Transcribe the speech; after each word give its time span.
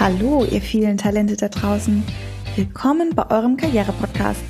Hallo, 0.00 0.46
ihr 0.50 0.62
vielen 0.62 0.96
Talente 0.96 1.36
da 1.36 1.50
draußen. 1.50 2.02
Willkommen 2.56 3.14
bei 3.14 3.30
eurem 3.30 3.58
Karriere-Podcast. 3.58 4.40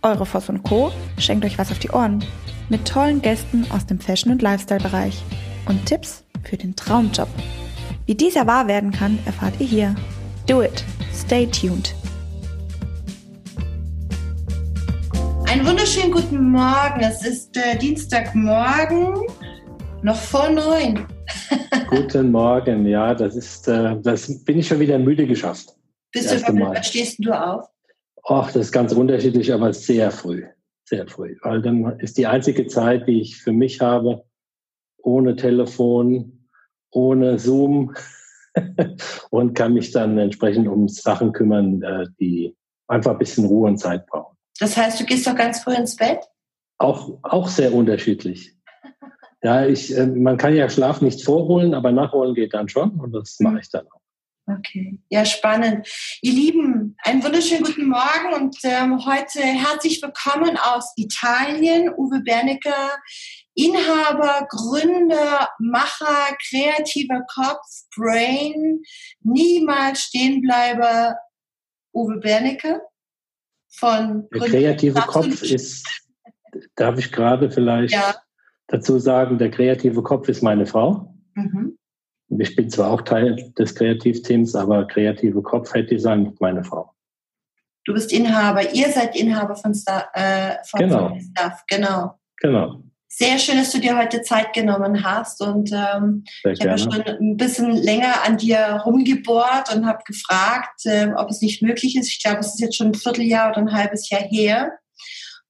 Eure 0.00 0.24
Voss 0.24 0.48
und 0.48 0.62
Co. 0.62 0.90
schenkt 1.18 1.44
euch 1.44 1.58
was 1.58 1.70
auf 1.70 1.78
die 1.78 1.90
Ohren. 1.90 2.24
Mit 2.70 2.88
tollen 2.88 3.20
Gästen 3.20 3.66
aus 3.70 3.84
dem 3.84 4.00
Fashion- 4.00 4.32
und 4.32 4.40
Lifestyle-Bereich. 4.40 5.22
Und 5.68 5.84
Tipps 5.84 6.24
für 6.44 6.56
den 6.56 6.74
Traumjob. 6.76 7.28
Wie 8.06 8.14
dieser 8.14 8.46
wahr 8.46 8.68
werden 8.68 8.90
kann, 8.90 9.18
erfahrt 9.26 9.60
ihr 9.60 9.66
hier. 9.66 9.94
Do 10.46 10.62
it. 10.62 10.82
Stay 11.14 11.46
tuned. 11.46 11.94
Einen 15.46 15.66
wunderschönen 15.66 16.10
guten 16.10 16.52
Morgen. 16.52 17.00
Es 17.00 17.22
ist 17.22 17.54
äh, 17.58 17.76
Dienstagmorgen, 17.76 19.26
noch 20.00 20.16
vor 20.16 20.48
neun. 20.48 21.04
Guten 21.88 22.32
Morgen, 22.32 22.84
ja, 22.86 23.14
das 23.14 23.36
ist, 23.36 23.68
äh, 23.68 23.96
das 24.02 24.44
bin 24.44 24.58
ich 24.58 24.66
schon 24.66 24.80
wieder 24.80 24.98
müde 24.98 25.24
geschafft. 25.26 25.76
Bist 26.12 26.32
du 26.32 26.38
schon, 26.40 26.60
wann 26.60 26.82
stehst 26.82 27.24
du 27.24 27.30
auf? 27.30 27.68
Ach, 28.24 28.46
das 28.46 28.66
ist 28.66 28.72
ganz 28.72 28.92
unterschiedlich, 28.92 29.52
aber 29.52 29.72
sehr 29.72 30.10
früh, 30.10 30.44
sehr 30.84 31.06
früh. 31.06 31.36
Weil 31.42 31.62
dann 31.62 32.00
ist 32.00 32.18
die 32.18 32.26
einzige 32.26 32.66
Zeit, 32.66 33.06
die 33.06 33.20
ich 33.20 33.36
für 33.36 33.52
mich 33.52 33.80
habe, 33.80 34.24
ohne 34.98 35.36
Telefon, 35.36 36.48
ohne 36.90 37.38
Zoom 37.38 37.94
und 39.30 39.54
kann 39.54 39.74
mich 39.74 39.92
dann 39.92 40.18
entsprechend 40.18 40.66
um 40.66 40.88
Sachen 40.88 41.32
kümmern, 41.32 41.82
äh, 41.82 42.06
die 42.18 42.56
einfach 42.88 43.12
ein 43.12 43.18
bisschen 43.18 43.44
Ruhe 43.46 43.68
und 43.68 43.78
Zeit 43.78 44.06
brauchen. 44.06 44.36
Das 44.58 44.76
heißt, 44.76 44.98
du 44.98 45.04
gehst 45.04 45.24
doch 45.26 45.36
ganz 45.36 45.62
früh 45.62 45.74
ins 45.74 45.94
Bett? 45.94 46.18
Auch, 46.78 47.18
auch 47.22 47.46
sehr 47.46 47.72
unterschiedlich. 47.72 48.55
Ja, 49.46 49.64
ich, 49.64 49.96
äh, 49.96 50.06
man 50.06 50.38
kann 50.38 50.56
ja 50.56 50.68
Schlaf 50.68 51.00
nicht 51.00 51.24
vorholen, 51.24 51.72
aber 51.72 51.92
nachholen 51.92 52.34
geht 52.34 52.52
dann 52.52 52.68
schon 52.68 52.98
und 52.98 53.12
das 53.12 53.38
mache 53.38 53.60
ich 53.60 53.70
dann 53.70 53.86
auch. 53.86 54.00
Okay, 54.58 54.98
ja, 55.08 55.24
spannend. 55.24 55.86
Ihr 56.20 56.32
Lieben, 56.32 56.96
einen 57.04 57.22
wunderschönen 57.22 57.62
guten 57.62 57.86
Morgen 57.86 58.34
und 58.34 58.56
ähm, 58.64 59.06
heute 59.06 59.38
herzlich 59.38 60.02
willkommen 60.02 60.56
aus 60.56 60.92
Italien. 60.96 61.94
Uwe 61.96 62.22
Bernecker, 62.24 62.96
Inhaber, 63.54 64.48
Gründer, 64.50 65.48
Macher, 65.60 66.36
kreativer 66.50 67.22
Kopf, 67.32 67.84
Brain, 67.94 68.82
niemals 69.20 70.00
Stehenbleiber, 70.00 71.18
Uwe 71.94 72.18
Bernecker 72.18 72.80
von 73.70 74.28
Der 74.34 74.40
kreative 74.40 75.02
Kopf 75.02 75.40
ist, 75.44 75.86
darf 76.74 76.98
ich 76.98 77.12
gerade 77.12 77.48
vielleicht 77.48 77.94
ja 77.94 78.16
dazu 78.68 78.98
sagen, 78.98 79.38
der 79.38 79.50
kreative 79.50 80.02
Kopf 80.02 80.28
ist 80.28 80.42
meine 80.42 80.66
Frau. 80.66 81.14
Mhm. 81.34 81.76
Ich 82.38 82.56
bin 82.56 82.70
zwar 82.70 82.90
auch 82.90 83.02
Teil 83.02 83.52
des 83.58 83.74
Kreativteams, 83.74 84.54
aber 84.54 84.86
kreative 84.86 85.42
Kopf 85.42 85.72
Head 85.72 85.90
Design 85.90 86.26
ist 86.26 86.40
meine 86.40 86.64
Frau. 86.64 86.92
Du 87.84 87.92
bist 87.92 88.12
Inhaber, 88.12 88.74
ihr 88.74 88.90
seid 88.90 89.14
Inhaber 89.14 89.54
von, 89.54 89.72
Star, 89.72 90.08
äh, 90.12 90.56
von 90.68 90.80
genau. 90.80 91.16
Stuff, 91.20 91.62
genau. 91.68 92.18
Genau. 92.38 92.82
Sehr 93.08 93.38
schön, 93.38 93.56
dass 93.56 93.70
du 93.70 93.78
dir 93.78 93.96
heute 93.96 94.22
Zeit 94.22 94.52
genommen 94.52 95.04
hast 95.04 95.40
und 95.40 95.70
ähm, 95.72 96.24
ich 96.44 96.60
habe 96.60 96.76
schon 96.76 97.00
ein 97.00 97.36
bisschen 97.36 97.70
länger 97.70 98.24
an 98.26 98.36
dir 98.36 98.82
rumgebohrt 98.84 99.74
und 99.74 99.86
habe 99.86 100.02
gefragt, 100.04 100.84
äh, 100.84 101.08
ob 101.16 101.30
es 101.30 101.40
nicht 101.40 101.62
möglich 101.62 101.96
ist. 101.96 102.08
Ich 102.08 102.22
glaube, 102.22 102.40
es 102.40 102.48
ist 102.48 102.60
jetzt 102.60 102.76
schon 102.76 102.88
ein 102.88 102.94
Vierteljahr 102.94 103.50
oder 103.50 103.58
ein 103.58 103.72
halbes 103.72 104.10
Jahr 104.10 104.20
her, 104.20 104.72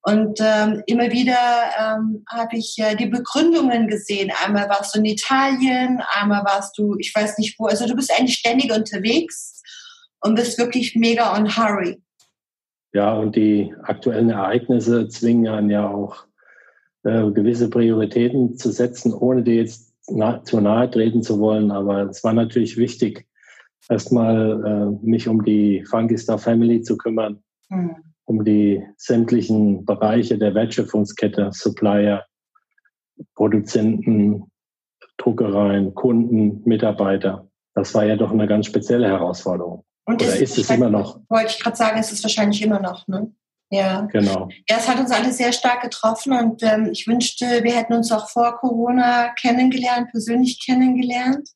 und 0.08 0.38
ähm, 0.40 0.84
immer 0.86 1.10
wieder 1.10 1.36
ähm, 1.80 2.24
habe 2.30 2.56
ich 2.56 2.76
äh, 2.78 2.94
die 2.94 3.06
Begründungen 3.06 3.88
gesehen. 3.88 4.30
Einmal 4.44 4.68
warst 4.68 4.94
du 4.94 5.00
in 5.00 5.04
Italien, 5.04 6.00
einmal 6.12 6.44
warst 6.44 6.78
du, 6.78 6.94
ich 7.00 7.12
weiß 7.12 7.38
nicht 7.38 7.58
wo. 7.58 7.66
Also 7.66 7.88
du 7.88 7.96
bist 7.96 8.12
eigentlich 8.16 8.36
ständig 8.36 8.72
unterwegs 8.72 9.60
und 10.20 10.36
bist 10.36 10.60
wirklich 10.60 10.94
mega 10.94 11.36
on 11.36 11.56
hurry. 11.56 12.00
Ja, 12.92 13.14
und 13.14 13.34
die 13.34 13.74
aktuellen 13.82 14.30
Ereignisse 14.30 15.08
zwingen 15.08 15.48
einen 15.48 15.70
ja 15.70 15.88
auch 15.88 16.24
äh, 17.02 17.28
gewisse 17.32 17.68
Prioritäten 17.68 18.56
zu 18.56 18.70
setzen, 18.70 19.12
ohne 19.12 19.42
dir 19.42 19.56
jetzt 19.56 19.92
na 20.06 20.40
zu 20.44 20.60
nahe 20.60 20.88
treten 20.88 21.24
zu 21.24 21.40
wollen. 21.40 21.72
Aber 21.72 22.02
es 22.08 22.22
war 22.22 22.32
natürlich 22.32 22.76
wichtig, 22.76 23.26
erstmal 23.88 24.64
äh, 25.02 25.04
mich 25.04 25.26
um 25.26 25.44
die 25.44 25.84
Funky 25.84 26.16
Star 26.16 26.38
Family 26.38 26.82
zu 26.82 26.96
kümmern. 26.96 27.42
Mhm 27.70 27.96
um 28.26 28.44
die 28.44 28.84
sämtlichen 28.96 29.84
Bereiche 29.84 30.36
der 30.36 30.54
Wertschöpfungskette, 30.54 31.50
Supplier, 31.52 32.24
Produzenten, 33.34 34.50
Druckereien, 35.16 35.94
Kunden, 35.94 36.62
Mitarbeiter. 36.64 37.48
Das 37.74 37.94
war 37.94 38.04
ja 38.04 38.16
doch 38.16 38.30
eine 38.30 38.46
ganz 38.46 38.66
spezielle 38.66 39.08
Herausforderung. 39.08 39.84
Und 40.04 40.22
Oder 40.22 40.36
ist 40.36 40.58
es 40.58 40.70
immer 40.70 40.90
noch? 40.90 41.20
Wollte 41.28 41.50
ich 41.50 41.60
gerade 41.60 41.76
sagen, 41.76 41.98
ist 41.98 42.12
es 42.12 42.22
wahrscheinlich 42.22 42.62
immer 42.62 42.80
noch, 42.80 43.08
ne? 43.08 43.32
Ja. 43.70 44.02
Genau. 44.12 44.48
Ja, 44.68 44.76
es 44.78 44.88
hat 44.88 45.00
uns 45.00 45.10
alle 45.10 45.32
sehr 45.32 45.52
stark 45.52 45.82
getroffen 45.82 46.32
und 46.32 46.62
ähm, 46.62 46.90
ich 46.92 47.08
wünschte, 47.08 47.64
wir 47.64 47.74
hätten 47.74 47.94
uns 47.94 48.12
auch 48.12 48.28
vor 48.28 48.58
Corona 48.58 49.34
kennengelernt, 49.34 50.10
persönlich 50.12 50.64
kennengelernt. 50.64 51.48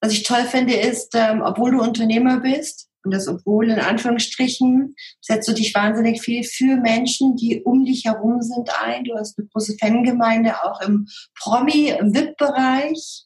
Was 0.00 0.12
ich 0.12 0.22
toll 0.22 0.44
finde, 0.44 0.74
ist, 0.74 1.14
ähm, 1.16 1.42
obwohl 1.42 1.72
du 1.72 1.82
Unternehmer 1.82 2.38
bist, 2.38 2.85
und 3.06 3.12
das 3.12 3.28
obwohl 3.28 3.70
in 3.70 3.78
Anführungsstrichen 3.78 4.96
setzt 5.20 5.48
du 5.48 5.52
dich 5.52 5.72
wahnsinnig 5.74 6.20
viel 6.20 6.42
für 6.42 6.76
Menschen, 6.76 7.36
die 7.36 7.62
um 7.62 7.84
dich 7.84 8.04
herum 8.04 8.42
sind 8.42 8.68
ein. 8.82 9.04
Du 9.04 9.14
hast 9.14 9.38
eine 9.38 9.46
große 9.46 9.76
Fangemeinde 9.80 10.62
auch 10.64 10.80
im 10.80 11.06
Promi, 11.38 11.90
im 11.90 12.12
VIP-Bereich. 12.12 13.24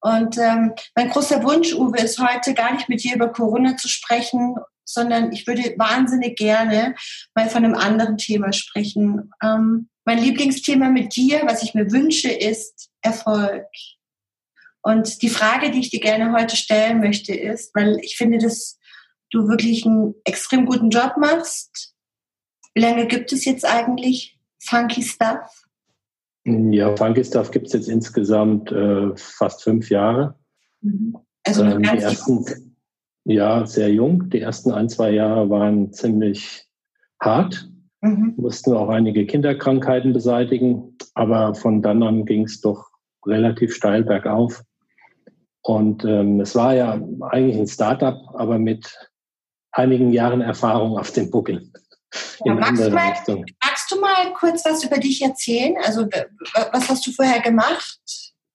Und 0.00 0.36
ähm, 0.36 0.74
mein 0.94 1.08
großer 1.08 1.42
Wunsch, 1.42 1.72
Uwe, 1.72 1.98
ist 1.98 2.18
heute 2.18 2.52
gar 2.52 2.74
nicht 2.74 2.90
mit 2.90 3.02
dir 3.02 3.16
über 3.16 3.32
Corona 3.32 3.78
zu 3.78 3.88
sprechen, 3.88 4.56
sondern 4.84 5.32
ich 5.32 5.46
würde 5.46 5.74
wahnsinnig 5.78 6.36
gerne 6.36 6.94
mal 7.34 7.48
von 7.48 7.64
einem 7.64 7.74
anderen 7.74 8.18
Thema 8.18 8.52
sprechen. 8.52 9.30
Ähm, 9.42 9.88
mein 10.04 10.18
Lieblingsthema 10.18 10.90
mit 10.90 11.16
dir, 11.16 11.44
was 11.46 11.62
ich 11.62 11.72
mir 11.72 11.90
wünsche, 11.90 12.30
ist 12.30 12.90
Erfolg. 13.00 13.64
Und 14.82 15.22
die 15.22 15.30
Frage, 15.30 15.70
die 15.70 15.80
ich 15.80 15.88
dir 15.88 16.00
gerne 16.00 16.32
heute 16.32 16.56
stellen 16.56 17.00
möchte, 17.00 17.34
ist, 17.34 17.74
weil 17.74 17.96
ich 18.02 18.18
finde, 18.18 18.36
das 18.36 18.78
du 19.34 19.48
wirklich 19.48 19.84
einen 19.86 20.14
extrem 20.24 20.66
guten 20.66 20.90
Job 20.90 21.14
machst. 21.18 21.94
Wie 22.74 22.80
lange 22.80 23.06
gibt 23.06 23.32
es 23.32 23.44
jetzt 23.44 23.64
eigentlich 23.64 24.38
Funky 24.60 25.02
Stuff? 25.02 25.64
Ja, 26.44 26.94
Funky 26.96 27.24
Stuff 27.24 27.50
gibt 27.50 27.66
es 27.66 27.72
jetzt 27.72 27.88
insgesamt 27.88 28.70
äh, 28.70 29.16
fast 29.16 29.62
fünf 29.62 29.90
Jahre. 29.90 30.34
Mhm. 30.80 31.16
Also 31.46 31.64
ähm, 31.64 31.82
die 31.82 31.88
ersten, 31.88 32.76
ja, 33.24 33.66
sehr 33.66 33.90
jung. 33.92 34.28
Die 34.30 34.40
ersten 34.40 34.70
ein, 34.70 34.88
zwei 34.88 35.10
Jahre 35.10 35.48
waren 35.50 35.92
ziemlich 35.92 36.66
hart. 37.20 37.68
Mhm. 38.00 38.34
Mussten 38.36 38.74
auch 38.74 38.88
einige 38.88 39.26
Kinderkrankheiten 39.26 40.12
beseitigen, 40.12 40.96
aber 41.14 41.54
von 41.54 41.80
dann 41.80 42.02
an 42.02 42.26
ging 42.26 42.44
es 42.44 42.60
doch 42.60 42.90
relativ 43.26 43.74
steil 43.74 44.04
bergauf. 44.04 44.62
Und 45.62 46.04
ähm, 46.04 46.40
es 46.40 46.54
war 46.54 46.74
ja 46.74 47.00
eigentlich 47.20 47.56
ein 47.56 47.66
Startup, 47.66 48.20
aber 48.34 48.58
mit 48.58 49.10
einigen 49.74 50.12
Jahren 50.12 50.40
Erfahrung 50.40 50.98
auf 50.98 51.10
dem 51.12 51.30
Buckel. 51.30 51.70
Ja, 52.44 52.54
magst, 52.54 52.84
du 52.84 52.90
mal, 52.90 53.12
magst, 53.26 53.90
du 53.90 54.00
mal, 54.00 54.32
kurz 54.38 54.64
was 54.64 54.84
über 54.84 54.98
dich 54.98 55.20
erzählen? 55.20 55.74
Also 55.84 56.06
was 56.72 56.88
hast 56.88 57.06
du 57.06 57.10
vorher 57.10 57.40
gemacht? 57.40 58.00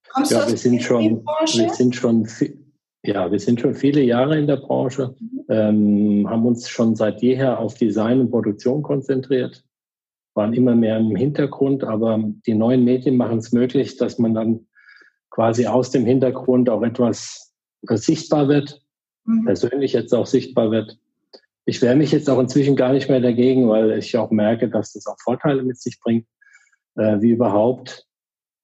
Kommst 0.10 0.32
ja, 0.32 0.48
wir 0.48 0.58
sind 0.58 0.82
schon, 0.82 1.24
wir 1.26 1.70
sind 1.74 1.96
schon, 1.96 2.28
ja, 3.04 3.32
wir 3.32 3.40
sind 3.40 3.60
schon 3.60 3.76
viele 3.76 4.02
Jahre 4.02 4.40
in 4.40 4.48
der 4.48 4.58
Branche, 4.58 5.16
mhm. 5.20 5.46
ähm, 5.50 6.30
haben 6.30 6.46
uns 6.46 6.70
schon 6.70 6.96
seit 6.96 7.22
jeher 7.22 7.60
auf 7.60 7.76
Design 7.76 8.22
und 8.22 8.32
Produktion 8.32 8.82
konzentriert, 8.82 9.64
waren 10.36 10.54
immer 10.54 10.76
mehr 10.76 10.98
im 10.98 11.16
Hintergrund, 11.16 11.84
aber 11.84 12.24
die 12.48 12.56
neuen 12.56 12.86
Medien 12.86 13.18
machen 13.18 13.40
es 13.40 13.52
möglich, 13.52 13.98
dass 13.98 14.20
man 14.20 14.34
dann 14.34 14.68
quasi 15.30 15.68
aus 15.68 15.92
dem 15.92 16.06
Hintergrund 16.06 16.70
auch 16.70 16.82
etwas 16.82 17.54
sichtbar 17.82 18.48
wird, 18.48 18.82
mhm. 19.26 19.46
persönlich 19.46 19.94
jetzt 19.94 20.14
auch 20.14 20.26
sichtbar 20.26 20.72
wird 20.72 20.98
ich 21.70 21.84
wehre 21.84 21.96
mich 21.96 22.12
jetzt 22.12 22.30
auch 22.30 22.40
inzwischen 22.40 22.76
gar 22.76 22.92
nicht 22.94 23.10
mehr 23.10 23.22
dagegen, 23.22 23.70
weil 23.70 23.92
ich 24.00 24.18
auch 24.18 24.32
merke, 24.32 24.70
dass 24.70 24.94
das 24.94 25.06
auch 25.06 25.18
Vorteile 25.20 25.62
mit 25.62 25.80
sich 25.80 26.00
bringt, 26.02 26.26
äh, 26.96 27.22
wie 27.22 27.30
überhaupt 27.30 28.08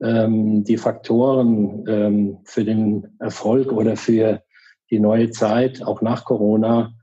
ähm, 0.02 0.64
die 0.64 0.78
Faktoren 0.78 1.86
ähm, 1.88 2.38
für 2.46 2.66
den 2.66 3.16
Erfolg 3.20 3.72
oder 3.72 3.96
für 3.96 4.42
die 4.90 5.00
neue 5.00 5.30
Zeit, 5.30 5.84
auch 5.84 6.02
nach 6.02 6.26
Corona, 6.26 6.94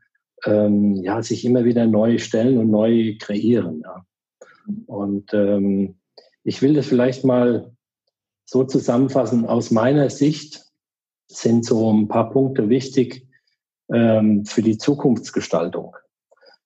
ähm, 0.45 0.97
ja, 0.97 1.23
sich 1.23 1.45
immer 1.45 1.65
wieder 1.65 1.87
neu 1.87 2.19
stellen 2.19 2.59
und 2.59 2.71
neu 2.71 3.17
kreieren. 3.21 3.83
Ja. 3.85 4.05
Und 4.87 5.33
ähm, 5.33 6.01
ich 6.43 6.63
will 6.63 6.75
das 6.75 6.87
vielleicht 6.87 7.25
mal 7.25 7.77
so 8.45 8.65
zusammenfassen. 8.65 9.47
Aus 9.47 9.71
meiner 9.71 10.11
Sicht 10.11 10.65
sind 11.29 11.65
so 11.65 11.93
ein 11.93 12.09
paar 12.09 12.31
Punkte 12.31 12.69
wichtig, 12.69 13.29
ähm, 13.93 14.45
für 14.45 14.63
die 14.63 14.79
Zukunftsgestaltung. 14.79 15.97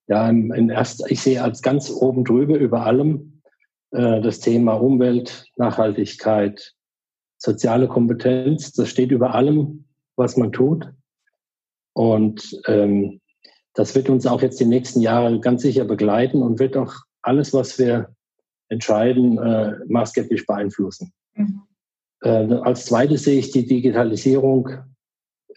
Ja, 0.09 0.29
in 0.29 0.69
erst, 0.69 1.11
ich 1.11 1.21
sehe 1.21 1.43
als 1.43 1.63
ganz 1.63 1.91
oben 1.91 2.25
drüber 2.25 2.57
über 2.57 2.87
allem 2.87 3.43
äh, 3.91 4.21
das 4.21 4.39
Thema 4.41 4.75
Umwelt, 4.75 5.47
Nachhaltigkeit, 5.57 6.75
soziale 7.39 7.89
Kompetenz. 7.89 8.73
Das 8.73 8.89
steht 8.89 9.11
über 9.11 9.35
allem, 9.35 9.85
was 10.15 10.37
man 10.37 10.53
tut. 10.53 10.93
Und 11.93 12.61
ähm, 12.67 13.21
das 13.75 13.95
wird 13.95 14.09
uns 14.09 14.27
auch 14.27 14.43
jetzt 14.43 14.61
die 14.61 14.65
nächsten 14.65 15.01
Jahre 15.01 15.41
ganz 15.41 15.63
sicher 15.63 15.85
begleiten 15.85 16.43
und 16.43 16.59
wird 16.59 16.77
auch 16.77 16.95
alles, 17.23 17.53
was 17.53 17.79
wir 17.79 18.15
entscheiden, 18.69 19.39
äh, 19.39 19.77
maßgeblich 19.89 20.47
beeinflussen. 20.47 21.13
Mhm. 21.35 21.63
Äh, 22.23 22.55
als 22.63 22.87
zweites 22.87 23.25
sehe 23.25 23.39
ich 23.39 23.51
die 23.51 23.67
Digitalisierung. 23.67 24.71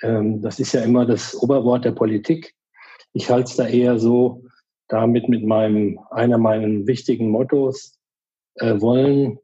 Ähm, 0.02 0.42
das 0.42 0.60
ist 0.60 0.74
ja 0.74 0.82
immer 0.82 1.06
das 1.06 1.36
Oberwort 1.36 1.86
der 1.86 1.92
Politik. 1.92 2.56
Ich 3.14 3.30
halte 3.30 3.50
es 3.50 3.56
da 3.56 3.68
eher 3.68 4.00
so, 4.00 4.44
damit 4.88 5.30
mit 5.30 5.46
meinem, 5.46 6.00
einer 6.12 6.38
meiner 6.38 6.88
wichtigen 6.88 7.30
Mottos, 7.30 7.98
äh, 8.56 8.80
wollen, 8.80 9.40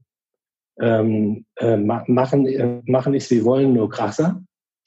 ähm, 0.79 1.45
äh, 1.55 1.77
machen, 1.77 2.45
äh, 2.47 2.81
machen 2.85 3.13
ist 3.13 3.31
wie 3.31 3.43
wollen, 3.43 3.73
nur 3.73 3.89
krasser. 3.89 4.43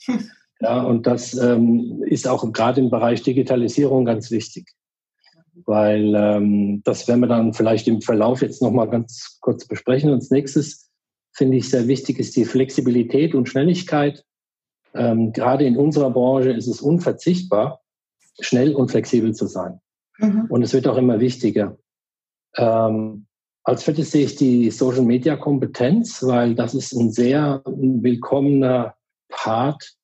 Ja, 0.61 0.83
und 0.83 1.07
das 1.07 1.35
ähm, 1.35 2.03
ist 2.07 2.27
auch 2.27 2.53
gerade 2.53 2.81
im 2.81 2.91
Bereich 2.91 3.23
Digitalisierung 3.23 4.05
ganz 4.05 4.33
wichtig, 4.33 4.69
weil 5.67 6.15
ähm, 6.17 6.83
das 6.83 7.07
werden 7.07 7.21
wir 7.21 7.29
dann 7.29 7.55
vielleicht 7.55 7.87
im 7.87 8.03
Verlauf 8.03 8.43
jetzt 8.43 8.61
nochmal 8.61 8.91
ganz 8.91 9.39
kurz 9.41 9.69
besprechen. 9.69 10.11
Und 10.11 10.17
als 10.17 10.33
nächstes 10.33 10.91
finde 11.33 11.59
ich 11.59 11.71
sehr 11.71 11.87
wichtig 11.87 12.19
ist 12.19 12.35
die 12.35 12.45
Flexibilität 12.45 13.37
und 13.37 13.49
Schnelligkeit. 13.49 14.25
Ähm, 14.95 15.33
gerade 15.33 15.65
in 15.65 15.77
unserer 15.77 16.11
Branche 16.11 16.51
ist 16.51 16.67
es 16.67 16.81
unverzichtbar, 16.81 17.81
schnell 18.41 18.75
und 18.75 18.91
flexibel 18.91 19.35
zu 19.35 19.47
sein. 19.47 19.81
Mhm. 20.19 20.47
Und 20.49 20.63
es 20.63 20.73
wird 20.73 20.87
auch 20.87 20.97
immer 20.97 21.21
wichtiger. 21.21 21.79
Ähm, 22.57 23.27
als 23.65 23.85
viertes 23.85 24.11
sehe 24.11 24.25
ich 24.25 24.37
die 24.37 24.71
Social 24.71 25.03
Media 25.03 25.37
Kompetenz, 25.37 26.23
weil 26.23 26.55
das 26.55 26.75
ist 26.75 26.93
ein 26.95 27.11
sehr 27.13 27.63
willkommener 27.67 28.95
Part 29.29 29.95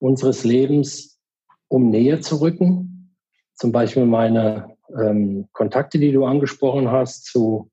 unseres 0.00 0.42
Lebens, 0.42 1.20
um 1.68 1.90
näher 1.90 2.20
zu 2.20 2.40
rücken. 2.40 3.14
Zum 3.54 3.70
Beispiel 3.70 4.06
meine 4.06 4.76
ähm, 5.00 5.48
Kontakte, 5.52 5.98
die 5.98 6.10
du 6.10 6.24
angesprochen 6.24 6.90
hast, 6.90 7.26
zu 7.26 7.70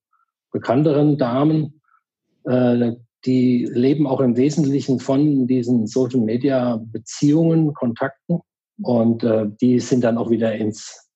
bekannteren 0.51 1.17
Damen, 1.17 1.81
äh, 2.45 2.93
die 3.25 3.65
leben 3.71 4.07
auch 4.07 4.21
im 4.21 4.37
Wesentlichen 4.37 4.99
von 4.99 5.47
diesen 5.47 5.87
Social 5.87 6.21
Media 6.21 6.81
Beziehungen, 6.91 7.73
Kontakten. 7.73 8.39
Und 8.81 9.23
äh, 9.23 9.47
die 9.59 9.79
sind 9.79 10.03
dann 10.03 10.17
auch 10.17 10.29
wieder 10.29 10.55
ins 10.55 11.09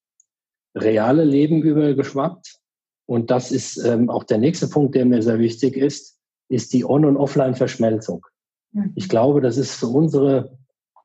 reale 0.75 1.23
Leben 1.23 1.61
übergeschwappt. 1.61 2.57
Und 3.05 3.31
das 3.31 3.51
ist 3.51 3.77
ähm, 3.77 4.09
auch 4.09 4.23
der 4.23 4.37
nächste 4.37 4.67
Punkt, 4.67 4.95
der 4.95 5.05
mir 5.05 5.21
sehr 5.21 5.39
wichtig 5.39 5.77
ist, 5.77 6.19
ist 6.49 6.73
die 6.73 6.85
On- 6.85 7.05
und 7.05 7.17
Offline-Verschmelzung. 7.17 8.25
Mhm. 8.71 8.91
Ich 8.95 9.07
glaube, 9.09 9.41
das 9.41 9.57
ist 9.57 9.75
für 9.75 9.87
unsere, 9.87 10.57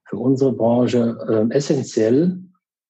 für 0.09 0.17
unsere 0.17 0.53
Branche 0.53 1.17
äh, 1.29 1.55
essentiell 1.55 2.43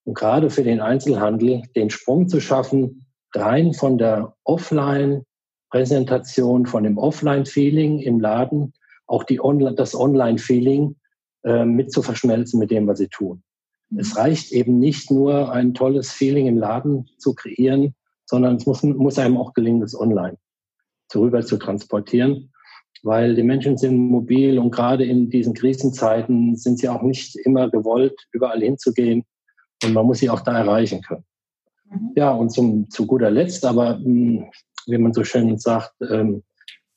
und 0.04 0.14
gerade 0.14 0.50
für 0.50 0.62
den 0.62 0.80
Einzelhandel, 0.80 1.62
den 1.76 1.90
Sprung 1.90 2.28
zu 2.28 2.40
schaffen, 2.40 3.06
rein 3.34 3.74
von 3.74 3.98
der 3.98 4.34
Offline-Präsentation, 5.70 6.66
von 6.66 6.84
dem 6.84 6.98
Offline-Feeling 6.98 8.00
im 8.00 8.20
Laden, 8.20 8.72
auch 9.06 9.24
die 9.24 9.40
On 9.42 9.58
das 9.76 9.94
Online-Feeling 9.94 10.96
äh, 11.44 11.64
mit 11.64 11.92
zu 11.92 12.02
verschmelzen 12.02 12.58
mit 12.58 12.70
dem, 12.70 12.86
was 12.86 12.98
sie 12.98 13.08
tun. 13.08 13.42
Mhm. 13.90 14.00
Es 14.00 14.16
reicht 14.16 14.52
eben 14.52 14.78
nicht 14.78 15.10
nur 15.10 15.52
ein 15.52 15.74
tolles 15.74 16.12
Feeling 16.12 16.46
im 16.46 16.58
Laden 16.58 17.08
zu 17.18 17.34
kreieren, 17.34 17.94
sondern 18.26 18.56
es 18.56 18.66
muss, 18.66 18.82
muss 18.82 19.18
einem 19.18 19.36
auch 19.36 19.54
gelingen, 19.54 19.80
das 19.80 19.98
online 19.98 20.36
rüber 21.14 21.40
zu 21.40 21.56
transportieren, 21.56 22.52
weil 23.02 23.34
die 23.34 23.42
Menschen 23.42 23.78
sind 23.78 23.96
mobil 23.96 24.58
und 24.58 24.70
gerade 24.70 25.06
in 25.06 25.30
diesen 25.30 25.54
Krisenzeiten 25.54 26.54
sind 26.56 26.78
sie 26.78 26.88
auch 26.90 27.00
nicht 27.00 27.34
immer 27.36 27.70
gewollt, 27.70 28.26
überall 28.30 28.60
hinzugehen 28.60 29.24
und 29.84 29.94
man 29.94 30.04
muss 30.04 30.18
sie 30.18 30.28
auch 30.28 30.40
da 30.40 30.58
erreichen 30.58 31.00
können. 31.00 31.24
Mhm. 31.90 32.12
Ja, 32.14 32.30
und 32.32 32.50
zum, 32.50 32.90
zu 32.90 33.06
guter 33.06 33.30
Letzt, 33.30 33.64
aber 33.64 33.96
hm, 33.96 34.50
wie 34.88 34.98
man 34.98 35.12
so 35.12 35.24
schön 35.24 35.58
sagt, 35.58 35.92
ähm, 36.08 36.42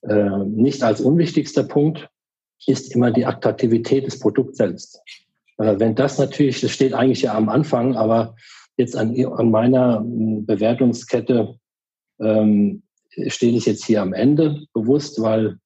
äh, 0.02 0.46
nicht 0.46 0.84
als 0.84 1.02
unwichtigster 1.02 1.64
Punkt, 1.64 2.10
ist 2.66 2.94
immer 2.96 3.12
die 3.12 3.26
Attraktivität 3.26 4.06
des 4.06 4.20
Produkts 4.20 4.58
selbst. 4.58 5.02
Äh, 5.58 5.80
wenn 5.80 5.96
das 5.96 6.18
natürlich, 6.18 6.62
das 6.62 6.72
steht 6.72 6.94
eigentlich 6.94 7.24
ja 7.24 7.36
am 7.36 7.50
Anfang, 7.50 7.96
aber 7.96 8.36
jetzt 8.78 8.96
an, 8.96 9.16
an 9.26 9.52
meiner 9.52 10.00
hm, 10.00 10.46
Bewertungskette 10.46 11.56
ähm, 12.20 12.84
stehe 13.28 13.56
ich 13.56 13.66
jetzt 13.66 13.86
hier 13.86 14.02
am 14.02 14.14
Ende 14.14 14.64
bewusst, 14.74 15.22
weil 15.22 15.58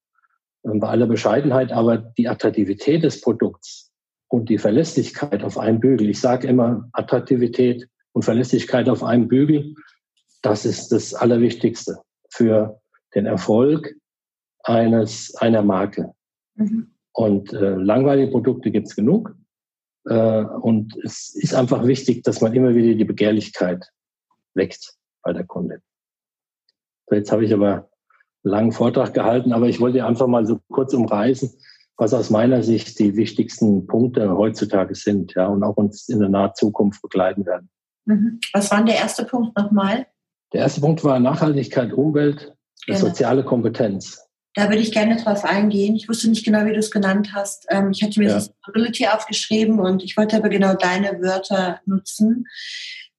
äh, 0.62 0.78
bei 0.78 0.88
aller 0.88 1.06
Bescheidenheit, 1.06 1.72
aber 1.72 1.98
die 1.98 2.28
Attraktivität 2.28 3.02
des 3.02 3.20
Produkts 3.20 3.92
und 4.28 4.48
die 4.48 4.58
Verlässlichkeit 4.58 5.42
auf 5.42 5.58
einem 5.58 5.80
Bügel, 5.80 6.10
ich 6.10 6.20
sage 6.20 6.48
immer 6.48 6.88
Attraktivität 6.92 7.88
und 8.12 8.24
Verlässlichkeit 8.24 8.88
auf 8.88 9.02
einem 9.02 9.28
Bügel, 9.28 9.74
das 10.42 10.64
ist 10.64 10.88
das 10.92 11.14
Allerwichtigste 11.14 11.98
für 12.36 12.80
den 13.14 13.26
Erfolg 13.26 13.94
eines, 14.62 15.34
einer 15.36 15.62
Marke. 15.62 16.12
Mhm. 16.54 16.94
Und 17.12 17.52
äh, 17.52 17.74
langweilige 17.74 18.30
Produkte 18.30 18.70
gibt 18.70 18.88
es 18.88 18.96
genug. 18.96 19.34
Äh, 20.04 20.44
und 20.44 20.94
es 21.02 21.34
ist 21.34 21.54
einfach 21.54 21.86
wichtig, 21.86 22.22
dass 22.24 22.40
man 22.40 22.52
immer 22.54 22.74
wieder 22.74 22.94
die 22.94 23.04
Begehrlichkeit 23.04 23.90
weckt 24.54 24.94
bei 25.22 25.32
der 25.32 25.44
Kundin. 25.44 25.80
So, 27.08 27.16
jetzt 27.16 27.32
habe 27.32 27.44
ich 27.44 27.54
aber 27.54 27.72
einen 28.44 28.52
langen 28.52 28.72
Vortrag 28.72 29.14
gehalten, 29.14 29.52
aber 29.52 29.66
ich 29.66 29.80
wollte 29.80 30.04
einfach 30.04 30.26
mal 30.26 30.46
so 30.46 30.60
kurz 30.70 30.92
umreißen, 30.92 31.50
was 31.96 32.12
aus 32.12 32.30
meiner 32.30 32.62
Sicht 32.62 32.98
die 32.98 33.16
wichtigsten 33.16 33.86
Punkte 33.86 34.36
heutzutage 34.36 34.94
sind, 34.94 35.34
ja, 35.34 35.46
und 35.46 35.62
auch 35.62 35.76
uns 35.76 36.08
in 36.08 36.20
der 36.20 36.28
nahen 36.28 36.54
Zukunft 36.54 37.00
begleiten 37.00 37.46
werden. 37.46 37.70
Mhm. 38.04 38.40
Was 38.52 38.70
war 38.70 38.84
der 38.84 38.96
erste 38.96 39.24
Punkt 39.24 39.56
nochmal? 39.56 40.06
Der 40.56 40.62
erste 40.62 40.80
Punkt 40.80 41.04
war 41.04 41.20
Nachhaltigkeit, 41.20 41.92
Umwelt, 41.92 42.54
genau. 42.86 42.98
soziale 42.98 43.44
Kompetenz. 43.44 44.26
Da 44.54 44.70
würde 44.70 44.80
ich 44.80 44.90
gerne 44.90 45.22
drauf 45.22 45.44
eingehen. 45.44 45.96
Ich 45.96 46.08
wusste 46.08 46.30
nicht 46.30 46.46
genau, 46.46 46.64
wie 46.64 46.72
du 46.72 46.78
es 46.78 46.90
genannt 46.90 47.32
hast. 47.34 47.66
Ähm, 47.68 47.90
ich 47.90 48.02
hatte 48.02 48.18
mir 48.18 48.30
ja. 48.30 48.40
Sustainability 48.40 49.06
aufgeschrieben 49.06 49.80
und 49.80 50.02
ich 50.02 50.16
wollte 50.16 50.34
aber 50.34 50.48
genau 50.48 50.72
deine 50.72 51.20
Wörter 51.20 51.80
nutzen. 51.84 52.46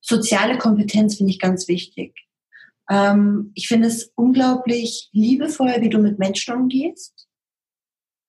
Soziale 0.01 0.57
Kompetenz 0.57 1.17
finde 1.17 1.31
ich 1.31 1.39
ganz 1.39 1.67
wichtig. 1.67 2.15
Ähm, 2.89 3.51
ich 3.53 3.67
finde 3.67 3.89
es 3.89 4.11
unglaublich 4.15 5.09
liebevoll, 5.11 5.75
wie 5.81 5.89
du 5.89 5.99
mit 5.99 6.17
Menschen 6.17 6.55
umgehst. 6.55 7.27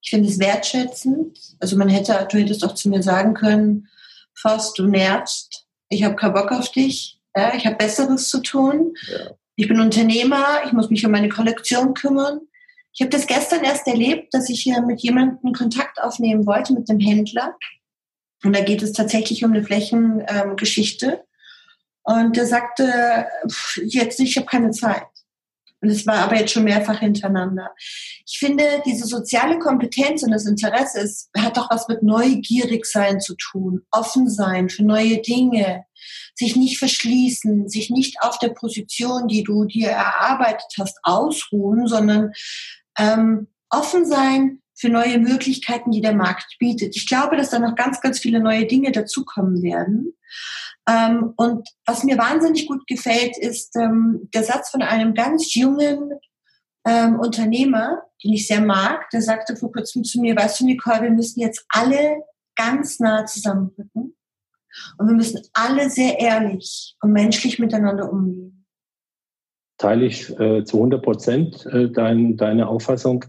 Ich 0.03 0.11
finde 0.11 0.29
es 0.29 0.39
wertschätzend. 0.39 1.39
Also 1.61 1.79
man 1.79 1.89
hätte, 1.89 2.29
du 2.31 2.37
hättest 2.37 2.63
auch 2.63 2.75
zu 2.75 2.91
mir 2.91 3.03
sagen 3.03 3.33
können, 3.33 3.89
Faust, 4.35 4.79
du 4.79 4.87
nervst. 4.87 5.67
Ich 5.89 6.05
habe 6.05 6.15
keinen 6.15 6.35
Bock 6.35 6.53
auf 6.53 6.71
dich. 6.71 7.18
Ja, 7.37 7.55
ich 7.55 7.67
habe 7.67 7.77
Besseres 7.77 8.29
zu 8.29 8.41
tun. 8.41 8.95
Ja. 9.09 9.31
Ich 9.57 9.69
bin 9.69 9.81
Unternehmer. 9.81 10.63
Ich 10.67 10.73
muss 10.73 10.91
mich 10.91 11.05
um 11.05 11.13
meine 11.13 11.29
Kollektion 11.29 11.95
kümmern. 11.95 12.41
Ich 12.93 13.01
habe 13.01 13.11
das 13.11 13.27
gestern 13.27 13.65
erst 13.65 13.87
erlebt, 13.87 14.35
dass 14.35 14.49
ich 14.49 14.63
hier 14.63 14.83
mit 14.83 15.01
jemandem 15.01 15.53
Kontakt 15.53 16.01
aufnehmen 16.01 16.47
wollte, 16.47 16.73
mit 16.73 16.89
dem 16.89 16.99
Händler. 16.99 17.57
Und 18.45 18.55
da 18.55 18.61
geht 18.63 18.83
es 18.83 18.93
tatsächlich 18.93 19.45
um 19.45 19.53
eine 19.53 19.65
Flächengeschichte. 19.65 21.07
Ähm, 21.07 21.19
und 22.27 22.37
der 22.37 22.47
sagte, 22.47 23.27
jetzt 23.85 24.19
nicht, 24.19 24.31
ich 24.31 24.37
habe 24.37 24.47
keine 24.47 24.71
Zeit. 24.71 25.05
Und 25.81 25.91
es 25.91 26.07
war 26.07 26.17
aber 26.17 26.37
jetzt 26.37 26.53
schon 26.53 26.65
mehrfach 26.65 26.99
hintereinander. 26.99 27.71
Ich 28.27 28.39
finde, 28.39 28.83
diese 28.85 29.07
soziale 29.07 29.59
Kompetenz 29.59 30.23
und 30.23 30.33
das 30.33 30.47
Interesse 30.47 31.01
ist, 31.01 31.31
hat 31.37 31.57
doch 31.57 31.71
was 31.71 31.89
mit 31.89 32.03
neugierig 32.03 32.85
sein 32.85 33.21
zu 33.21 33.35
tun, 33.37 33.83
offen 33.91 34.29
sein 34.29 34.69
für 34.69 34.83
neue 34.83 35.19
Dinge, 35.19 35.85
sich 36.35 36.57
nicht 36.57 36.79
verschließen, 36.79 37.69
sich 37.69 37.91
nicht 37.91 38.23
auf 38.23 38.39
der 38.39 38.51
Position, 38.51 39.29
die 39.29 39.43
du 39.43 39.65
dir 39.65 39.91
erarbeitet 39.91 40.73
hast, 40.79 40.99
ausruhen, 41.03 41.87
sondern 41.87 42.33
ähm, 42.99 43.49
offen 43.71 44.05
sein 44.05 44.61
für 44.79 44.89
neue 44.89 45.19
Möglichkeiten, 45.19 45.91
die 45.91 46.01
der 46.01 46.15
Markt 46.15 46.57
bietet. 46.59 46.97
Ich 46.97 47.09
glaube, 47.09 47.37
dass 47.37 47.51
da 47.51 47.59
noch 47.59 47.75
ganz, 47.75 48.01
ganz 48.01 48.19
viele 48.19 48.41
neue 48.41 48.67
Dinge 48.67 48.93
dazukommen 48.93 49.63
werden. 49.63 50.15
Ähm, 50.89 51.33
und 51.37 51.69
was 51.85 52.05
mir 52.05 52.17
wahnsinnig 52.17 52.67
gut 52.67 52.87
gefällt, 52.87 53.37
ist 53.37 53.77
ähm, 53.77 54.29
der 54.35 54.45
Satz 54.45 54.71
von 54.71 54.83
einem 54.83 55.15
ganz 55.15 55.55
jungen 55.55 56.13
ähm, 56.87 57.19
Unternehmer, 57.19 58.03
den 58.25 58.33
ich 58.33 58.47
sehr 58.47 58.61
mag, 58.61 59.11
der 59.11 59.23
sagte 59.23 59.57
vor 59.57 59.73
kurzem 59.73 60.05
zu 60.05 60.21
mir, 60.21 60.37
weißt 60.37 60.61
du, 60.61 60.65
Nicole, 60.65 61.03
wir 61.03 61.11
müssen 61.11 61.41
jetzt 61.41 61.65
alle 61.69 62.23
ganz 62.57 63.01
nah 63.01 63.27
zusammenrücken 63.27 64.17
und 64.97 65.09
wir 65.09 65.15
müssen 65.15 65.41
alle 65.53 65.91
sehr 65.91 66.19
ehrlich 66.19 66.97
und 67.01 67.13
menschlich 67.13 67.59
miteinander 67.59 68.11
umgehen 68.11 68.59
teile 69.79 70.07
ich 70.07 70.29
äh, 70.39 70.65
zu 70.65 70.77
100 70.77 71.03
Prozent 71.03 71.67
äh, 71.67 71.89
dein, 71.89 72.37
deine 72.37 72.69
Auffassung. 72.69 73.25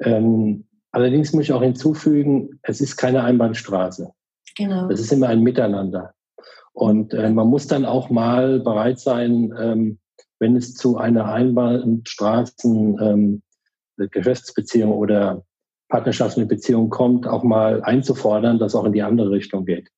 Ähm, 0.00 0.66
allerdings 0.94 1.32
muss 1.32 1.44
ich 1.44 1.52
auch 1.52 1.62
hinzufügen, 1.62 2.60
es 2.62 2.80
ist 2.80 2.96
keine 2.96 3.24
Einbahnstraße. 3.24 4.10
Genau. 4.56 4.88
Es 4.88 5.00
ist 5.00 5.12
immer 5.12 5.28
ein 5.28 5.42
Miteinander. 5.42 6.14
Und 6.72 7.14
äh, 7.14 7.30
man 7.30 7.48
muss 7.48 7.66
dann 7.66 7.84
auch 7.84 8.10
mal 8.10 8.60
bereit 8.60 8.98
sein, 8.98 9.52
ähm, 9.58 9.98
wenn 10.38 10.56
es 10.56 10.74
zu 10.74 10.96
einer 10.98 11.32
Einbahnstraßen 11.32 12.98
ähm, 13.00 13.42
Geschäftsbeziehung 13.96 14.92
oder 14.92 15.44
partnerschaftliche 15.88 16.48
Beziehung 16.48 16.90
kommt, 16.90 17.26
auch 17.26 17.44
mal 17.44 17.82
einzufordern, 17.82 18.58
dass 18.58 18.74
auch 18.74 18.84
in 18.84 18.92
die 18.92 19.02
andere 19.02 19.30
Richtung 19.30 19.64
geht. 19.64 19.88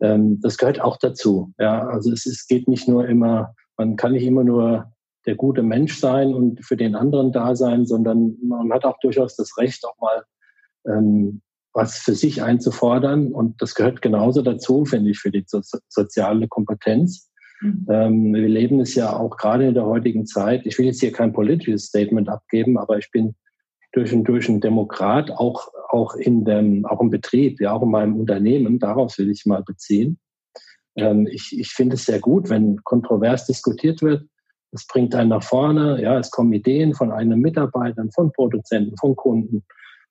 ähm, 0.00 0.40
das 0.40 0.58
gehört 0.58 0.80
auch 0.80 0.96
dazu. 0.96 1.52
Ja, 1.58 1.86
also 1.86 2.12
es, 2.12 2.26
es 2.26 2.46
geht 2.46 2.66
nicht 2.68 2.88
nur 2.88 3.06
immer, 3.06 3.54
man 3.76 3.96
kann 3.96 4.12
nicht 4.12 4.24
immer 4.24 4.44
nur 4.44 4.92
der 5.28 5.36
gute 5.36 5.62
Mensch 5.62 5.98
sein 5.98 6.32
und 6.32 6.64
für 6.64 6.78
den 6.78 6.94
anderen 6.94 7.32
da 7.32 7.54
sein, 7.54 7.84
sondern 7.84 8.38
man 8.42 8.72
hat 8.72 8.86
auch 8.86 8.98
durchaus 9.00 9.36
das 9.36 9.58
Recht, 9.58 9.84
auch 9.84 9.98
mal 10.00 10.24
ähm, 10.88 11.42
was 11.74 11.98
für 11.98 12.14
sich 12.14 12.42
einzufordern. 12.42 13.34
Und 13.34 13.60
das 13.60 13.74
gehört 13.74 14.00
genauso 14.00 14.40
dazu, 14.40 14.86
finde 14.86 15.10
ich, 15.10 15.18
für 15.18 15.30
die 15.30 15.44
so 15.46 15.60
soziale 15.88 16.48
Kompetenz. 16.48 17.30
Mhm. 17.60 17.86
Ähm, 17.90 18.34
wir 18.34 18.48
leben 18.48 18.80
es 18.80 18.94
ja 18.94 19.14
auch 19.14 19.36
gerade 19.36 19.68
in 19.68 19.74
der 19.74 19.84
heutigen 19.84 20.24
Zeit. 20.24 20.64
Ich 20.64 20.78
will 20.78 20.86
jetzt 20.86 21.00
hier 21.00 21.12
kein 21.12 21.34
politisches 21.34 21.84
Statement 21.84 22.30
abgeben, 22.30 22.78
aber 22.78 22.96
ich 22.96 23.10
bin 23.10 23.34
durch 23.92 24.14
und 24.14 24.24
durch 24.24 24.48
ein 24.48 24.62
Demokrat, 24.62 25.30
auch, 25.30 25.68
auch, 25.90 26.14
in 26.14 26.46
dem, 26.46 26.86
auch 26.86 27.02
im 27.02 27.10
Betrieb, 27.10 27.60
ja 27.60 27.74
auch 27.74 27.82
in 27.82 27.90
meinem 27.90 28.16
Unternehmen. 28.16 28.78
Darauf 28.78 29.18
will 29.18 29.30
ich 29.30 29.44
mal 29.44 29.62
beziehen. 29.62 30.18
Ähm, 30.96 31.26
ich 31.30 31.54
ich 31.54 31.68
finde 31.68 31.96
es 31.96 32.06
sehr 32.06 32.18
gut, 32.18 32.48
wenn 32.48 32.82
kontrovers 32.82 33.44
diskutiert 33.44 34.00
wird. 34.00 34.24
Es 34.72 34.86
bringt 34.86 35.14
einen 35.14 35.30
nach 35.30 35.42
vorne. 35.42 36.02
Ja, 36.02 36.18
es 36.18 36.30
kommen 36.30 36.52
Ideen 36.52 36.94
von 36.94 37.10
einem 37.10 37.40
Mitarbeitern, 37.40 38.10
von 38.10 38.32
Produzenten, 38.32 38.96
von 38.96 39.16
Kunden. 39.16 39.64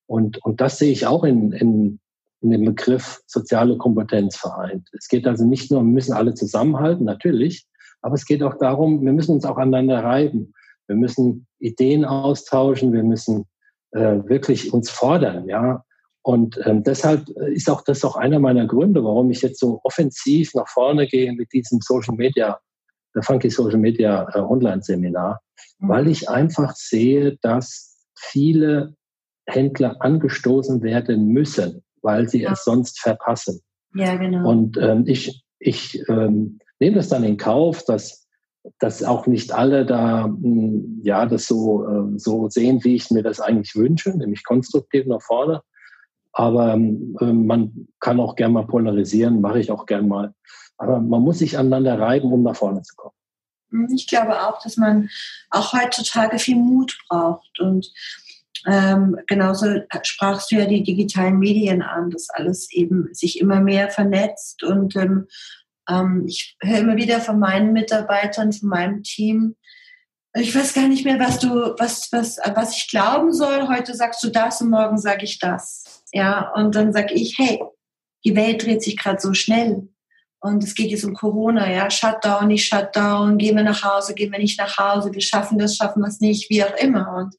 Und, 0.08 0.44
und 0.44 0.62
das 0.62 0.80
sehe 0.80 0.92
ich 0.92 1.06
auch 1.06 1.24
in, 1.24 1.52
in, 1.52 2.00
in 2.42 2.52
dem 2.52 2.66
Begriff 2.66 3.22
soziale 3.28 3.78
Kompetenz 3.78 4.38
vereint. 4.38 4.88
Es 4.98 5.08
geht 5.08 5.28
also 5.28 5.46
nicht 5.46 5.72
nur, 5.72 5.82
wir 5.82 5.92
müssen 5.92 6.14
alle 6.14 6.34
zusammenhalten, 6.34 7.06
natürlich, 7.06 7.68
aber 8.02 8.16
es 8.16 8.26
geht 8.26 8.42
auch 8.44 8.58
darum, 8.58 9.04
wir 9.04 9.14
müssen 9.14 9.34
uns 9.36 9.46
auch 9.46 9.58
aneinander 9.58 10.04
reiben. 10.04 10.54
Wir 10.88 10.96
müssen 10.96 11.46
Ideen 11.60 12.06
austauschen, 12.06 12.94
wir 12.94 13.04
müssen 13.04 13.46
äh, 13.92 14.20
wirklich 14.26 14.74
uns 14.74 14.90
fordern, 14.90 15.48
ja. 15.48 15.84
Und 16.22 16.60
ähm, 16.66 16.84
deshalb 16.84 17.30
ist 17.30 17.70
auch 17.70 17.82
das 17.84 18.04
auch 18.04 18.18
einer 18.18 18.40
meiner 18.40 18.66
Gründe, 18.66 19.04
warum 19.04 19.32
ich 19.32 19.42
jetzt 19.42 19.60
so 19.60 19.80
offensiv 19.84 20.54
nach 20.56 20.68
vorne 20.68 21.08
gehe 21.08 21.32
mit 21.32 21.54
diesem 21.54 21.80
Social 21.82 22.16
Media, 22.16 22.60
Funky 23.22 23.50
Social 23.50 23.80
Media 23.80 24.28
äh, 24.34 24.40
Online-Seminar, 24.40 25.42
mhm. 25.80 25.90
weil 25.90 26.08
ich 26.08 26.30
einfach 26.30 26.76
sehe, 26.76 27.38
dass 27.42 28.06
viele 28.16 28.96
Händler 29.48 29.96
angestoßen 30.00 30.82
werden 30.82 31.28
müssen, 31.28 31.84
weil 32.02 32.28
sie 32.28 32.42
ja. 32.42 32.52
es 32.52 32.64
sonst 32.64 33.00
verpassen. 33.00 33.62
Ja, 33.94 34.16
genau. 34.16 34.50
Und 34.50 34.78
ähm, 34.78 35.04
ich, 35.08 35.44
ich 35.60 36.04
ähm, 36.10 36.60
nehme 36.80 36.98
das 36.98 37.10
dann 37.10 37.24
in 37.24 37.38
Kauf, 37.38 37.84
dass, 37.86 38.28
dass 38.80 39.04
auch 39.04 39.28
nicht 39.28 39.54
alle 39.54 39.86
da 39.86 40.26
hm, 40.26 41.02
ja 41.04 41.26
das 41.26 41.48
so, 41.48 41.88
äh, 41.88 42.20
so 42.20 42.50
sehen, 42.50 42.84
wie 42.84 42.96
ich 42.96 43.10
mir 43.12 43.24
das 43.24 43.40
eigentlich 43.40 43.76
wünsche, 43.76 44.16
nämlich 44.18 44.44
konstruktiv 44.44 45.06
nach 45.06 45.22
vorne. 45.22 45.62
Aber 46.38 46.76
ähm, 46.76 47.16
man 47.20 47.88
kann 48.00 48.20
auch 48.20 48.36
gern 48.36 48.54
mal 48.54 48.68
polarisieren, 48.68 49.42
mache 49.42 49.60
ich 49.60 49.72
auch 49.72 49.88
gern 49.88 50.08
mal. 50.08 50.36
Aber 50.78 51.00
man 51.00 51.24
muss 51.24 51.40
sich 51.40 51.58
aneinander 51.58 52.00
reiben, 52.00 52.32
um 52.32 52.44
nach 52.44 52.56
vorne 52.56 52.84
zu 52.84 52.96
kommen. 52.96 53.16
Hm, 53.72 53.88
ich 53.96 54.06
glaube 54.06 54.40
auch, 54.44 54.62
dass 54.62 54.78
man 54.78 55.10
auch 55.50 55.74
heutzutage 55.74 56.38
viel 56.38 56.58
Mut 56.58 56.96
braucht 57.10 57.60
und 57.60 57.92
ähm, 58.68 59.18
genauso 59.26 59.66
sprachst 60.04 60.52
du 60.52 60.58
ja 60.58 60.66
die 60.66 60.84
digitalen 60.84 61.40
Medien 61.40 61.82
an, 61.82 62.12
dass 62.12 62.30
alles 62.30 62.72
eben 62.72 63.12
sich 63.14 63.40
immer 63.40 63.60
mehr 63.60 63.90
vernetzt 63.90 64.62
und 64.64 64.96
ähm, 64.96 65.26
ähm, 65.90 66.26
ich 66.28 66.56
höre 66.62 66.80
immer 66.80 66.98
wieder 66.98 67.20
von 67.20 67.40
meinen 67.40 67.74
Mitarbeitern, 67.74 68.54
von 68.54 68.70
meinem 68.70 69.02
Team, 69.02 69.56
ich 70.36 70.56
weiß 70.56 70.74
gar 70.74 70.88
nicht 70.88 71.04
mehr, 71.04 71.20
was 71.20 71.40
du, 71.40 71.50
was, 71.80 72.12
was, 72.12 72.38
was 72.54 72.78
ich 72.78 72.90
glauben 72.90 73.34
soll. 73.34 73.68
Heute 73.70 73.96
sagst 73.96 74.24
du 74.24 74.30
das 74.30 74.62
und 74.62 74.70
morgen 74.70 75.00
sage 75.00 75.24
ich 75.24 75.40
das. 75.40 75.87
Ja, 76.12 76.52
und 76.56 76.76
dann 76.76 76.94
sage 76.94 77.14
ich, 77.14 77.38
hey, 77.38 77.62
die 78.24 78.36
Welt 78.36 78.66
dreht 78.66 78.82
sich 78.82 78.98
gerade 78.98 79.20
so 79.20 79.34
schnell. 79.34 79.90
Und 80.40 80.64
es 80.64 80.76
geht 80.76 80.92
jetzt 80.92 81.04
um 81.04 81.14
Corona, 81.14 81.70
ja, 81.72 81.90
Shutdown, 81.90 82.48
nicht 82.48 82.66
Shutdown, 82.66 83.38
gehen 83.38 83.56
wir 83.56 83.64
nach 83.64 83.84
Hause, 83.84 84.14
gehen 84.14 84.32
wir 84.32 84.40
nicht 84.40 84.60
nach 84.60 84.78
Hause, 84.78 85.12
wir 85.12 85.22
schaffen 85.22 85.58
das, 85.58 85.76
schaffen 85.76 86.02
wir 86.02 86.08
es 86.08 86.20
nicht, 86.20 86.50
wie 86.50 86.64
auch 86.64 86.76
immer. 86.78 87.16
Und 87.16 87.36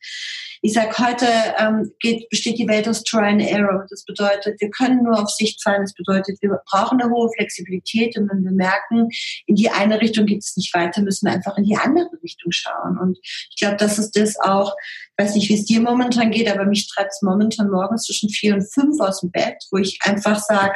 ich 0.62 0.73
sage, 0.73 0.97
heute 0.99 1.27
ähm, 1.59 1.93
geht, 2.00 2.29
besteht 2.31 2.59
die 2.59 2.67
Welt 2.69 2.88
aus 2.88 3.03
Try 3.05 3.29
and 3.29 3.43
Error. 3.43 3.87
Das 3.88 4.05
bedeutet, 4.05 4.61
wir 4.61 4.71
können 4.71 5.05
nur 5.05 5.21
auf 5.21 5.31
Sicht 5.31 5.62
fahren. 5.62 5.83
Das 5.83 5.95
bedeutet, 5.95 6.38
wir 6.41 6.61
brauchen 6.67 7.00
eine 7.00 7.11
hohe 7.11 7.31
Flexibilität. 7.37 8.17
Und 8.19 8.31
wenn 8.31 8.45
wir 8.45 8.53
merken, 8.53 9.09
in 9.47 9.55
die 9.55 9.71
eine 9.71 10.00
Richtung 10.00 10.27
geht 10.27 10.43
es 10.43 10.57
nicht 10.57 10.75
weiter, 10.75 11.03
müssen 11.03 11.27
wir 11.27 11.35
einfach 11.35 11.57
in 11.57 11.65
die 11.65 11.77
andere 11.77 12.11
Richtung 12.23 12.50
schauen. 12.50 12.99
Und 12.99 13.19
ich 13.23 13.57
glaube, 13.59 13.77
das 13.77 13.99
ist 13.99 14.17
das 14.17 14.38
auch, 14.41 14.75
ich 15.17 15.25
weiß 15.25 15.35
nicht, 15.35 15.49
wie 15.49 15.55
es 15.55 15.65
dir 15.65 15.81
momentan 15.81 16.31
geht, 16.31 16.50
aber 16.50 16.65
mich 16.65 16.88
treibt 16.88 17.12
es 17.12 17.23
momentan 17.23 17.71
morgens 17.71 18.05
zwischen 18.05 18.29
vier 18.29 18.55
und 18.55 18.73
fünf 18.73 19.00
aus 19.00 19.21
dem 19.21 19.31
Bett, 19.31 19.57
wo 19.71 19.79
ich 19.79 19.99
einfach 20.03 20.41
sage, 20.41 20.75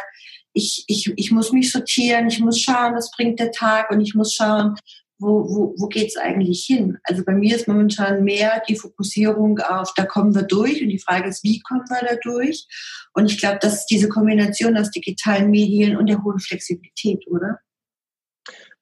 ich, 0.55 0.85
ich, 0.87 1.11
ich 1.17 1.31
muss 1.31 1.53
mich 1.53 1.73
sortieren, 1.73 2.29
ich 2.29 2.39
muss 2.39 2.61
schauen, 2.61 2.95
was 2.95 3.11
bringt 3.11 3.41
der 3.41 3.53
Tag 3.53 3.91
und 3.91 4.01
ich 4.01 4.15
muss 4.15 4.35
schauen, 4.35 4.77
wo, 5.23 5.49
wo, 5.49 5.75
wo 5.79 5.87
geht 5.87 6.09
es 6.09 6.17
eigentlich 6.17 6.65
hin? 6.65 6.99
Also 7.05 7.25
bei 7.25 7.33
mir 7.33 7.57
ist 7.57 7.69
momentan 7.69 8.25
mehr 8.25 8.63
die 8.69 8.77
Fokussierung 8.77 9.59
auf, 9.61 9.93
da 9.95 10.05
kommen 10.05 10.35
wir 10.35 10.43
durch 10.43 10.83
und 10.83 10.89
die 10.89 10.99
Frage 10.99 11.29
ist, 11.29 11.45
wie 11.45 11.61
kommen 11.61 11.85
wir 11.89 12.07
da 12.07 12.17
durch? 12.23 12.67
Und 13.15 13.31
ich 13.31 13.39
glaube, 13.39 13.59
das 13.61 13.81
ist 13.81 13.87
diese 13.87 14.09
Kombination 14.09 14.77
aus 14.77 14.91
digitalen 14.91 15.51
Medien 15.51 15.97
und 15.97 16.09
der 16.09 16.23
hohen 16.23 16.41
Flexibilität, 16.41 17.27
oder? 17.29 17.59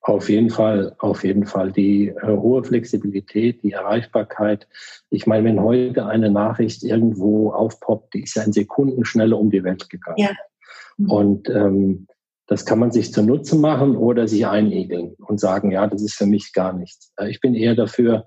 Auf 0.03 0.31
jeden 0.31 0.49
Fall, 0.49 0.97
auf 0.99 1.25
jeden 1.25 1.45
Fall. 1.45 1.73
Die 1.73 2.09
äh, 2.09 2.27
hohe 2.27 2.65
Flexibilität, 2.65 3.63
die 3.63 3.73
Erreichbarkeit. 3.73 4.67
Ich 5.11 5.27
meine, 5.27 5.45
wenn 5.45 5.61
heute 5.61 6.07
eine 6.07 6.31
Nachricht 6.31 6.83
irgendwo 6.83 7.53
aufpoppt, 7.53 8.15
die 8.15 8.23
ist 8.23 8.35
ja 8.35 8.43
in 8.43 8.53
Sekundenschnelle 8.53 9.37
um 9.37 9.51
die 9.51 9.63
Welt 9.63 9.91
gegangen. 9.91 10.17
Ja. 10.19 10.31
Mhm. 10.97 11.11
Und 11.11 11.51
ähm, 11.51 12.07
das 12.51 12.67
kann 12.67 12.81
man 12.81 12.91
sich 12.91 13.13
zunutze 13.13 13.57
machen 13.57 13.97
oder 13.97 14.27
sich 14.27 14.45
einigeln 14.45 15.15
und 15.21 15.39
sagen, 15.39 15.71
ja, 15.71 15.87
das 15.87 16.03
ist 16.03 16.15
für 16.15 16.27
mich 16.27 16.53
gar 16.53 16.73
nichts. 16.73 17.13
Äh, 17.17 17.31
ich 17.31 17.41
bin 17.41 17.55
eher 17.55 17.77
dafür, 17.77 18.27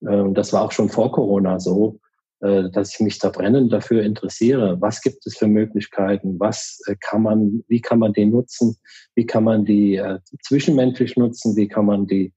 äh, 0.00 0.24
das 0.32 0.52
war 0.52 0.62
auch 0.62 0.72
schon 0.72 0.88
vor 0.88 1.12
Corona 1.12 1.60
so, 1.60 2.00
äh, 2.40 2.70
dass 2.70 2.92
ich 2.92 2.98
mich 2.98 3.20
da 3.20 3.30
brennend 3.30 3.72
dafür 3.72 4.02
interessiere. 4.02 4.80
Was 4.80 5.00
gibt 5.00 5.24
es 5.26 5.36
für 5.36 5.46
Möglichkeiten? 5.46 6.40
Was 6.40 6.80
kann 6.98 7.22
man, 7.22 7.62
wie 7.68 7.80
kann 7.80 8.00
man 8.00 8.12
die 8.12 8.26
nutzen? 8.26 8.76
Wie 9.14 9.26
kann 9.26 9.44
man 9.44 9.64
die 9.64 10.02
zwischenmenschlich 10.42 11.16
nutzen? 11.16 11.54
Wie 11.54 11.68
kann 11.68 11.86
man 11.86 12.08
die 12.08 12.32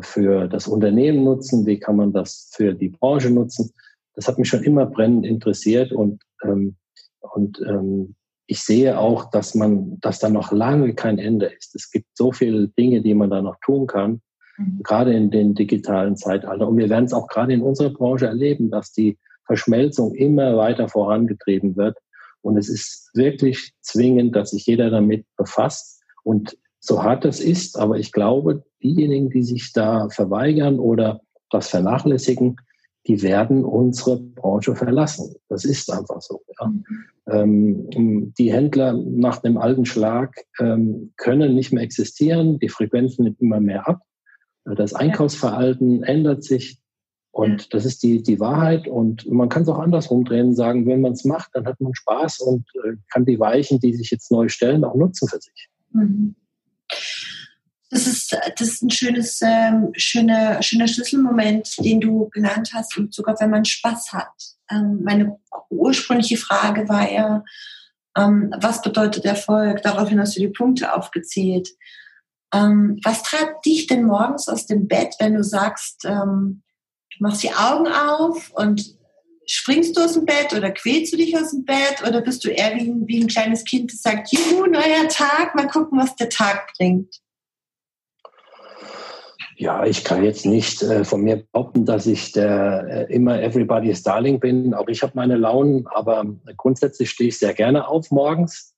für 0.00 0.48
das 0.48 0.66
Unternehmen 0.66 1.24
nutzen? 1.24 1.66
Wie 1.66 1.78
kann 1.78 1.96
man 1.96 2.14
das 2.14 2.50
für 2.54 2.72
die 2.72 2.88
Branche 2.88 3.28
nutzen? 3.28 3.70
Das 4.14 4.28
hat 4.28 4.38
mich 4.38 4.48
schon 4.48 4.62
immer 4.62 4.86
brennend 4.86 5.26
interessiert 5.26 5.92
und, 5.92 6.22
ähm, 6.42 6.76
und 7.20 7.60
ähm, 7.68 8.14
ich 8.46 8.62
sehe 8.62 8.98
auch, 8.98 9.30
dass 9.30 9.54
man, 9.54 9.98
dass 10.00 10.18
da 10.18 10.28
noch 10.28 10.52
lange 10.52 10.94
kein 10.94 11.18
Ende 11.18 11.46
ist. 11.46 11.74
Es 11.74 11.90
gibt 11.90 12.08
so 12.14 12.32
viele 12.32 12.68
Dinge, 12.68 13.00
die 13.00 13.14
man 13.14 13.30
da 13.30 13.40
noch 13.40 13.56
tun 13.64 13.86
kann, 13.86 14.20
mhm. 14.58 14.80
gerade 14.82 15.14
in 15.14 15.30
den 15.30 15.54
digitalen 15.54 16.16
Zeitalter. 16.16 16.68
Und 16.68 16.76
wir 16.76 16.90
werden 16.90 17.06
es 17.06 17.12
auch 17.12 17.28
gerade 17.28 17.54
in 17.54 17.62
unserer 17.62 17.90
Branche 17.90 18.26
erleben, 18.26 18.70
dass 18.70 18.92
die 18.92 19.18
Verschmelzung 19.46 20.14
immer 20.14 20.56
weiter 20.56 20.88
vorangetrieben 20.88 21.76
wird. 21.76 21.96
Und 22.42 22.58
es 22.58 22.68
ist 22.68 23.10
wirklich 23.14 23.72
zwingend, 23.80 24.36
dass 24.36 24.50
sich 24.50 24.66
jeder 24.66 24.90
damit 24.90 25.24
befasst. 25.36 26.02
Und 26.22 26.56
so 26.80 27.02
hart 27.02 27.24
das 27.24 27.40
ist, 27.40 27.78
aber 27.78 27.96
ich 27.96 28.12
glaube, 28.12 28.64
diejenigen, 28.82 29.30
die 29.30 29.42
sich 29.42 29.72
da 29.72 30.08
verweigern 30.10 30.78
oder 30.78 31.20
das 31.50 31.68
vernachlässigen, 31.68 32.56
die 33.06 33.22
werden 33.22 33.64
unsere 33.64 34.18
Branche 34.18 34.74
verlassen. 34.74 35.34
Das 35.48 35.64
ist 35.64 35.92
einfach 35.92 36.20
so. 36.22 36.40
Ja. 36.58 36.72
Ähm, 37.26 37.88
die 38.38 38.52
Händler 38.52 38.94
nach 38.94 39.38
dem 39.38 39.58
alten 39.58 39.84
Schlag 39.84 40.34
ähm, 40.58 41.12
können 41.16 41.54
nicht 41.54 41.72
mehr 41.72 41.82
existieren. 41.82 42.58
Die 42.58 42.68
Frequenzen 42.68 43.24
nehmen 43.24 43.36
immer 43.40 43.60
mehr 43.60 43.86
ab. 43.86 44.00
Das 44.64 44.94
Einkaufsverhalten 44.94 46.02
ändert 46.02 46.44
sich. 46.44 46.80
Und 47.30 47.74
das 47.74 47.84
ist 47.84 48.02
die, 48.02 48.22
die 48.22 48.40
Wahrheit. 48.40 48.86
Und 48.86 49.30
man 49.30 49.48
kann 49.48 49.64
es 49.64 49.68
auch 49.68 49.80
andersrum 49.80 50.24
drehen 50.24 50.48
und 50.48 50.54
sagen, 50.54 50.86
wenn 50.86 51.00
man 51.00 51.12
es 51.12 51.24
macht, 51.24 51.50
dann 51.54 51.66
hat 51.66 51.80
man 51.80 51.94
Spaß 51.94 52.40
und 52.40 52.64
äh, 52.84 52.92
kann 53.12 53.26
die 53.26 53.40
Weichen, 53.40 53.80
die 53.80 53.92
sich 53.92 54.10
jetzt 54.10 54.30
neu 54.30 54.48
stellen, 54.48 54.84
auch 54.84 54.94
nutzen 54.94 55.28
für 55.28 55.40
sich. 55.40 55.68
Mhm. 55.92 56.36
Das 57.94 58.08
ist, 58.08 58.36
das 58.58 58.68
ist 58.68 58.82
ein 58.82 58.90
schönes, 58.90 59.40
ähm, 59.40 59.92
schöner, 59.94 60.60
schöner 60.64 60.88
Schlüsselmoment, 60.88 61.76
den 61.78 62.00
du 62.00 62.28
genannt 62.30 62.70
hast, 62.74 62.96
und 62.96 63.14
sogar 63.14 63.38
wenn 63.38 63.50
man 63.50 63.64
Spaß 63.64 64.12
hat. 64.12 64.32
Ähm, 64.68 64.98
meine 65.04 65.38
ursprüngliche 65.70 66.36
Frage 66.36 66.88
war 66.88 67.08
ja, 67.08 67.44
ähm, 68.16 68.52
was 68.58 68.82
bedeutet 68.82 69.24
Erfolg? 69.24 69.80
Daraufhin 69.82 70.18
hast 70.18 70.34
du 70.34 70.40
die 70.40 70.48
Punkte 70.48 70.92
aufgezählt. 70.92 71.68
Ähm, 72.52 72.98
was 73.04 73.22
treibt 73.22 73.64
dich 73.64 73.86
denn 73.86 74.02
morgens 74.02 74.48
aus 74.48 74.66
dem 74.66 74.88
Bett, 74.88 75.14
wenn 75.20 75.34
du 75.34 75.44
sagst, 75.44 76.04
ähm, 76.04 76.64
du 77.16 77.22
machst 77.22 77.44
die 77.44 77.54
Augen 77.54 77.86
auf 77.86 78.50
und 78.54 78.96
springst 79.46 79.96
du 79.96 80.02
aus 80.02 80.14
dem 80.14 80.24
Bett 80.24 80.52
oder 80.52 80.72
quälst 80.72 81.12
du 81.12 81.16
dich 81.16 81.36
aus 81.36 81.52
dem 81.52 81.64
Bett 81.64 82.02
oder 82.04 82.22
bist 82.22 82.44
du 82.44 82.48
eher 82.48 82.74
wie 82.74 82.90
ein, 82.90 83.06
wie 83.06 83.22
ein 83.22 83.28
kleines 83.28 83.62
Kind, 83.62 83.92
das 83.92 84.02
sagt, 84.02 84.32
juhu, 84.32 84.66
neuer 84.66 85.06
Tag, 85.08 85.54
mal 85.54 85.68
gucken, 85.68 85.96
was 85.96 86.16
der 86.16 86.28
Tag 86.28 86.72
bringt? 86.76 87.20
Ja, 89.56 89.84
ich 89.84 90.04
kann 90.04 90.24
jetzt 90.24 90.46
nicht 90.46 90.82
äh, 90.82 91.04
von 91.04 91.22
mir 91.22 91.44
behaupten, 91.52 91.84
dass 91.84 92.06
ich 92.06 92.32
der 92.32 93.08
äh, 93.08 93.14
immer 93.14 93.40
Everybody's 93.40 94.02
Darling 94.02 94.40
bin. 94.40 94.74
Auch 94.74 94.88
ich 94.88 95.02
habe 95.02 95.12
meine 95.14 95.36
Launen, 95.36 95.86
aber 95.86 96.24
grundsätzlich 96.56 97.10
stehe 97.10 97.28
ich 97.28 97.38
sehr 97.38 97.54
gerne 97.54 97.86
auf 97.88 98.10
morgens. 98.10 98.74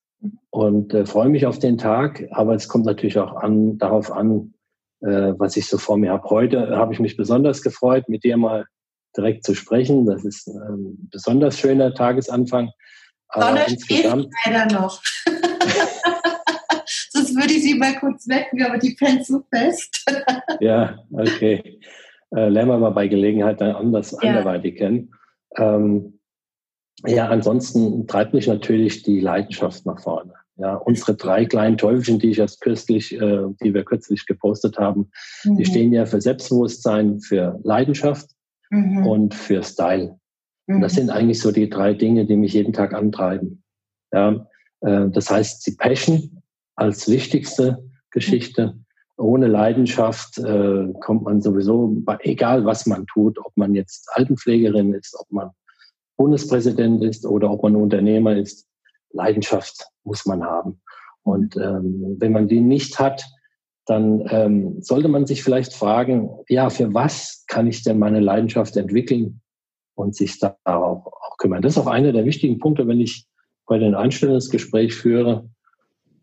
und 0.50 0.95
äh, 0.95 1.06
freue 1.06 1.28
mich 1.28 1.47
auf 1.47 1.59
den 1.59 1.78
Tag. 1.78 2.26
Aber 2.30 2.54
es 2.54 2.68
kommt 2.68 2.87
natürlich 2.87 3.18
auch 3.18 3.37
an, 3.37 3.78
darauf 3.78 4.11
an, 4.11 4.54
äh, 5.00 5.33
was 5.38 5.56
ich 5.56 5.66
so 5.66 5.78
vor 5.78 5.97
mir 5.97 6.12
habe. 6.12 6.28
Heute 6.28 6.76
habe 6.76 6.92
ich 6.92 7.00
mich 7.00 7.16
besonders 7.16 7.62
gefreut, 7.62 8.09
mit 8.09 8.25
dir 8.25 8.37
mal 8.37 8.66
direkt 9.16 9.45
zu 9.45 9.54
sprechen. 9.54 10.06
Das 10.06 10.25
ist 10.25 10.49
ein 10.49 11.09
besonders 11.11 11.59
schöner 11.59 11.95
Tagesanfang. 11.95 12.71
Sonne 13.35 13.64
steht 13.68 14.04
leider 14.04 14.73
noch. 14.73 15.00
Würde 17.47 17.59
ich 17.59 17.62
sie 17.62 17.79
mal 17.79 17.95
kurz 17.95 18.26
wecken, 18.26 18.61
aber 18.65 18.76
die 18.76 18.97
fällt 18.97 19.25
so 19.25 19.41
fest. 19.55 20.05
ja, 20.61 20.99
okay. 21.12 21.79
Äh, 22.35 22.49
lernen 22.49 22.71
wir 22.71 22.79
mal 22.79 22.91
bei 22.91 23.07
Gelegenheit 23.07 23.61
dann 23.61 23.76
anders 23.76 24.11
ja. 24.21 24.31
anderweitig 24.31 24.79
kennen. 24.79 25.15
Ähm, 25.57 26.19
ja, 27.07 27.29
ansonsten 27.29 28.09
treibt 28.09 28.35
mich 28.35 28.49
natürlich 28.49 29.05
die 29.05 29.21
Leidenschaft 29.21 29.87
nach 29.87 30.00
vorne. 30.00 30.33
Ja, 30.57 30.75
unsere 30.75 31.15
drei 31.15 31.45
kleinen 31.45 31.79
Teufelchen, 31.79 32.19
die 32.19 32.31
ich 32.31 32.41
erst 32.41 32.62
kürzlich, 32.62 33.15
äh, 33.15 33.45
die 33.62 33.73
wir 33.73 33.85
kürzlich 33.85 34.26
gepostet 34.26 34.79
haben, 34.79 35.12
mhm. 35.45 35.57
die 35.59 35.67
stehen 35.67 35.93
ja 35.93 36.05
für 36.05 36.21
Selbstbewusstsein, 36.21 37.21
für 37.21 37.61
Leidenschaft 37.62 38.31
mhm. 38.71 39.07
und 39.07 39.35
für 39.37 39.62
Style. 39.62 40.19
Mhm. 40.67 40.76
Und 40.76 40.81
das 40.81 40.95
mhm. 40.95 40.97
sind 40.97 41.11
eigentlich 41.11 41.38
so 41.38 41.53
die 41.53 41.71
drei 41.71 41.95
Dinge, 41.95 42.26
die 42.26 42.37
mich 42.37 42.55
jeden 42.55 42.73
Tag 42.73 42.93
antreiben. 42.93 43.62
Ja, 44.12 44.49
äh, 44.81 45.11
das 45.11 45.31
heißt, 45.31 45.65
die 45.65 45.76
Passion 45.76 46.43
als 46.76 47.09
wichtigste 47.09 47.83
Geschichte. 48.11 48.78
Ohne 49.18 49.47
Leidenschaft 49.47 50.38
äh, 50.38 50.92
kommt 51.00 51.23
man 51.23 51.40
sowieso, 51.40 51.97
egal 52.21 52.64
was 52.66 52.87
man 52.87 53.06
tut, 53.06 53.38
ob 53.38 53.56
man 53.56 53.75
jetzt 53.75 54.09
Altenpflegerin 54.12 54.92
ist, 54.92 55.16
ob 55.18 55.30
man 55.33 55.50
Bundespräsident 56.16 57.02
ist 57.02 57.26
oder 57.26 57.50
ob 57.50 57.62
man 57.62 57.76
Unternehmer 57.76 58.37
ist, 58.37 58.66
Leidenschaft 59.12 59.87
muss 60.04 60.26
man 60.26 60.45
haben. 60.45 60.80
Und 61.23 61.56
ähm, 61.56 62.16
wenn 62.18 62.33
man 62.33 62.47
die 62.47 62.61
nicht 62.61 62.99
hat, 62.99 63.25
dann 63.87 64.26
ähm, 64.30 64.83
sollte 64.83 65.09
man 65.09 65.26
sich 65.26 65.42
vielleicht 65.42 65.73
fragen, 65.73 66.30
ja, 66.49 66.71
für 66.71 66.92
was 66.92 67.45
kann 67.47 67.66
ich 67.66 67.83
denn 67.85 67.99
meine 67.99 68.21
Leidenschaft 68.21 68.76
entwickeln 68.76 69.40
und 69.95 70.14
sich 70.14 70.38
darauf 70.38 71.06
auch 71.06 71.37
kümmern. 71.38 71.62
Das 71.62 71.73
ist 71.73 71.78
auch 71.78 71.87
einer 71.87 72.12
der 72.12 72.25
wichtigen 72.25 72.59
Punkte, 72.59 72.87
wenn 72.87 73.00
ich 73.00 73.26
bei 73.66 73.78
den 73.78 73.95
Einstellungsgespräch 73.95 74.95
führe 74.95 75.49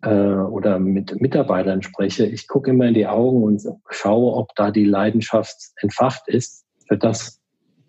äh, 0.04 0.10
oder 0.10 0.80
mit 0.80 1.20
Mitarbeitern 1.20 1.82
spreche. 1.82 2.26
Ich 2.26 2.48
gucke 2.48 2.72
immer 2.72 2.86
in 2.86 2.94
die 2.94 3.08
Augen 3.08 3.44
und 3.44 3.62
schaue, 3.90 4.34
ob 4.34 4.54
da 4.56 4.72
die 4.72 4.86
Leidenschaft 4.86 5.56
entfacht 5.78 6.28
ist 6.28 6.66
für 6.88 6.98
das, 6.98 7.42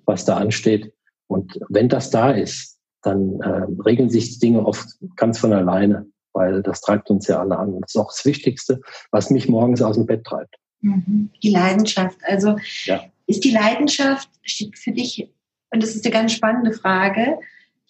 was 0.06 0.24
da 0.24 0.36
ansteht. 0.36 0.92
Und 1.26 1.58
wenn 1.68 1.88
das 1.88 2.10
da 2.10 2.30
ist, 2.30 2.78
dann 3.02 3.40
äh, 3.40 3.66
regeln 3.84 4.10
sich 4.10 4.34
die 4.34 4.38
Dinge 4.38 4.64
oft 4.64 4.86
ganz 5.16 5.38
von 5.38 5.52
alleine, 5.52 6.06
weil 6.32 6.62
das 6.62 6.80
treibt 6.80 7.10
uns 7.10 7.26
ja 7.26 7.40
alle 7.40 7.58
an. 7.58 7.74
Und 7.74 7.82
das 7.82 7.94
ist 7.94 8.00
auch 8.00 8.10
das 8.10 8.24
Wichtigste, 8.24 8.80
was 9.10 9.30
mich 9.30 9.48
morgens 9.48 9.82
aus 9.82 9.96
dem 9.96 10.06
Bett 10.06 10.24
treibt. 10.24 10.54
Mhm. 10.80 11.30
Die 11.42 11.50
Leidenschaft. 11.50 12.18
Also 12.26 12.56
ja. 12.84 13.04
ist 13.26 13.44
die 13.44 13.50
Leidenschaft, 13.50 14.28
steht 14.42 14.78
für 14.78 14.92
dich, 14.92 15.30
und 15.70 15.82
das 15.82 15.94
ist 15.94 16.04
eine 16.04 16.14
ganz 16.14 16.32
spannende 16.32 16.72
Frage, 16.72 17.38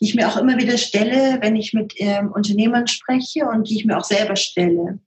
die 0.04 0.10
ich 0.10 0.16
mir 0.16 0.28
auch 0.28 0.36
immer 0.36 0.58
wieder 0.58 0.76
stelle, 0.76 1.38
wenn 1.40 1.56
ich 1.56 1.72
mit 1.72 1.94
ähm, 1.96 2.30
Unternehmern 2.30 2.86
spreche 2.86 3.46
und 3.46 3.70
die 3.70 3.78
ich 3.78 3.86
mir 3.86 3.96
auch 3.96 4.04
selber 4.04 4.36
stelle. 4.36 4.98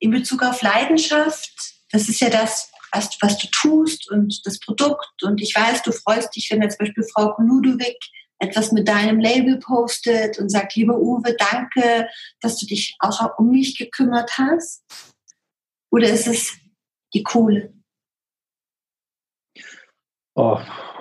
In 0.00 0.10
Bezug 0.10 0.42
auf 0.42 0.60
Leidenschaft, 0.60 1.52
das 1.92 2.08
ist 2.08 2.20
ja 2.20 2.30
das, 2.30 2.72
was, 2.90 3.16
was 3.20 3.38
du 3.38 3.46
tust 3.52 4.10
und 4.10 4.44
das 4.44 4.58
Produkt. 4.58 5.22
Und 5.22 5.40
ich 5.40 5.54
weiß, 5.54 5.82
du 5.82 5.92
freust 5.92 6.34
dich, 6.34 6.50
wenn 6.50 6.62
jetzt 6.62 6.78
zum 6.78 6.86
Beispiel 6.86 7.04
Frau 7.04 7.32
Ludowig 7.38 7.96
etwas 8.40 8.72
mit 8.72 8.88
deinem 8.88 9.20
Label 9.20 9.60
postet 9.60 10.40
und 10.40 10.48
sagt, 10.48 10.74
lieber 10.74 10.98
Uwe, 10.98 11.36
danke, 11.38 12.08
dass 12.40 12.58
du 12.58 12.66
dich 12.66 12.96
auch 12.98 13.38
um 13.38 13.50
mich 13.50 13.78
gekümmert 13.78 14.36
hast. 14.36 14.82
Oder 15.92 16.08
ist 16.08 16.26
es 16.26 16.56
die 17.14 17.22
Kohle? 17.22 17.72
Oh, 20.34 20.58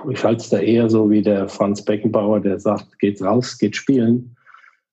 ich 0.10 0.24
halte 0.24 0.42
es 0.42 0.50
da 0.50 0.60
eher 0.60 0.90
so 0.90 1.10
wie 1.10 1.22
der 1.22 1.48
Franz 1.48 1.84
Beckenbauer, 1.84 2.42
der 2.42 2.60
sagt, 2.60 3.00
geht 3.00 3.22
raus, 3.22 3.58
geht 3.58 3.76
spielen. 3.76 4.36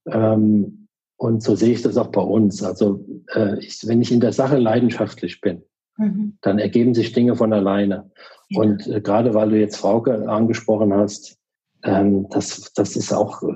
Ähm, 0.06 0.88
und 1.16 1.42
so 1.42 1.56
sehe 1.56 1.72
ich 1.72 1.82
das 1.82 1.96
auch 1.96 2.08
bei 2.08 2.20
uns. 2.20 2.62
Also 2.62 3.04
äh, 3.34 3.58
ich, 3.58 3.86
wenn 3.88 4.00
ich 4.00 4.12
in 4.12 4.20
der 4.20 4.32
Sache 4.32 4.58
leidenschaftlich 4.58 5.40
bin, 5.40 5.62
Mhm. 5.98 6.38
Dann 6.40 6.58
ergeben 6.58 6.94
sich 6.94 7.12
Dinge 7.12 7.36
von 7.36 7.52
alleine. 7.52 8.10
Ja. 8.48 8.62
Und 8.62 8.86
äh, 8.86 9.00
gerade 9.00 9.34
weil 9.34 9.50
du 9.50 9.58
jetzt 9.58 9.76
Frauke 9.76 10.28
angesprochen 10.28 10.94
hast, 10.94 11.36
ähm, 11.82 12.28
das, 12.30 12.72
das 12.74 12.96
ist 12.96 13.12
auch 13.12 13.42
äh, 13.42 13.46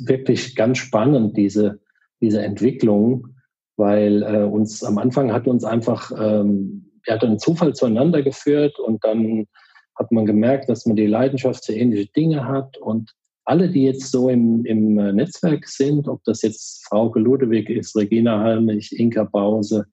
wirklich 0.00 0.54
ganz 0.56 0.78
spannend, 0.78 1.36
diese, 1.36 1.80
diese 2.20 2.42
Entwicklung, 2.42 3.28
weil 3.76 4.22
äh, 4.22 4.42
uns 4.42 4.84
am 4.84 4.98
Anfang 4.98 5.32
hat 5.32 5.46
uns 5.46 5.64
einfach, 5.64 6.12
ähm, 6.12 6.90
er 7.06 7.14
hat 7.14 7.24
einen 7.24 7.38
Zufall 7.38 7.74
zueinander 7.74 8.22
geführt 8.22 8.78
und 8.78 9.02
dann 9.04 9.46
hat 10.00 10.10
man 10.10 10.24
gemerkt, 10.24 10.68
dass 10.68 10.86
man 10.86 10.96
die 10.96 11.06
Leidenschaft 11.06 11.66
für 11.66 11.74
ähnliche 11.74 12.10
Dinge 12.12 12.48
hat 12.48 12.78
und 12.78 13.14
alle, 13.44 13.68
die 13.68 13.84
jetzt 13.84 14.10
so 14.10 14.30
im, 14.30 14.64
im 14.64 14.98
äh, 14.98 15.12
Netzwerk 15.12 15.68
sind, 15.68 16.08
ob 16.08 16.24
das 16.24 16.42
jetzt 16.42 16.86
Frau 16.86 17.12
Ludewig 17.14 17.68
ist, 17.68 17.94
Regina 17.94 18.40
Halmich, 18.40 18.98
Inka 18.98 19.24
Bause, 19.24 19.86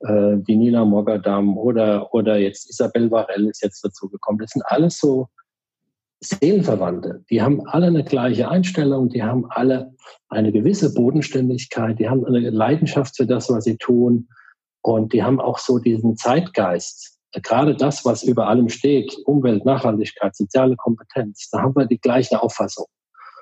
äh, 0.00 0.36
die 0.48 0.56
Nina 0.56 0.84
Mogadam 0.84 1.56
oder, 1.56 2.12
oder 2.12 2.36
jetzt 2.38 2.68
Isabel 2.68 3.10
Varell 3.10 3.46
ist 3.46 3.62
jetzt 3.62 3.84
dazu 3.84 4.08
gekommen. 4.08 4.38
Das 4.38 4.50
sind 4.50 4.62
alles 4.66 4.98
so 4.98 5.28
Seelenverwandte. 6.20 7.24
Die 7.30 7.42
haben 7.42 7.66
alle 7.68 7.86
eine 7.86 8.04
gleiche 8.04 8.48
Einstellung, 8.48 9.08
die 9.08 9.22
haben 9.22 9.46
alle 9.50 9.92
eine 10.28 10.50
gewisse 10.50 10.92
Bodenständigkeit, 10.94 11.98
die 11.98 12.08
haben 12.08 12.24
eine 12.24 12.50
Leidenschaft 12.50 13.16
für 13.16 13.26
das, 13.26 13.50
was 13.50 13.64
sie 13.64 13.76
tun 13.76 14.28
und 14.82 15.12
die 15.12 15.22
haben 15.22 15.40
auch 15.40 15.58
so 15.58 15.78
diesen 15.78 16.16
Zeitgeist. 16.16 17.13
Gerade 17.42 17.74
das, 17.74 18.04
was 18.04 18.22
über 18.22 18.48
allem 18.48 18.68
steht, 18.68 19.16
Umwelt, 19.26 19.64
Nachhaltigkeit, 19.64 20.36
soziale 20.36 20.76
Kompetenz, 20.76 21.48
da 21.50 21.62
haben 21.62 21.74
wir 21.74 21.86
die 21.86 21.98
gleiche 21.98 22.42
Auffassung. 22.42 22.86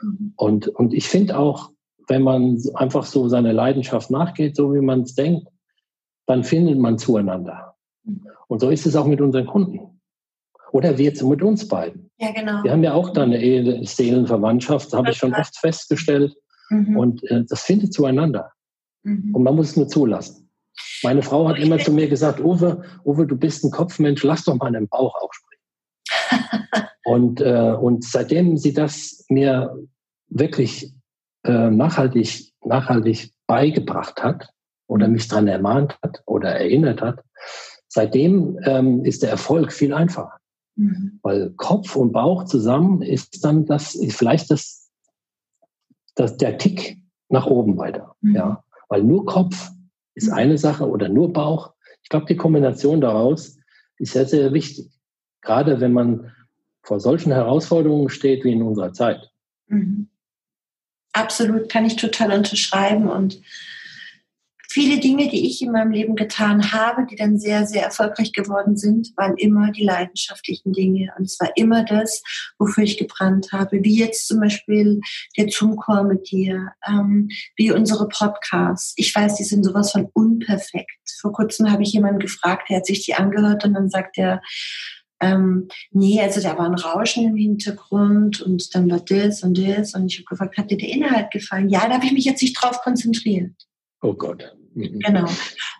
Mhm. 0.00 0.33
Und, 0.37 0.68
und 0.68 0.94
ich 0.94 1.09
finde 1.09 1.38
auch, 1.38 1.70
wenn 2.09 2.22
man 2.22 2.61
einfach 2.74 3.05
so 3.05 3.28
seine 3.28 3.52
Leidenschaft 3.52 4.11
nachgeht, 4.11 4.57
so 4.57 4.74
wie 4.74 4.81
man 4.81 5.02
es 5.02 5.14
denkt, 5.14 5.48
dann 6.26 6.44
findet 6.44 6.78
man 6.78 6.98
zueinander. 6.98 7.74
Und 8.48 8.61
so 8.61 8.70
ist 8.70 8.87
es 8.87 8.96
auch 8.96 9.07
mit 9.07 9.20
unseren 9.20 9.46
Kunden. 9.46 10.00
Oder 10.72 10.96
wir 10.98 11.05
jetzt 11.05 11.22
mit 11.22 11.42
uns 11.42 11.68
beiden. 11.68 12.11
Ja, 12.18 12.33
genau. 12.33 12.64
Wir 12.64 12.72
haben 12.72 12.83
ja 12.83 12.94
auch 12.94 13.11
da 13.11 13.22
eine 13.22 13.85
Seelenverwandtschaft, 13.85 14.87
das 14.87 14.98
habe 14.98 15.11
ich 15.11 15.16
schon 15.16 15.35
oft 15.35 15.57
festgestellt. 15.57 16.35
Mhm. 16.70 16.96
Und 16.96 17.31
äh, 17.31 17.44
das 17.44 17.62
findet 17.62 17.92
zueinander. 17.92 18.52
Mhm. 19.02 19.35
Und 19.35 19.42
man 19.42 19.55
muss 19.55 19.70
es 19.70 19.76
nur 19.76 19.88
zulassen. 19.88 20.41
Meine 21.02 21.22
Frau 21.22 21.48
hat 21.48 21.58
immer 21.58 21.78
zu 21.78 21.92
mir 21.92 22.08
gesagt, 22.08 22.40
Uwe, 22.40 22.82
Uwe, 23.04 23.26
du 23.26 23.37
bist 23.37 23.64
ein 23.64 23.70
Kopfmensch, 23.70 24.22
lass 24.22 24.44
doch 24.44 24.56
mal 24.56 24.72
den 24.72 24.88
Bauch 24.88 25.14
auch 25.20 25.30
sprechen. 25.32 26.68
und, 27.04 27.40
äh, 27.40 27.72
und 27.72 28.04
seitdem 28.04 28.56
sie 28.56 28.72
das 28.72 29.24
mir 29.28 29.76
wirklich 30.28 30.92
äh, 31.44 31.70
nachhaltig, 31.70 32.52
nachhaltig 32.64 33.32
beigebracht 33.46 34.22
hat, 34.22 34.52
oder 34.92 35.08
mich 35.08 35.26
daran 35.26 35.48
ermahnt 35.48 35.98
hat 36.02 36.22
oder 36.26 36.50
erinnert 36.50 37.00
hat, 37.00 37.24
seitdem 37.88 38.58
ähm, 38.64 39.04
ist 39.04 39.22
der 39.22 39.30
Erfolg 39.30 39.72
viel 39.72 39.94
einfacher. 39.94 40.37
Mhm. 40.76 41.18
Weil 41.22 41.50
Kopf 41.56 41.96
und 41.96 42.12
Bauch 42.12 42.44
zusammen 42.44 43.00
ist 43.00 43.44
dann 43.44 43.64
das, 43.64 43.98
vielleicht 44.11 44.50
das, 44.50 44.90
das 46.14 46.37
der 46.37 46.58
Tick 46.58 46.98
nach 47.30 47.46
oben 47.46 47.78
weiter. 47.78 48.14
Mhm. 48.20 48.35
Ja? 48.35 48.64
Weil 48.88 49.02
nur 49.02 49.24
Kopf 49.24 49.70
ist 50.14 50.31
eine 50.31 50.59
Sache 50.59 50.88
oder 50.88 51.09
nur 51.09 51.33
Bauch. 51.33 51.72
Ich 52.03 52.09
glaube, 52.09 52.27
die 52.27 52.37
Kombination 52.37 53.01
daraus 53.01 53.59
ist 53.98 54.12
sehr, 54.12 54.27
sehr 54.27 54.53
wichtig. 54.53 54.90
Gerade 55.40 55.81
wenn 55.81 55.92
man 55.92 56.33
vor 56.83 57.01
solchen 57.01 57.33
Herausforderungen 57.33 58.09
steht 58.09 58.44
wie 58.44 58.53
in 58.53 58.62
unserer 58.62 58.92
Zeit. 58.92 59.31
Mhm. 59.68 60.09
Absolut, 61.12 61.68
kann 61.68 61.85
ich 61.85 61.96
total 61.96 62.33
unterschreiben. 62.33 63.09
Und 63.09 63.40
viele 64.72 64.98
Dinge, 64.98 65.28
die 65.28 65.46
ich 65.46 65.61
in 65.61 65.70
meinem 65.70 65.92
Leben 65.92 66.16
getan 66.16 66.72
habe, 66.72 67.06
die 67.06 67.16
dann 67.16 67.38
sehr, 67.38 67.66
sehr 67.66 67.82
erfolgreich 67.85 68.32
geworden 68.32 68.76
sind, 68.76 69.12
waren 69.16 69.37
immer 69.37 69.70
die 69.70 69.85
leidenschaftlichen 69.85 70.72
Dinge. 70.72 71.12
Und 71.18 71.24
es 71.26 71.38
war 71.38 71.50
immer 71.56 71.85
das, 71.85 72.22
wofür 72.58 72.85
ich 72.85 72.96
gebrannt 72.96 73.48
habe. 73.52 73.82
Wie 73.85 73.98
jetzt 73.98 74.26
zum 74.26 74.40
Beispiel 74.40 75.00
der 75.37 75.48
Zoom-Call 75.48 76.04
mit 76.04 76.30
dir, 76.30 76.72
ähm, 76.88 77.28
wie 77.56 77.70
unsere 77.70 78.08
Podcasts. 78.08 78.94
Ich 78.96 79.14
weiß, 79.14 79.37
die 79.37 79.44
sind 79.44 79.62
sowas 79.64 79.92
von 79.92 80.08
unperfekt. 80.14 80.90
Vor 81.20 81.32
kurzem 81.32 81.70
habe 81.70 81.82
ich 81.82 81.92
jemanden 81.92 82.20
gefragt, 82.20 82.70
der 82.70 82.78
hat 82.78 82.87
sich 82.87 83.04
die 83.04 83.14
angehört 83.14 83.64
und 83.64 83.74
dann 83.74 83.90
sagt 83.90 84.16
er, 84.16 84.40
ähm, 85.20 85.68
nee, 85.90 86.20
also 86.20 86.40
da 86.40 86.58
war 86.58 86.66
ein 86.66 86.74
Rauschen 86.74 87.24
im 87.24 87.37
Hintergrund 87.37 88.40
und 88.40 88.74
dann 88.74 88.90
war 88.90 89.00
das 89.00 89.42
und 89.42 89.56
das. 89.56 89.94
Und 89.94 90.06
ich 90.06 90.18
habe 90.18 90.24
gefragt, 90.24 90.56
hat 90.56 90.70
dir 90.70 90.78
der 90.78 90.88
Inhalt 90.88 91.30
gefallen? 91.30 91.68
Ja, 91.68 91.87
da 91.87 91.94
habe 91.94 92.06
ich 92.06 92.12
mich 92.12 92.24
jetzt 92.24 92.42
nicht 92.42 92.54
drauf 92.54 92.80
konzentriert. 92.80 93.52
Oh 94.00 94.14
Gott. 94.14 94.52
Mhm. 94.74 95.00
Genau. 95.00 95.28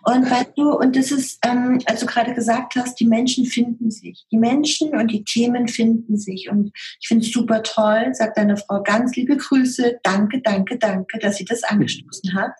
Und 0.03 0.29
weil 0.29 0.45
du, 0.55 0.71
und 0.71 0.95
das 0.95 1.11
ist, 1.11 1.39
ähm, 1.45 1.79
als 1.85 2.01
du 2.01 2.05
gerade 2.05 2.33
gesagt 2.33 2.75
hast, 2.75 2.99
die 2.99 3.05
Menschen 3.05 3.45
finden 3.45 3.91
sich. 3.91 4.25
Die 4.31 4.37
Menschen 4.37 4.95
und 4.95 5.11
die 5.11 5.23
Themen 5.23 5.67
finden 5.67 6.17
sich. 6.17 6.49
Und 6.49 6.71
ich 7.01 7.07
finde 7.07 7.25
es 7.25 7.31
super 7.31 7.63
toll, 7.63 8.13
sagt 8.13 8.37
deine 8.37 8.57
Frau 8.57 8.81
ganz 8.83 9.15
liebe 9.15 9.37
Grüße, 9.37 9.99
danke, 10.03 10.41
danke, 10.41 10.77
danke, 10.77 11.19
dass 11.19 11.37
sie 11.37 11.45
das 11.45 11.63
angestoßen 11.63 12.33
hat. 12.33 12.51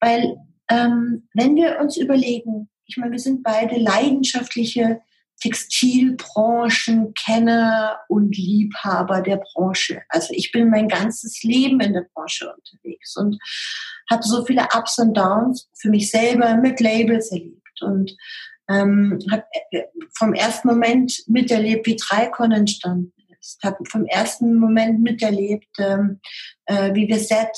Weil 0.00 0.36
ähm, 0.70 1.28
wenn 1.34 1.56
wir 1.56 1.78
uns 1.80 1.96
überlegen, 1.96 2.68
ich 2.86 2.96
meine, 2.96 3.12
wir 3.12 3.18
sind 3.18 3.42
beide 3.42 3.76
leidenschaftliche 3.76 5.00
Textilbranchenkenner 5.42 7.98
und 8.08 8.36
Liebhaber 8.36 9.20
der 9.22 9.38
Branche. 9.38 10.02
Also 10.08 10.32
ich 10.34 10.52
bin 10.52 10.70
mein 10.70 10.86
ganzes 10.88 11.42
Leben 11.42 11.80
in 11.80 11.94
der 11.94 12.06
Branche 12.14 12.54
unterwegs 12.54 13.16
und 13.16 13.38
habe 14.08 14.22
so 14.22 14.44
viele 14.44 14.68
Ups 14.76 15.00
und 15.00 15.16
Downs 15.16 15.68
für 15.76 15.88
mich 15.88 16.08
selber 16.10 16.54
mit 16.56 16.78
Labels 16.80 17.32
erlebt 17.32 17.82
und 17.82 18.14
ähm, 18.68 19.18
habe 19.30 19.42
äh, 19.72 19.82
vom 20.16 20.32
ersten 20.32 20.68
Moment 20.68 21.24
miterlebt, 21.26 21.84
wie 21.86 21.96
Dreikon 21.96 22.52
entstanden 22.52 23.12
ist. 23.40 23.60
Habe 23.64 23.84
vom 23.90 24.06
ersten 24.06 24.54
Moment 24.54 25.00
miterlebt, 25.00 25.66
ähm, 25.78 26.20
äh, 26.66 26.94
wie 26.94 27.08
wir 27.08 27.18
Set 27.18 27.50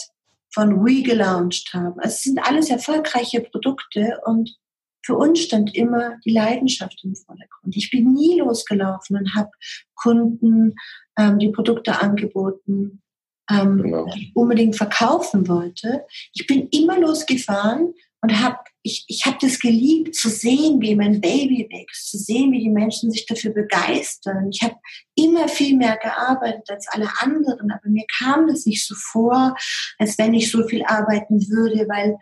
von 0.55 0.83
We 0.83 1.03
gelauncht 1.03 1.75
haben. 1.75 2.01
Also 2.01 2.15
es 2.15 2.23
sind 2.23 2.39
alles 2.39 2.71
erfolgreiche 2.71 3.43
Produkte 3.43 4.19
und 4.25 4.57
für 5.05 5.17
uns 5.17 5.41
stand 5.41 5.75
immer 5.75 6.19
die 6.25 6.33
Leidenschaft 6.33 7.01
im 7.05 7.15
Vordergrund. 7.15 7.77
Ich 7.77 7.91
bin 7.91 8.15
nie 8.15 8.39
losgelaufen 8.39 9.19
und 9.19 9.35
habe 9.35 9.51
Kunden 9.95 10.75
ähm, 11.19 11.39
die 11.39 11.51
Produkte 11.51 12.01
angeboten, 12.01 13.03
ähm, 13.51 13.83
genau. 13.83 14.07
die 14.07 14.23
ich 14.23 14.33
unbedingt 14.37 14.77
verkaufen 14.77 15.47
wollte. 15.47 16.05
Ich 16.33 16.47
bin 16.47 16.69
immer 16.71 16.99
losgefahren 16.99 17.93
und 18.23 18.41
habe 18.41 18.57
ich, 18.83 19.05
ich 19.09 19.27
habe 19.27 19.37
das 19.41 19.59
geliebt 19.59 20.15
zu 20.15 20.31
sehen, 20.31 20.81
wie 20.81 20.97
mein 20.97 21.21
Baby 21.21 21.69
wächst, 21.71 22.11
zu 22.11 22.17
sehen, 22.17 22.53
wie 22.53 22.61
die 22.61 22.71
Menschen 22.71 23.11
sich 23.11 23.27
dafür 23.27 23.53
begeistern. 23.53 24.49
Ich 24.51 24.63
habe 24.63 24.77
immer 25.15 25.49
viel 25.49 25.77
mehr 25.77 25.99
gearbeitet 25.99 26.71
als 26.71 26.87
alle 26.89 27.09
anderen, 27.21 27.71
aber 27.71 27.89
mir 27.89 28.05
kam 28.19 28.47
das 28.47 28.65
nicht 28.65 28.87
so 28.87 28.95
vor, 28.95 29.55
als 29.99 30.17
wenn 30.17 30.33
ich 30.33 30.51
so 30.51 30.67
viel 30.67 30.83
arbeiten 30.85 31.41
würde, 31.49 31.87
weil 31.89 32.17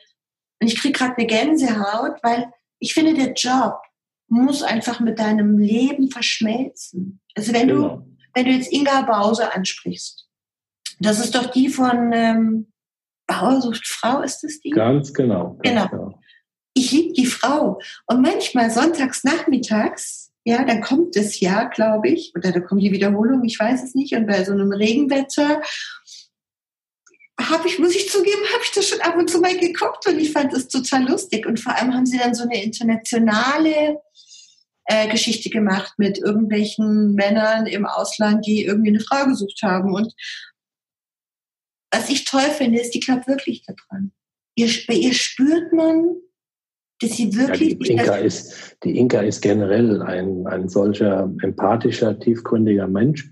und 0.60 0.68
ich 0.68 0.78
kriege 0.78 0.96
gerade 0.96 1.16
eine 1.16 1.26
Gänsehaut, 1.26 2.18
weil 2.22 2.52
ich 2.82 2.94
finde, 2.94 3.14
der 3.14 3.32
Job 3.32 3.80
muss 4.28 4.62
einfach 4.62 4.98
mit 4.98 5.18
deinem 5.18 5.58
Leben 5.58 6.10
verschmelzen. 6.10 7.20
Also 7.36 7.52
wenn 7.52 7.68
genau. 7.68 7.96
du, 7.96 8.16
wenn 8.34 8.44
du 8.46 8.50
jetzt 8.50 8.72
Inga 8.72 9.02
Bause 9.02 9.54
ansprichst, 9.54 10.28
das 10.98 11.20
ist 11.20 11.34
doch 11.34 11.46
die 11.46 11.68
von 11.68 12.12
ähm, 12.12 12.72
Bauer 13.26 13.60
sucht 13.60 13.86
Frau, 13.86 14.20
ist 14.22 14.40
das 14.40 14.58
die? 14.60 14.70
Ganz 14.70 15.14
genau. 15.14 15.58
Ganz 15.62 15.62
genau. 15.62 15.88
genau. 15.88 16.20
Ich 16.74 16.90
liebe 16.90 17.12
die 17.12 17.26
Frau. 17.26 17.78
Und 18.06 18.20
manchmal 18.20 18.70
sonntags 18.70 19.22
nachmittags, 19.22 20.32
ja, 20.44 20.64
dann 20.64 20.80
kommt 20.80 21.16
es 21.16 21.38
ja, 21.38 21.64
glaube 21.64 22.08
ich, 22.08 22.32
oder 22.34 22.50
da 22.50 22.58
kommt 22.58 22.82
die 22.82 22.90
Wiederholung, 22.90 23.44
ich 23.44 23.60
weiß 23.60 23.84
es 23.84 23.94
nicht, 23.94 24.12
und 24.14 24.26
bei 24.26 24.42
so 24.42 24.52
einem 24.52 24.72
Regenwetter 24.72 25.60
habe 27.48 27.68
ich, 27.68 27.78
muss 27.78 27.94
ich 27.94 28.08
zugeben, 28.08 28.42
habe 28.52 28.62
ich 28.62 28.72
das 28.72 28.88
schon 28.88 29.00
ab 29.00 29.16
und 29.16 29.30
zu 29.30 29.40
mal 29.40 29.56
geguckt 29.56 30.06
und 30.06 30.18
ich 30.18 30.32
fand 30.32 30.52
das 30.52 30.68
total 30.68 31.08
lustig. 31.08 31.46
Und 31.46 31.60
vor 31.60 31.76
allem 31.76 31.94
haben 31.94 32.06
sie 32.06 32.18
dann 32.18 32.34
so 32.34 32.42
eine 32.42 32.62
internationale 32.62 33.98
äh, 34.86 35.08
Geschichte 35.08 35.50
gemacht 35.50 35.94
mit 35.98 36.18
irgendwelchen 36.18 37.14
Männern 37.14 37.66
im 37.66 37.86
Ausland, 37.86 38.46
die 38.46 38.64
irgendwie 38.64 38.90
eine 38.90 39.00
Frau 39.00 39.24
gesucht 39.26 39.60
haben. 39.62 39.94
Und 39.94 40.12
was 41.90 42.10
ich 42.10 42.24
toll 42.24 42.50
finde, 42.56 42.80
ist, 42.80 42.94
die 42.94 43.00
glaubt 43.00 43.28
wirklich 43.28 43.64
daran. 43.64 44.12
Ihr, 44.54 44.68
bei 44.86 44.94
ihr 44.94 45.14
spürt 45.14 45.72
man, 45.72 46.16
dass 47.00 47.16
sie 47.16 47.34
wirklich. 47.34 47.72
Ja, 47.72 47.76
die, 47.78 47.92
Inka 47.92 48.16
ist, 48.16 48.76
die 48.84 48.98
Inka 48.98 49.20
ist 49.20 49.40
generell 49.40 50.02
ein, 50.02 50.46
ein 50.46 50.68
solcher 50.68 51.32
empathischer, 51.42 52.18
tiefgründiger 52.18 52.88
Mensch 52.88 53.30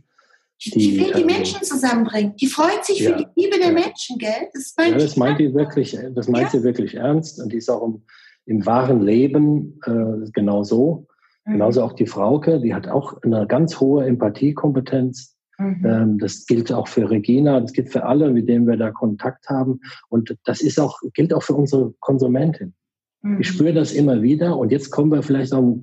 die, 0.64 0.70
die 0.70 0.98
will 0.98 1.12
die 1.12 1.24
Menschen 1.24 1.62
zusammenbringen. 1.62 2.36
Die 2.36 2.46
freut 2.46 2.84
sich 2.84 3.00
ja, 3.00 3.10
für 3.10 3.24
die 3.24 3.40
Liebe 3.40 3.58
der 3.58 3.72
Menschen, 3.72 4.18
gell? 4.18 4.48
Das 4.52 4.74
meint, 4.76 4.92
ja, 4.92 4.98
das 4.98 5.16
meint 5.16 5.40
die 5.40 5.54
wirklich, 5.54 5.98
das 6.14 6.28
meint 6.28 6.50
sie 6.50 6.62
wirklich 6.62 6.94
ernst 6.94 7.40
und 7.40 7.52
die 7.52 7.56
ist 7.56 7.70
auch 7.70 7.82
im, 7.82 8.02
im 8.46 8.66
wahren 8.66 9.00
Leben 9.00 9.80
äh, 9.86 10.30
genau 10.32 10.62
so. 10.62 11.06
Mhm. 11.46 11.52
Genauso 11.52 11.82
auch 11.82 11.94
die 11.94 12.06
Frauke, 12.06 12.60
die 12.60 12.74
hat 12.74 12.88
auch 12.88 13.22
eine 13.22 13.46
ganz 13.46 13.80
hohe 13.80 14.04
Empathiekompetenz. 14.06 15.36
Mhm. 15.56 15.86
Ähm, 15.86 16.18
das 16.18 16.44
gilt 16.46 16.72
auch 16.72 16.88
für 16.88 17.10
Regina, 17.10 17.60
das 17.60 17.72
gilt 17.72 17.90
für 17.90 18.04
alle, 18.04 18.30
mit 18.30 18.48
denen 18.48 18.66
wir 18.66 18.76
da 18.76 18.90
Kontakt 18.90 19.48
haben. 19.48 19.80
Und 20.08 20.36
das 20.44 20.60
ist 20.60 20.78
auch, 20.78 21.00
gilt 21.14 21.32
auch 21.32 21.42
für 21.42 21.54
unsere 21.54 21.94
Konsumentin. 22.00 22.74
Mhm. 23.22 23.40
Ich 23.40 23.48
spüre 23.48 23.72
das 23.72 23.92
immer 23.92 24.20
wieder. 24.20 24.58
Und 24.58 24.72
jetzt 24.72 24.90
kommen 24.90 25.10
wir 25.10 25.22
vielleicht 25.22 25.54
auch, 25.54 25.78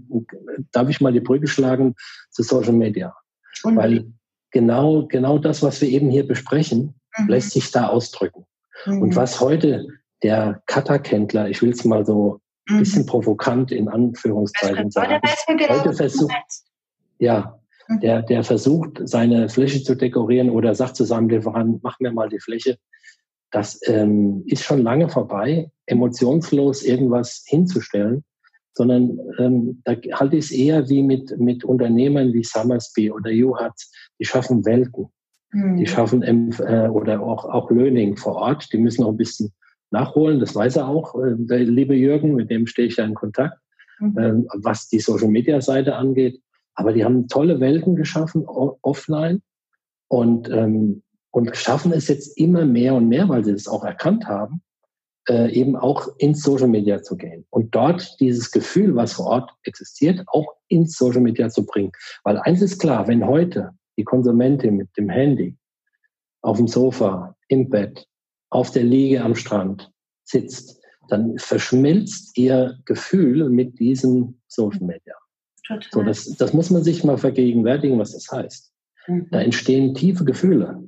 darf 0.71 0.89
ich 0.89 1.01
mal 1.01 1.13
die 1.13 1.19
Brücke 1.19 1.47
schlagen 1.47 1.95
zu 2.29 2.43
Social 2.43 2.73
Media. 2.73 3.15
Und 3.63 3.75
Weil 3.75 4.13
genau, 4.51 5.07
genau 5.07 5.37
das, 5.37 5.63
was 5.63 5.81
wir 5.81 5.89
eben 5.89 6.09
hier 6.09 6.27
besprechen, 6.27 6.95
mhm. 7.17 7.27
lässt 7.27 7.51
sich 7.51 7.71
da 7.71 7.87
ausdrücken. 7.87 8.45
Mhm. 8.85 9.01
Und 9.01 9.15
was 9.15 9.39
heute 9.39 9.87
der 10.23 10.61
Katakändler, 10.65 11.49
ich 11.49 11.61
will 11.61 11.71
es 11.71 11.85
mal 11.85 12.05
so 12.05 12.39
ein 12.69 12.75
mhm. 12.75 12.79
bisschen 12.79 13.05
provokant 13.05 13.71
in 13.71 13.87
Anführungszeichen 13.87 14.91
sagen, 14.91 15.19
heute 15.69 15.93
versucht, 15.93 16.33
ja, 17.19 17.59
mhm. 17.87 17.99
der, 17.99 18.21
der 18.23 18.43
versucht, 18.43 18.99
seine 19.03 19.49
Fläche 19.49 19.83
zu 19.83 19.95
dekorieren 19.95 20.49
oder 20.49 20.75
sagt 20.75 20.95
zu 20.95 21.03
seinem 21.03 21.29
Lieferanten, 21.29 21.79
mach 21.83 21.99
mir 21.99 22.11
mal 22.11 22.29
die 22.29 22.39
Fläche. 22.39 22.77
Das 23.51 23.79
ähm, 23.85 24.43
ist 24.45 24.63
schon 24.63 24.81
lange 24.81 25.07
vorbei, 25.07 25.71
emotionslos 25.85 26.83
irgendwas 26.83 27.43
hinzustellen, 27.47 28.25
sondern 28.73 29.17
ähm, 29.39 29.81
da 29.85 29.93
halte 30.13 30.35
ich 30.35 30.45
es 30.45 30.51
eher 30.51 30.89
wie 30.89 31.01
mit, 31.01 31.37
mit 31.39 31.63
Unternehmern 31.63 32.33
wie 32.33 32.43
Summersby 32.43 33.09
oder 33.11 33.31
Juhatz, 33.31 33.91
die 34.19 34.25
schaffen 34.25 34.65
Welten. 34.65 35.07
Mhm. 35.51 35.77
Die 35.77 35.87
schaffen 35.87 36.23
äh, 36.23 36.89
oder 36.89 37.21
auch, 37.21 37.45
auch 37.45 37.71
Learning 37.71 38.17
vor 38.17 38.35
Ort. 38.35 38.71
Die 38.73 38.77
müssen 38.77 39.03
auch 39.03 39.11
ein 39.11 39.17
bisschen 39.17 39.53
nachholen. 39.91 40.39
Das 40.39 40.55
weiß 40.55 40.77
er 40.77 40.87
auch, 40.87 41.15
äh, 41.15 41.35
der 41.37 41.59
liebe 41.59 41.95
Jürgen, 41.95 42.35
mit 42.35 42.49
dem 42.49 42.67
stehe 42.67 42.87
ich 42.87 42.97
ja 42.97 43.05
in 43.05 43.13
Kontakt, 43.13 43.57
mhm. 43.99 44.17
äh, 44.17 44.33
was 44.61 44.87
die 44.89 44.99
Social 44.99 45.29
Media 45.29 45.61
Seite 45.61 45.95
angeht. 45.95 46.41
Aber 46.75 46.93
die 46.93 47.03
haben 47.03 47.27
tolle 47.27 47.59
Welten 47.59 47.95
geschaffen, 47.95 48.45
offline. 48.45 49.41
Und, 50.09 50.49
ähm, 50.49 51.03
und 51.31 51.55
schaffen 51.55 51.91
es 51.91 52.07
jetzt 52.07 52.37
immer 52.37 52.65
mehr 52.65 52.93
und 52.95 53.09
mehr, 53.09 53.27
weil 53.27 53.43
sie 53.43 53.51
es 53.51 53.67
auch 53.67 53.83
erkannt 53.83 54.27
haben, 54.27 54.61
äh, 55.27 55.51
eben 55.51 55.75
auch 55.75 56.07
ins 56.17 56.41
Social 56.41 56.69
Media 56.69 57.01
zu 57.01 57.17
gehen 57.17 57.45
und 57.49 57.75
dort 57.75 58.17
dieses 58.21 58.51
Gefühl, 58.51 58.95
was 58.95 59.13
vor 59.13 59.25
Ort 59.25 59.51
existiert, 59.63 60.23
auch 60.27 60.47
ins 60.69 60.97
Social 60.97 61.21
Media 61.21 61.49
zu 61.49 61.65
bringen. 61.65 61.91
Weil 62.23 62.37
eins 62.37 62.61
ist 62.61 62.79
klar, 62.79 63.07
wenn 63.07 63.27
heute 63.27 63.71
die 63.97 64.03
Konsumentin 64.03 64.77
mit 64.77 64.89
dem 64.97 65.09
Handy 65.09 65.57
auf 66.41 66.57
dem 66.57 66.67
Sofa, 66.67 67.35
im 67.47 67.69
Bett, 67.69 68.07
auf 68.49 68.71
der 68.71 68.83
Liege 68.83 69.21
am 69.21 69.35
Strand 69.35 69.91
sitzt, 70.23 70.81
dann 71.09 71.37
verschmilzt 71.37 72.37
ihr 72.37 72.77
Gefühl 72.85 73.49
mit 73.49 73.79
diesem 73.79 74.39
Social 74.47 74.81
Media. 74.81 75.15
Total. 75.65 75.89
So, 75.91 76.03
das, 76.03 76.37
das 76.37 76.53
muss 76.53 76.69
man 76.69 76.83
sich 76.83 77.03
mal 77.03 77.17
vergegenwärtigen, 77.17 77.99
was 77.99 78.13
das 78.13 78.29
heißt. 78.31 78.71
Mhm. 79.07 79.27
Da 79.31 79.41
entstehen 79.41 79.93
tiefe 79.93 80.23
Gefühle 80.25 80.83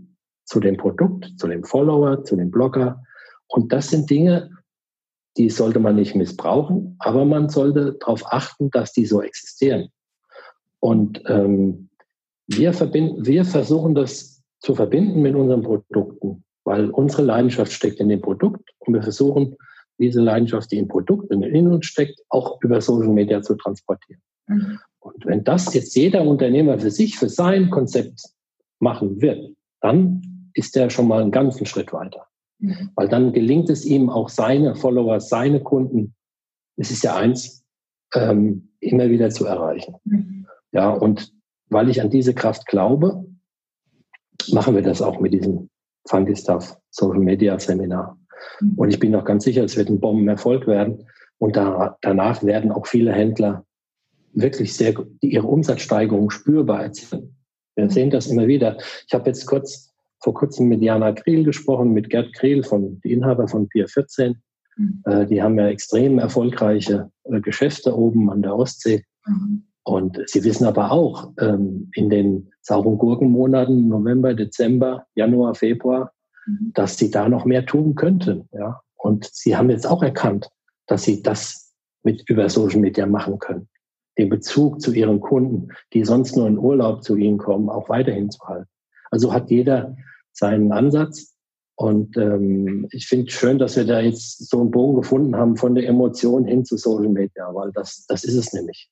zu 0.45 0.59
dem 0.59 0.77
Produkt, 0.77 1.33
zu 1.37 1.47
dem 1.47 1.63
Follower, 1.63 2.23
zu 2.23 2.35
dem 2.35 2.51
Blogger. 2.51 3.03
Und 3.47 3.71
das 3.73 3.89
sind 3.89 4.09
Dinge, 4.09 4.51
die 5.37 5.49
sollte 5.49 5.79
man 5.79 5.95
nicht 5.95 6.15
missbrauchen, 6.15 6.95
aber 6.99 7.23
man 7.25 7.49
sollte 7.49 7.93
darauf 7.99 8.23
achten, 8.31 8.71
dass 8.71 8.93
die 8.93 9.05
so 9.05 9.21
existieren. 9.21 9.89
Und 10.79 11.21
ähm, 11.27 11.88
wir, 12.49 12.73
verbinden, 12.73 13.25
wir 13.25 13.45
versuchen 13.45 13.95
das 13.95 14.41
zu 14.59 14.75
verbinden 14.75 15.21
mit 15.21 15.35
unseren 15.35 15.63
Produkten, 15.63 16.43
weil 16.63 16.89
unsere 16.89 17.23
Leidenschaft 17.23 17.71
steckt 17.71 17.99
in 17.99 18.09
dem 18.09 18.21
Produkt 18.21 18.69
und 18.79 18.93
wir 18.93 19.03
versuchen, 19.03 19.55
diese 19.99 20.21
Leidenschaft, 20.21 20.71
die 20.71 20.77
im 20.77 20.87
Produkt 20.87 21.29
und 21.31 21.43
in 21.43 21.67
uns 21.67 21.85
steckt, 21.85 22.21
auch 22.29 22.59
über 22.61 22.81
Social 22.81 23.13
Media 23.13 23.41
zu 23.41 23.55
transportieren. 23.55 24.21
Mhm. 24.47 24.79
Und 24.99 25.25
wenn 25.25 25.43
das 25.43 25.73
jetzt 25.73 25.95
jeder 25.95 26.23
Unternehmer 26.23 26.79
für 26.79 26.91
sich, 26.91 27.17
für 27.17 27.29
sein 27.29 27.69
Konzept 27.69 28.21
machen 28.79 29.21
wird, 29.21 29.53
dann 29.81 30.51
ist 30.53 30.75
er 30.75 30.89
schon 30.89 31.07
mal 31.07 31.21
einen 31.21 31.31
ganzen 31.31 31.65
Schritt 31.65 31.93
weiter. 31.93 32.25
Mhm. 32.59 32.91
Weil 32.95 33.07
dann 33.07 33.33
gelingt 33.33 33.69
es 33.69 33.85
ihm 33.85 34.09
auch 34.09 34.29
seine 34.29 34.75
Follower, 34.75 35.19
seine 35.19 35.61
Kunden, 35.61 36.15
es 36.77 36.91
ist 36.91 37.03
ja 37.03 37.15
eins, 37.15 37.63
ähm, 38.13 38.69
immer 38.79 39.09
wieder 39.09 39.29
zu 39.29 39.45
erreichen. 39.45 39.95
Mhm. 40.05 40.47
Ja, 40.71 40.89
und 40.91 41.33
weil 41.69 41.89
ich 41.89 42.01
an 42.01 42.09
diese 42.09 42.33
Kraft 42.33 42.65
glaube, 42.67 43.25
machen 44.51 44.75
wir 44.75 44.81
das 44.81 45.01
auch 45.01 45.19
mit 45.19 45.33
diesem 45.33 45.69
Funky 46.07 46.35
Stuff 46.35 46.77
Social 46.89 47.19
Media 47.19 47.59
Seminar. 47.59 48.17
Mhm. 48.59 48.73
Und 48.75 48.89
ich 48.89 48.99
bin 48.99 49.15
auch 49.15 49.25
ganz 49.25 49.43
sicher, 49.43 49.63
es 49.63 49.77
wird 49.77 49.89
ein 49.89 49.99
Bombenerfolg 49.99 50.67
werden. 50.67 51.05
Und 51.37 51.55
da, 51.55 51.97
danach 52.01 52.43
werden 52.43 52.71
auch 52.71 52.87
viele 52.87 53.13
Händler 53.13 53.65
wirklich 54.33 54.73
sehr 54.73 54.93
ihre 55.21 55.47
Umsatzsteigerung 55.47 56.29
spürbar 56.29 56.83
erzielen. 56.83 57.35
Wir 57.75 57.85
mhm. 57.85 57.89
sehen 57.89 58.09
das 58.09 58.27
immer 58.27 58.47
wieder. 58.47 58.77
Ich 59.07 59.13
habe 59.13 59.29
jetzt 59.29 59.45
kurz 59.45 59.93
vor 60.21 60.33
kurzem 60.33 60.67
mit 60.67 60.81
Jana 60.81 61.13
Kriel 61.13 61.43
gesprochen, 61.43 61.93
mit 61.93 62.09
Gerd 62.09 62.33
Kriel, 62.33 62.63
von, 62.63 62.99
die 63.01 63.13
Inhaber 63.13 63.47
von 63.47 63.69
Pier 63.69 63.87
14. 63.87 64.41
Mhm. 64.75 65.03
Äh, 65.05 65.25
die 65.27 65.41
haben 65.41 65.57
ja 65.57 65.67
extrem 65.67 66.19
erfolgreiche 66.19 67.09
äh, 67.23 67.39
Geschäfte 67.39 67.95
oben 67.95 68.29
an 68.29 68.41
der 68.41 68.55
Ostsee. 68.55 69.03
Mhm. 69.25 69.68
Und 69.89 70.21
sie 70.27 70.43
wissen 70.43 70.65
aber 70.65 70.91
auch, 70.91 71.31
ähm, 71.39 71.89
in 71.95 72.11
den 72.11 72.51
sauren 72.61 72.99
Gurkenmonaten, 72.99 73.87
November, 73.87 74.35
Dezember, 74.35 75.07
Januar, 75.15 75.55
Februar, 75.55 76.11
mhm. 76.45 76.73
dass 76.75 76.97
sie 76.97 77.09
da 77.09 77.27
noch 77.27 77.43
mehr 77.43 77.65
tun 77.65 77.95
könnten. 77.95 78.47
Ja? 78.51 78.81
Und 78.97 79.27
sie 79.33 79.57
haben 79.57 79.71
jetzt 79.71 79.87
auch 79.87 80.03
erkannt, 80.03 80.49
dass 80.85 81.05
sie 81.05 81.23
das 81.23 81.73
mit 82.03 82.21
über 82.29 82.49
Social 82.49 82.79
Media 82.79 83.07
machen 83.07 83.39
können. 83.39 83.67
Den 84.19 84.29
Bezug 84.29 84.79
zu 84.79 84.93
ihren 84.93 85.21
Kunden, 85.21 85.69
die 85.91 86.05
sonst 86.05 86.37
nur 86.37 86.45
in 86.45 86.59
Urlaub 86.59 87.03
zu 87.03 87.15
ihnen 87.15 87.39
kommen, 87.39 87.67
auch 87.67 87.89
weiterhin 87.89 88.29
zu 88.29 88.39
halten. 88.47 88.69
Also 89.09 89.33
hat 89.33 89.49
jeder 89.49 89.95
seinen 90.33 90.71
Ansatz. 90.71 91.33
Und 91.73 92.15
ähm, 92.15 92.87
ich 92.91 93.07
finde 93.07 93.25
es 93.25 93.33
schön, 93.33 93.57
dass 93.57 93.75
wir 93.75 93.85
da 93.85 94.01
jetzt 94.01 94.51
so 94.51 94.59
einen 94.59 94.69
Bogen 94.69 95.01
gefunden 95.01 95.35
haben 95.35 95.57
von 95.57 95.73
der 95.73 95.87
Emotion 95.87 96.45
hin 96.45 96.63
zu 96.63 96.77
Social 96.77 97.09
Media, 97.09 97.49
weil 97.55 97.71
das, 97.71 98.05
das 98.07 98.23
ist 98.23 98.35
es 98.35 98.53
nämlich. 98.53 98.91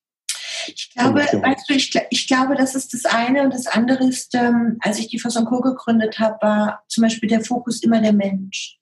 Ich 0.67 0.91
glaube, 0.93 1.19
weißt 1.19 1.69
du, 1.69 1.73
ich, 1.73 1.93
ich, 2.09 2.27
glaube, 2.27 2.55
das 2.55 2.75
ist 2.75 2.93
das 2.93 3.05
eine. 3.05 3.43
Und 3.43 3.53
das 3.53 3.67
andere 3.67 4.03
ist, 4.07 4.35
ähm, 4.35 4.77
als 4.81 4.99
ich 4.99 5.07
die 5.07 5.19
Fasson 5.19 5.45
Co. 5.45 5.61
gegründet 5.61 6.19
habe, 6.19 6.37
war 6.41 6.83
zum 6.87 7.03
Beispiel 7.03 7.29
der 7.29 7.43
Fokus 7.43 7.81
immer 7.83 8.01
der 8.01 8.13
Mensch. 8.13 8.77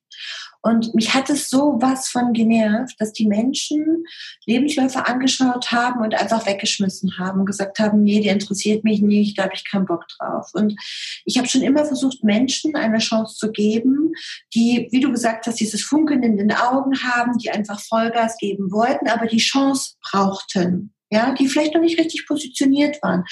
Und 0.65 0.95
mich 0.95 1.13
hat 1.13 1.29
es 1.29 1.51
so 1.51 1.77
was 1.79 2.07
von 2.07 2.33
genervt, 2.33 2.95
dass 2.97 3.13
die 3.13 3.27
Menschen 3.27 4.03
Lebensläufe 4.47 5.05
angeschaut 5.05 5.71
haben 5.71 6.01
und 6.01 6.19
einfach 6.19 6.47
weggeschmissen 6.47 7.19
haben 7.19 7.41
und 7.41 7.45
gesagt 7.45 7.77
haben, 7.77 8.01
nee, 8.01 8.19
die 8.19 8.29
interessiert 8.29 8.83
mich 8.83 8.99
nicht, 8.99 9.37
da 9.37 9.43
habe 9.43 9.53
ich 9.53 9.69
keinen 9.69 9.85
Bock 9.85 10.07
drauf. 10.17 10.49
Und 10.53 10.75
ich 11.23 11.37
habe 11.37 11.47
schon 11.47 11.61
immer 11.61 11.85
versucht, 11.85 12.23
Menschen 12.23 12.75
eine 12.75 12.97
Chance 12.97 13.35
zu 13.35 13.51
geben, 13.51 14.13
die, 14.55 14.87
wie 14.89 15.01
du 15.01 15.11
gesagt 15.11 15.45
hast, 15.45 15.59
dieses 15.59 15.83
Funkeln 15.83 16.23
in 16.23 16.37
den 16.37 16.51
Augen 16.51 16.99
haben, 17.03 17.37
die 17.37 17.51
einfach 17.51 17.79
Vollgas 17.79 18.35
geben 18.39 18.71
wollten, 18.71 19.07
aber 19.07 19.27
die 19.27 19.37
Chance 19.37 19.93
brauchten 20.01 20.94
ja, 21.15 21.33
die 21.33 21.47
vielleicht 21.47 21.73
noch 21.73 21.81
nicht 21.81 21.97
richtig 21.99 22.27
positioniert 22.27 23.01
waren. 23.01 23.23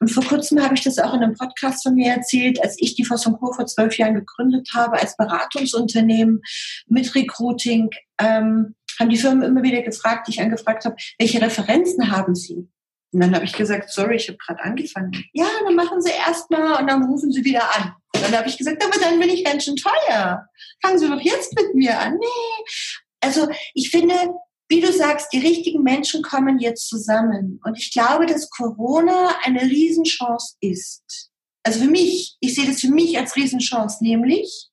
Und 0.00 0.08
vor 0.08 0.24
kurzem 0.24 0.62
habe 0.62 0.74
ich 0.74 0.82
das 0.82 0.98
auch 0.98 1.12
in 1.14 1.22
einem 1.22 1.34
Podcast 1.34 1.82
von 1.82 1.94
mir 1.94 2.12
erzählt, 2.12 2.62
als 2.62 2.76
ich 2.78 2.94
die 2.94 3.04
Co. 3.04 3.16
vor 3.52 3.66
zwölf 3.66 3.96
Jahren 3.98 4.14
gegründet 4.14 4.70
habe 4.74 4.98
als 4.98 5.16
Beratungsunternehmen 5.16 6.40
mit 6.86 7.14
Recruiting, 7.14 7.90
ähm, 8.18 8.74
haben 8.98 9.10
die 9.10 9.18
Firmen 9.18 9.42
immer 9.42 9.62
wieder 9.62 9.82
gefragt, 9.82 10.26
die 10.26 10.32
ich 10.32 10.40
angefragt 10.40 10.86
habe, 10.86 10.96
welche 11.18 11.42
Referenzen 11.42 12.10
haben 12.10 12.34
sie? 12.34 12.68
Und 13.12 13.20
dann 13.20 13.34
habe 13.34 13.44
ich 13.44 13.52
gesagt, 13.52 13.90
sorry, 13.90 14.16
ich 14.16 14.28
habe 14.28 14.38
gerade 14.38 14.62
angefangen. 14.62 15.12
Ja, 15.32 15.46
dann 15.64 15.74
machen 15.74 16.00
Sie 16.00 16.10
erstmal 16.10 16.80
und 16.80 16.86
dann 16.88 17.04
rufen 17.04 17.30
Sie 17.30 17.44
wieder 17.44 17.62
an. 17.76 17.92
Und 18.14 18.24
dann 18.24 18.36
habe 18.36 18.48
ich 18.48 18.58
gesagt, 18.58 18.82
aber 18.82 18.98
dann 19.00 19.20
bin 19.20 19.30
ich 19.30 19.44
ganz 19.44 19.64
schön 19.64 19.76
teuer. 19.76 20.46
Fangen 20.82 20.98
Sie 20.98 21.08
doch 21.08 21.20
jetzt 21.20 21.54
mit 21.54 21.74
mir 21.74 21.98
an. 21.98 22.14
Nee. 22.14 22.64
Also 23.20 23.48
ich 23.74 23.90
finde, 23.90 24.14
wie 24.68 24.80
du 24.80 24.92
sagst, 24.92 25.32
die 25.32 25.38
richtigen 25.38 25.82
Menschen 25.82 26.22
kommen 26.22 26.58
jetzt 26.58 26.88
zusammen. 26.88 27.60
Und 27.64 27.78
ich 27.78 27.92
glaube, 27.92 28.26
dass 28.26 28.50
Corona 28.50 29.36
eine 29.44 29.62
Riesenchance 29.62 30.56
ist. 30.60 31.30
Also 31.62 31.80
für 31.80 31.90
mich, 31.90 32.36
ich 32.40 32.54
sehe 32.54 32.66
das 32.66 32.80
für 32.80 32.90
mich 32.90 33.18
als 33.18 33.36
Riesenchance, 33.36 34.02
nämlich 34.02 34.70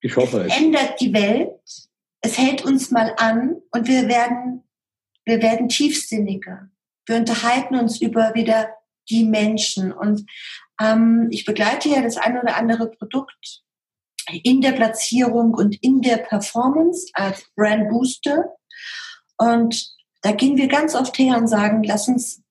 ich 0.00 0.16
hoffe, 0.16 0.46
es 0.46 0.56
ändert 0.56 1.00
die 1.00 1.12
Welt, 1.12 1.50
es 2.20 2.38
hält 2.38 2.64
uns 2.64 2.90
mal 2.90 3.14
an 3.16 3.56
und 3.70 3.88
wir 3.88 4.08
werden, 4.08 4.62
wir 5.24 5.42
werden 5.42 5.68
tiefsinniger. 5.68 6.68
Wir 7.06 7.16
unterhalten 7.16 7.76
uns 7.76 8.00
über 8.00 8.34
wieder 8.34 8.68
die 9.08 9.24
Menschen. 9.24 9.92
Und 9.92 10.24
ähm, 10.80 11.28
ich 11.30 11.44
begleite 11.44 11.88
ja 11.88 12.02
das 12.02 12.16
eine 12.16 12.40
oder 12.40 12.56
andere 12.56 12.90
Produkt 12.90 13.64
in 14.42 14.60
der 14.60 14.72
Platzierung 14.72 15.54
und 15.54 15.82
in 15.82 16.00
der 16.00 16.18
Performance 16.18 17.06
als 17.14 17.44
Brand 17.54 17.88
Booster. 17.88 18.56
Und 19.38 19.94
da 20.22 20.32
gehen 20.32 20.56
wir 20.56 20.68
ganz 20.68 20.94
oft 20.94 21.18
her 21.18 21.36
und 21.36 21.48
sagen, 21.48 21.82
lass 21.82 22.08
uns 22.08 22.42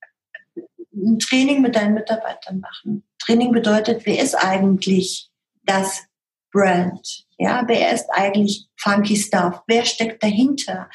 ein 0.93 1.19
Training 1.19 1.61
mit 1.61 1.75
deinen 1.75 1.93
Mitarbeitern 1.93 2.59
machen. 2.59 3.03
Training 3.19 3.51
bedeutet, 3.51 4.05
wer 4.05 4.21
ist 4.21 4.35
eigentlich 4.35 5.29
das 5.63 6.03
Brand? 6.51 7.25
Ja, 7.37 7.63
wer 7.67 7.91
ist 7.91 8.07
eigentlich 8.11 8.67
Funky 8.77 9.17
Stuff? 9.17 9.61
Wer 9.67 9.83
steckt 9.83 10.23
dahinter? 10.23 10.89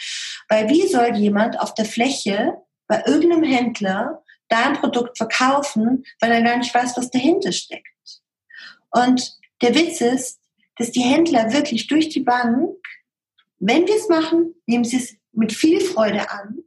Weil 0.49 0.69
wie 0.71 0.87
soll 0.87 1.17
jemand 1.17 1.61
auf 1.61 1.75
der 1.75 1.85
Fläche 1.85 2.55
bei 2.87 3.03
irgendeinem 3.07 3.45
Händler 3.45 4.23
dein 4.49 4.75
Produkt 4.75 5.19
verkaufen, 5.19 6.05
weil 6.21 6.33
er 6.33 6.43
gar 6.43 6.57
nicht 6.57 6.75
weiß, 6.75 6.97
was 6.97 7.11
dahinter 7.11 7.53
steckt? 7.53 7.87
Und 8.91 9.39
der 9.61 9.75
Witz 9.75 10.01
ist, 10.01 10.40
dass 10.77 10.91
die 10.91 11.03
Händler 11.03 11.53
wirklich 11.53 11.87
durch 11.87 12.09
die 12.09 12.21
Bank, 12.21 12.77
wenn 13.59 13.87
wir 13.87 13.95
es 13.95 14.09
machen, 14.09 14.55
nehmen 14.67 14.85
sie 14.85 14.97
es 14.97 15.17
mit 15.33 15.53
viel 15.53 15.81
Freude 15.81 16.31
an. 16.31 16.61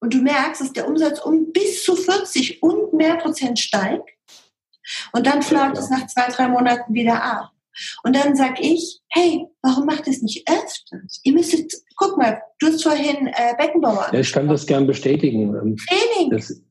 Und 0.00 0.14
du 0.14 0.18
merkst, 0.18 0.60
dass 0.60 0.72
der 0.72 0.88
Umsatz 0.88 1.20
um 1.20 1.52
bis 1.52 1.84
zu 1.84 1.94
40 1.94 2.62
und 2.62 2.94
mehr 2.94 3.16
Prozent 3.16 3.58
steigt. 3.58 4.08
Und 5.12 5.26
dann 5.26 5.42
flaut 5.42 5.76
es 5.76 5.90
nach 5.90 6.06
zwei, 6.06 6.28
drei 6.28 6.48
Monaten 6.48 6.94
wieder 6.94 7.22
ab. 7.22 7.50
Und 8.02 8.16
dann 8.16 8.34
sag 8.34 8.60
ich, 8.60 9.00
hey, 9.10 9.46
warum 9.62 9.86
macht 9.86 10.08
es 10.08 10.22
nicht 10.22 10.48
öfters? 10.48 11.20
Ihr 11.22 11.32
müsstet, 11.32 11.72
guck 11.96 12.16
mal, 12.16 12.40
du 12.58 12.68
hast 12.68 12.82
vorhin 12.82 13.28
äh, 13.28 13.54
Beckenbauer. 13.56 14.08
Ja, 14.12 14.20
ich 14.20 14.32
kann 14.32 14.48
das 14.48 14.66
gern 14.66 14.86
bestätigen. 14.86 15.54
Ähm, 15.54 15.76
Training. 15.76 16.30
Das, 16.30 16.62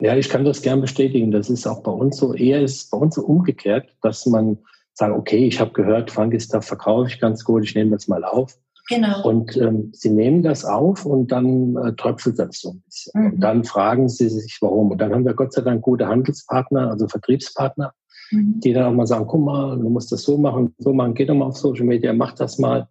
ja, 0.00 0.16
ich 0.16 0.28
kann 0.28 0.44
das 0.44 0.62
gern 0.62 0.80
bestätigen. 0.80 1.30
Das 1.30 1.50
ist 1.50 1.66
auch 1.66 1.82
bei 1.82 1.92
uns 1.92 2.16
so, 2.16 2.34
eher 2.34 2.62
ist 2.62 2.90
bei 2.90 2.98
uns 2.98 3.14
so 3.14 3.22
umgekehrt, 3.22 3.94
dass 4.02 4.26
man 4.26 4.58
sagen, 4.98 5.14
okay, 5.14 5.46
ich 5.46 5.60
habe 5.60 5.72
gehört, 5.72 6.10
Funky-Stuff 6.10 6.64
verkaufe 6.64 7.08
ich 7.08 7.20
ganz 7.20 7.44
gut, 7.44 7.64
ich 7.64 7.74
nehme 7.74 7.92
das 7.92 8.08
mal 8.08 8.24
auf. 8.24 8.58
Genau. 8.88 9.22
Und 9.22 9.56
ähm, 9.56 9.90
sie 9.92 10.10
nehmen 10.10 10.42
das 10.42 10.64
auf 10.64 11.04
und 11.04 11.30
dann 11.30 11.76
äh, 11.76 11.92
tröpfelt 11.94 12.38
das 12.38 12.60
so 12.60 12.70
ein 12.70 12.82
bisschen. 12.86 13.12
Mhm. 13.14 13.32
Und 13.32 13.40
dann 13.40 13.64
fragen 13.64 14.08
sie 14.08 14.28
sich, 14.28 14.58
warum. 14.60 14.90
Und 14.90 14.98
dann 15.00 15.12
haben 15.12 15.24
wir 15.24 15.34
Gott 15.34 15.52
sei 15.52 15.60
Dank 15.60 15.82
gute 15.82 16.08
Handelspartner, 16.08 16.90
also 16.90 17.06
Vertriebspartner, 17.06 17.92
mhm. 18.30 18.60
die 18.60 18.72
dann 18.72 18.86
auch 18.86 18.92
mal 18.92 19.06
sagen, 19.06 19.26
guck 19.26 19.44
mal, 19.44 19.78
du 19.78 19.88
musst 19.88 20.10
das 20.10 20.22
so 20.22 20.38
machen, 20.38 20.74
so 20.78 20.92
machen, 20.92 21.14
geh 21.14 21.26
doch 21.26 21.34
mal 21.34 21.46
auf 21.46 21.58
Social 21.58 21.84
Media, 21.84 22.12
mach 22.12 22.32
das 22.32 22.58
mal. 22.58 22.88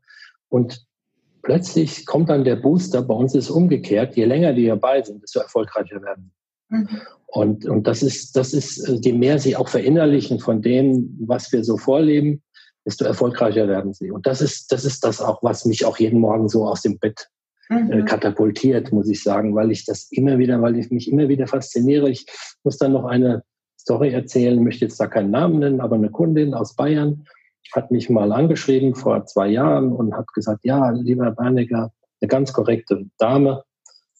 Und 0.50 0.86
plötzlich 1.42 2.06
kommt 2.06 2.30
dann 2.30 2.46
der 2.46 2.58
Booster, 2.58 3.02
bei 3.02 3.16
uns 3.16 3.34
ist 3.34 3.46
es 3.46 3.52
umgekehrt, 3.52 4.16
je 4.16 4.26
länger 4.26 4.54
die 4.54 4.68
dabei 4.68 5.02
sind, 5.02 5.24
desto 5.24 5.40
erfolgreicher 5.40 6.02
werden. 6.04 6.32
Mhm. 6.70 7.02
Und, 7.28 7.66
und 7.66 7.88
das 7.88 8.04
ist, 8.04 8.36
das 8.36 8.54
ist, 8.54 8.88
äh, 8.88 8.94
je 9.02 9.14
mehr 9.14 9.40
sie 9.40 9.56
auch 9.56 9.68
verinnerlichen 9.68 10.40
von 10.40 10.62
dem, 10.62 11.18
was 11.28 11.52
wir 11.52 11.64
so 11.64 11.78
vorleben, 11.78 12.42
desto 12.86 13.06
erfolgreicher 13.06 13.68
werden 13.68 13.94
sie. 13.94 14.12
Und 14.12 14.26
das 14.26 14.42
ist, 14.42 14.72
das 14.72 14.86
ist 14.86 15.04
das 15.04 15.22
auch, 15.22 15.44
was 15.44 15.66
mich 15.66 15.86
auch 15.86 15.98
jeden 15.98 16.20
Morgen 16.20 16.48
so 16.48 16.66
aus 16.66 16.82
dem 16.82 16.98
Bett 17.00 17.28
äh, 17.70 17.76
mhm. 17.76 18.06
katapultiert, 18.06 18.94
muss 18.94 19.10
ich 19.10 19.22
sagen, 19.22 19.56
weil 19.56 19.72
ich 19.72 19.86
das 19.86 20.08
immer 20.12 20.38
wieder, 20.38 20.62
weil 20.62 20.78
ich 20.78 20.90
mich 20.90 21.12
immer 21.12 21.28
wieder 21.28 21.48
fasziniere. 21.48 22.10
Ich 22.10 22.26
muss 22.64 22.78
dann 22.78 22.94
noch 22.94 23.06
eine 23.06 23.44
Story 23.78 24.12
erzählen, 24.12 24.64
möchte 24.64 24.86
jetzt 24.86 25.00
da 25.00 25.08
keinen 25.08 25.32
Namen 25.32 25.60
nennen, 25.60 25.82
aber 25.82 25.96
eine 25.96 26.10
Kundin 26.10 26.54
aus 26.54 26.76
Bayern 26.76 27.26
hat 27.74 27.92
mich 27.92 28.10
mal 28.10 28.32
angeschrieben 28.32 28.96
vor 28.96 29.26
zwei 29.26 29.50
Jahren 29.50 29.92
und 29.92 30.16
hat 30.16 30.28
gesagt, 30.34 30.62
ja, 30.64 30.92
lieber 30.92 31.32
Bernecker, 31.32 31.92
eine 32.22 32.28
ganz 32.28 32.54
korrekte 32.54 33.06
Dame, 33.18 33.64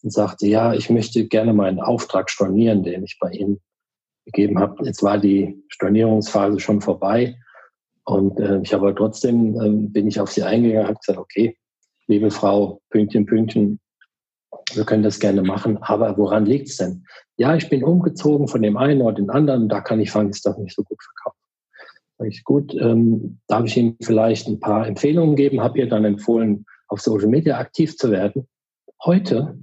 und 0.02 0.12
sagte, 0.12 0.46
ja, 0.46 0.74
ich 0.74 0.90
möchte 0.90 1.26
gerne 1.26 1.52
meinen 1.52 1.80
Auftrag 1.80 2.30
stornieren, 2.30 2.82
den 2.82 3.04
ich 3.04 3.18
bei 3.20 3.30
Ihnen 3.30 3.60
gegeben 4.24 4.58
habe. 4.58 4.84
Jetzt 4.84 5.02
war 5.02 5.18
die 5.18 5.62
Stornierungsphase 5.68 6.60
schon 6.60 6.80
vorbei 6.80 7.36
und 8.04 8.40
äh, 8.40 8.60
ich 8.62 8.72
habe 8.72 8.94
trotzdem, 8.94 9.60
äh, 9.60 9.88
bin 9.90 10.06
ich 10.06 10.18
auf 10.18 10.30
sie 10.30 10.42
eingegangen, 10.42 10.88
habe 10.88 10.98
gesagt, 10.98 11.18
okay, 11.18 11.56
liebe 12.06 12.30
Frau, 12.30 12.80
Pünktchen, 12.90 13.26
Pünktchen, 13.26 13.80
wir 14.72 14.84
können 14.84 15.02
das 15.02 15.20
gerne 15.20 15.42
machen, 15.42 15.78
aber 15.82 16.16
woran 16.16 16.46
liegt 16.46 16.68
es 16.68 16.78
denn? 16.78 17.04
Ja, 17.36 17.54
ich 17.54 17.68
bin 17.68 17.84
umgezogen 17.84 18.48
von 18.48 18.62
dem 18.62 18.76
einen 18.76 19.02
oder 19.02 19.14
den 19.14 19.28
anderen, 19.28 19.68
da 19.68 19.80
kann 19.80 20.00
ich 20.00 20.10
Fangstoff 20.10 20.56
nicht 20.56 20.74
so 20.74 20.82
gut 20.82 20.98
verkaufen. 21.02 21.38
Sag 22.18 22.28
ich, 22.28 22.44
gut, 22.44 22.74
ähm, 22.74 23.40
darf 23.46 23.64
ich 23.66 23.76
Ihnen 23.76 23.96
vielleicht 24.02 24.48
ein 24.48 24.58
paar 24.58 24.86
Empfehlungen 24.86 25.36
geben? 25.36 25.60
Habe 25.60 25.78
ihr 25.78 25.88
dann 25.88 26.04
empfohlen, 26.04 26.64
auf 26.88 27.00
Social 27.00 27.28
Media 27.28 27.58
aktiv 27.58 27.96
zu 27.96 28.10
werden. 28.10 28.48
Heute 29.04 29.58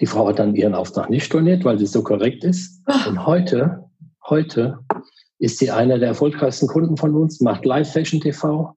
die 0.00 0.06
Frau 0.06 0.28
hat 0.28 0.38
dann 0.38 0.54
ihren 0.54 0.74
Auftrag 0.74 1.10
nicht 1.10 1.24
storniert, 1.24 1.64
weil 1.64 1.78
sie 1.78 1.86
so 1.86 2.02
korrekt 2.02 2.44
ist. 2.44 2.82
Ah. 2.86 3.08
Und 3.08 3.26
heute, 3.26 3.84
heute 4.28 4.78
ist 5.38 5.58
sie 5.58 5.70
einer 5.70 5.98
der 5.98 6.08
erfolgreichsten 6.08 6.66
Kunden 6.66 6.96
von 6.96 7.14
uns, 7.14 7.40
macht 7.40 7.64
Live 7.64 7.92
Fashion 7.92 8.20
TV, 8.20 8.74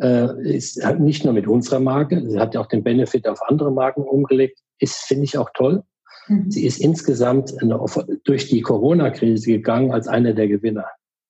äh, 0.00 0.28
ist 0.42 0.84
hat 0.84 1.00
nicht 1.00 1.24
nur 1.24 1.34
mit 1.34 1.46
unserer 1.46 1.80
Marke, 1.80 2.28
sie 2.28 2.38
hat 2.38 2.54
ja 2.54 2.60
auch 2.60 2.66
den 2.66 2.82
Benefit 2.82 3.28
auf 3.28 3.40
andere 3.48 3.72
Marken 3.72 4.02
umgelegt, 4.02 4.58
ist, 4.78 4.96
finde 4.96 5.24
ich, 5.24 5.38
auch 5.38 5.50
toll. 5.54 5.82
Mhm. 6.28 6.50
Sie 6.50 6.64
ist 6.66 6.80
insgesamt 6.80 7.54
durch 8.24 8.48
die 8.48 8.60
Corona-Krise 8.60 9.52
gegangen 9.52 9.92
als 9.92 10.08
einer 10.08 10.32
der 10.34 10.48
Gewinner. 10.48 10.86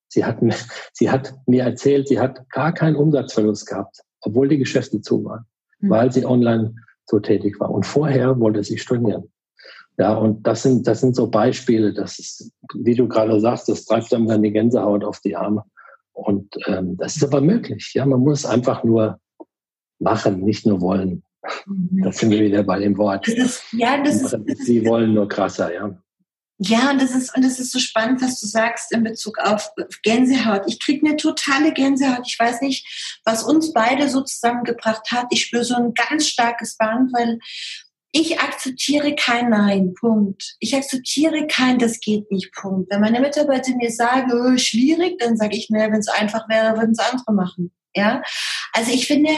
Sie 0.07 0.25
hat, 0.25 0.37
sie 0.93 1.09
hat 1.09 1.33
mir 1.47 1.63
erzählt, 1.63 2.07
sie 2.07 2.19
hat 2.19 2.49
gar 2.49 2.73
keinen 2.73 2.95
Umsatzverlust 2.95 3.67
gehabt, 3.67 4.01
obwohl 4.21 4.47
die 4.47 4.57
Geschäfte 4.57 5.01
zu 5.01 5.23
waren, 5.23 5.45
mhm. 5.79 5.89
weil 5.89 6.11
sie 6.11 6.25
online 6.25 6.75
so 7.09 7.19
tätig 7.19 7.59
war. 7.59 7.71
Und 7.71 7.85
vorher 7.85 8.39
wollte 8.39 8.63
sie 8.63 8.77
stornieren. 8.77 9.31
Ja, 9.97 10.13
und 10.13 10.47
das 10.47 10.63
sind, 10.63 10.87
das 10.87 11.01
sind 11.01 11.15
so 11.15 11.27
Beispiele, 11.27 11.93
das 11.93 12.19
ist, 12.19 12.51
wie 12.73 12.95
du 12.95 13.07
gerade 13.07 13.37
sagst, 13.41 13.67
das 13.67 13.83
treibt 13.83 14.13
einem 14.13 14.27
dann 14.27 14.43
die 14.43 14.51
Gänsehaut 14.51 15.03
auf 15.03 15.19
die 15.19 15.35
Arme. 15.35 15.63
Und 16.13 16.55
ähm, 16.67 16.95
das 16.97 17.17
ist 17.17 17.23
aber 17.23 17.41
möglich. 17.41 17.91
Ja, 17.93 18.05
man 18.05 18.21
muss 18.21 18.45
einfach 18.45 18.83
nur 18.83 19.19
machen, 19.99 20.41
nicht 20.41 20.65
nur 20.65 20.79
wollen. 20.79 21.23
Mhm. 21.65 22.03
Das 22.03 22.17
sind 22.17 22.31
wir 22.31 22.39
wieder 22.39 22.63
bei 22.63 22.79
dem 22.79 22.97
Wort. 22.97 23.27
Das 23.27 23.35
ist, 23.35 23.63
ja, 23.73 24.01
das 24.01 24.21
ist, 24.21 24.65
Sie 24.65 24.85
wollen 24.85 25.13
nur 25.13 25.27
krasser, 25.27 25.73
ja. 25.73 25.97
Ja, 26.61 26.91
und 26.91 27.01
das 27.01 27.15
ist, 27.15 27.33
und 27.35 27.45
das 27.45 27.57
ist 27.57 27.71
so 27.71 27.79
spannend, 27.79 28.21
was 28.21 28.41
du 28.41 28.45
sagst 28.45 28.91
in 28.91 29.03
Bezug 29.03 29.39
auf 29.39 29.71
Gänsehaut. 30.03 30.63
Ich 30.67 30.81
kriege 30.81 31.07
eine 31.07 31.15
totale 31.15 31.71
Gänsehaut. 31.71 32.27
Ich 32.27 32.37
weiß 32.37 32.59
nicht, 32.61 33.19
was 33.23 33.43
uns 33.43 33.71
beide 33.71 34.09
so 34.09 34.21
zusammengebracht 34.21 35.09
hat. 35.09 35.27
Ich 35.31 35.45
spüre 35.45 35.63
so 35.63 35.75
ein 35.75 35.93
ganz 35.93 36.27
starkes 36.27 36.75
Band, 36.75 37.13
weil 37.13 37.39
ich 38.11 38.41
akzeptiere 38.41 39.15
kein 39.15 39.49
Nein, 39.49 39.93
Punkt. 39.93 40.57
Ich 40.59 40.75
akzeptiere 40.75 41.47
kein, 41.47 41.79
das 41.79 42.01
geht 42.01 42.29
nicht, 42.29 42.51
Punkt. 42.53 42.91
Wenn 42.91 42.99
meine 42.99 43.21
Mitarbeiter 43.21 43.73
mir 43.75 43.91
sagen, 43.91 44.31
oh, 44.33 44.57
schwierig, 44.57 45.17
dann 45.19 45.37
sage 45.37 45.55
ich 45.55 45.69
mir, 45.69 45.89
wenn 45.91 45.99
es 45.99 46.09
einfach 46.09 46.49
wäre, 46.49 46.75
würden 46.75 46.91
es 46.91 46.99
andere 46.99 47.33
machen. 47.33 47.71
Ja, 47.95 48.21
also 48.73 48.91
ich 48.91 49.07
finde, 49.07 49.31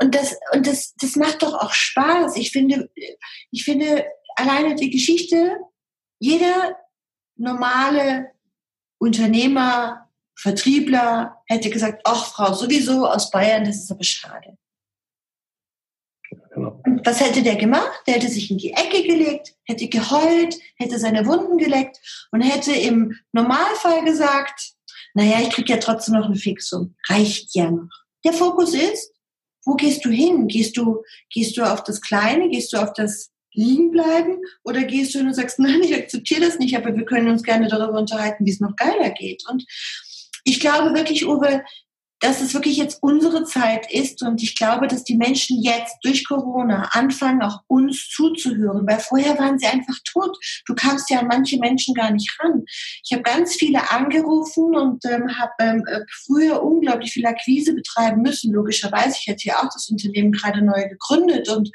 und 0.00 0.14
das, 0.14 0.36
und 0.54 0.66
das, 0.66 0.94
das 0.94 1.16
macht 1.16 1.42
doch 1.42 1.54
auch 1.54 1.72
Spaß. 1.72 2.36
Ich 2.36 2.50
finde, 2.50 2.90
ich 3.50 3.64
finde, 3.64 4.06
alleine 4.36 4.74
die 4.74 4.90
Geschichte 4.90 5.58
jeder 6.22 6.76
normale 7.36 8.30
Unternehmer, 8.98 10.08
Vertriebler 10.36 11.42
hätte 11.46 11.68
gesagt, 11.68 12.02
ach 12.04 12.32
Frau, 12.32 12.54
sowieso 12.54 13.06
aus 13.08 13.30
Bayern, 13.30 13.64
das 13.64 13.76
ist 13.76 13.90
aber 13.90 14.04
schade. 14.04 14.56
Genau. 16.54 16.80
Und 16.86 17.04
was 17.04 17.20
hätte 17.20 17.42
der 17.42 17.56
gemacht? 17.56 18.02
Der 18.06 18.14
hätte 18.14 18.28
sich 18.28 18.50
in 18.52 18.58
die 18.58 18.72
Ecke 18.72 19.02
gelegt, 19.02 19.54
hätte 19.64 19.88
geheult, 19.88 20.56
hätte 20.76 21.00
seine 21.00 21.26
Wunden 21.26 21.58
geleckt 21.58 21.98
und 22.30 22.40
hätte 22.40 22.72
im 22.72 23.18
Normalfall 23.32 24.04
gesagt, 24.04 24.74
naja, 25.14 25.40
ich 25.40 25.50
kriege 25.50 25.72
ja 25.72 25.78
trotzdem 25.78 26.14
noch 26.14 26.28
ein 26.28 26.36
Fixum. 26.36 26.94
Reicht 27.08 27.54
ja 27.54 27.68
noch. 27.68 27.90
Der 28.24 28.32
Fokus 28.32 28.74
ist, 28.74 29.12
wo 29.64 29.74
gehst 29.74 30.04
du 30.04 30.10
hin? 30.10 30.46
Gehst 30.46 30.76
du, 30.76 31.02
gehst 31.30 31.56
du 31.56 31.64
auf 31.64 31.82
das 31.82 32.00
Kleine? 32.00 32.48
Gehst 32.48 32.72
du 32.72 32.76
auf 32.76 32.92
das 32.92 33.31
liegen 33.52 33.90
bleiben? 33.90 34.38
Oder 34.64 34.84
gehst 34.84 35.14
du 35.14 35.18
hin 35.18 35.28
und 35.28 35.34
sagst, 35.34 35.58
nein, 35.58 35.82
ich 35.82 35.94
akzeptiere 35.94 36.40
das 36.40 36.58
nicht, 36.58 36.76
aber 36.76 36.96
wir 36.96 37.04
können 37.04 37.28
uns 37.28 37.42
gerne 37.42 37.68
darüber 37.68 37.98
unterhalten, 37.98 38.46
wie 38.46 38.50
es 38.50 38.60
noch 38.60 38.76
geiler 38.76 39.10
geht? 39.10 39.44
Und 39.50 39.64
ich 40.44 40.60
glaube 40.60 40.94
wirklich, 40.94 41.26
Uwe, 41.26 41.62
dass 42.22 42.40
es 42.40 42.54
wirklich 42.54 42.76
jetzt 42.76 43.02
unsere 43.02 43.44
Zeit 43.44 43.92
ist 43.92 44.22
und 44.22 44.42
ich 44.42 44.56
glaube, 44.56 44.86
dass 44.86 45.02
die 45.02 45.16
Menschen 45.16 45.60
jetzt 45.60 45.96
durch 46.02 46.26
Corona 46.26 46.88
anfangen, 46.92 47.42
auch 47.42 47.62
uns 47.66 48.08
zuzuhören, 48.10 48.86
weil 48.86 49.00
vorher 49.00 49.36
waren 49.40 49.58
sie 49.58 49.66
einfach 49.66 49.96
tot. 50.04 50.38
Du 50.66 50.74
kamst 50.74 51.10
ja 51.10 51.18
an 51.18 51.26
manche 51.26 51.58
Menschen 51.58 51.94
gar 51.94 52.12
nicht 52.12 52.30
ran. 52.40 52.62
Ich 53.02 53.12
habe 53.12 53.24
ganz 53.24 53.56
viele 53.56 53.90
angerufen 53.90 54.76
und 54.76 55.04
ähm, 55.04 55.36
habe 55.36 55.52
ähm, 55.58 55.84
äh, 55.88 56.00
früher 56.24 56.62
unglaublich 56.62 57.12
viel 57.12 57.26
Akquise 57.26 57.74
betreiben 57.74 58.22
müssen, 58.22 58.52
logischerweise. 58.52 59.16
Ich 59.20 59.26
hätte 59.26 59.48
ja 59.48 59.56
auch 59.56 59.68
das 59.74 59.88
Unternehmen 59.90 60.30
gerade 60.30 60.64
neu 60.64 60.88
gegründet 60.88 61.48
und 61.48 61.70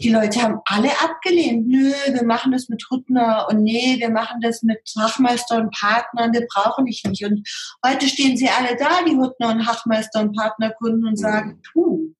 die 0.00 0.08
Leute 0.08 0.42
haben 0.42 0.60
alle 0.64 0.90
abgelehnt. 1.02 1.68
Nö, 1.68 1.92
wir 2.08 2.24
machen 2.24 2.52
das 2.52 2.70
mit 2.70 2.82
Huttner 2.90 3.46
und 3.50 3.62
nee, 3.62 3.96
wir 3.98 4.10
machen 4.10 4.40
das 4.40 4.62
mit 4.62 4.80
Hachmeister 4.98 5.56
und 5.56 5.70
Partnern, 5.74 6.32
wir 6.32 6.46
brauchen 6.50 6.86
dich 6.86 7.04
nicht. 7.04 7.24
Und 7.26 7.46
heute 7.84 8.08
stehen 8.08 8.38
sie 8.38 8.48
alle 8.48 8.74
da, 8.76 9.04
die 9.06 9.16
Huttner 9.16 9.50
und 9.50 9.66
Hachmeister 9.66 9.81
Wachmeister 9.82 10.20
und 10.20 10.36
Partnerkunden 10.36 11.06
und 11.06 11.16
sagen, 11.16 11.60
puh, 11.72 12.14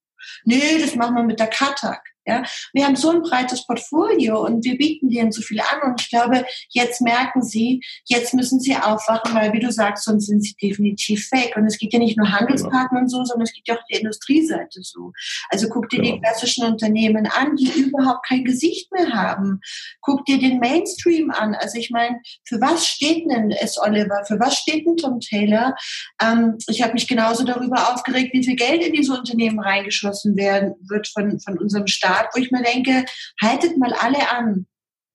nee, 0.45 0.79
das 0.79 0.95
machen 0.95 1.15
wir 1.15 1.23
mit 1.23 1.39
der 1.39 1.47
Katak. 1.47 2.12
Ja, 2.25 2.43
wir 2.71 2.85
haben 2.85 2.95
so 2.95 3.09
ein 3.09 3.21
breites 3.21 3.65
Portfolio 3.65 4.45
und 4.45 4.63
wir 4.63 4.77
bieten 4.77 5.09
denen 5.09 5.31
so 5.33 5.41
viel 5.41 5.59
an 5.59 5.91
und 5.91 6.01
ich 6.01 6.09
glaube, 6.09 6.45
jetzt 6.69 7.01
merken 7.01 7.43
sie, 7.43 7.81
jetzt 8.05 8.33
müssen 8.33 8.61
sie 8.61 8.77
aufwachen, 8.77 9.35
weil 9.35 9.51
wie 9.51 9.59
du 9.59 9.71
sagst, 9.71 10.05
sonst 10.05 10.27
sind 10.27 10.41
sie 10.41 10.55
definitiv 10.55 11.27
fake. 11.27 11.57
Und 11.57 11.65
es 11.65 11.77
geht 11.77 11.91
ja 11.91 11.99
nicht 11.99 12.17
nur 12.17 12.31
Handelspartner 12.31 12.99
und 12.99 13.09
so, 13.09 13.23
sondern 13.25 13.43
es 13.43 13.53
geht 13.53 13.67
ja 13.67 13.75
auch 13.75 13.83
die 13.91 13.97
Industrieseite 13.97 14.81
so. 14.81 15.11
Also 15.49 15.67
guck 15.67 15.89
dir 15.89 16.01
die 16.01 16.19
klassischen 16.19 16.65
Unternehmen 16.65 17.27
an, 17.27 17.55
die 17.57 17.69
überhaupt 17.81 18.25
kein 18.25 18.45
Gesicht 18.45 18.91
mehr 18.93 19.11
haben. 19.11 19.59
Guck 20.01 20.25
dir 20.25 20.39
den 20.39 20.59
Mainstream 20.59 21.29
an. 21.31 21.55
Also 21.55 21.77
ich 21.77 21.89
meine, 21.89 22.21
für 22.45 22.61
was 22.61 22.87
steht 22.87 23.29
denn 23.29 23.51
S. 23.51 23.77
Oliver? 23.77 24.23
Für 24.25 24.39
was 24.39 24.57
steht 24.57 24.85
denn 24.85 24.95
Tom 24.95 25.19
Taylor? 25.19 25.75
Ähm, 26.21 26.57
ich 26.67 26.81
habe 26.81 26.93
mich 26.93 27.07
genauso 27.07 27.43
darüber 27.43 27.93
aufgeregt, 27.93 28.33
wie 28.33 28.45
viel 28.45 28.55
Geld 28.55 28.81
in 28.81 28.93
diese 28.93 29.13
Unternehmen 29.13 29.59
reingeschossen 29.59 30.37
werden 30.37 30.75
wird 30.87 31.07
von, 31.07 31.39
von 31.41 31.57
unserem 31.57 31.87
Staat 31.87 32.12
Start, 32.13 32.29
wo 32.33 32.39
ich 32.39 32.51
mir 32.51 32.63
denke, 32.63 33.05
haltet 33.41 33.77
mal 33.77 33.93
alle 33.93 34.29
an 34.31 34.67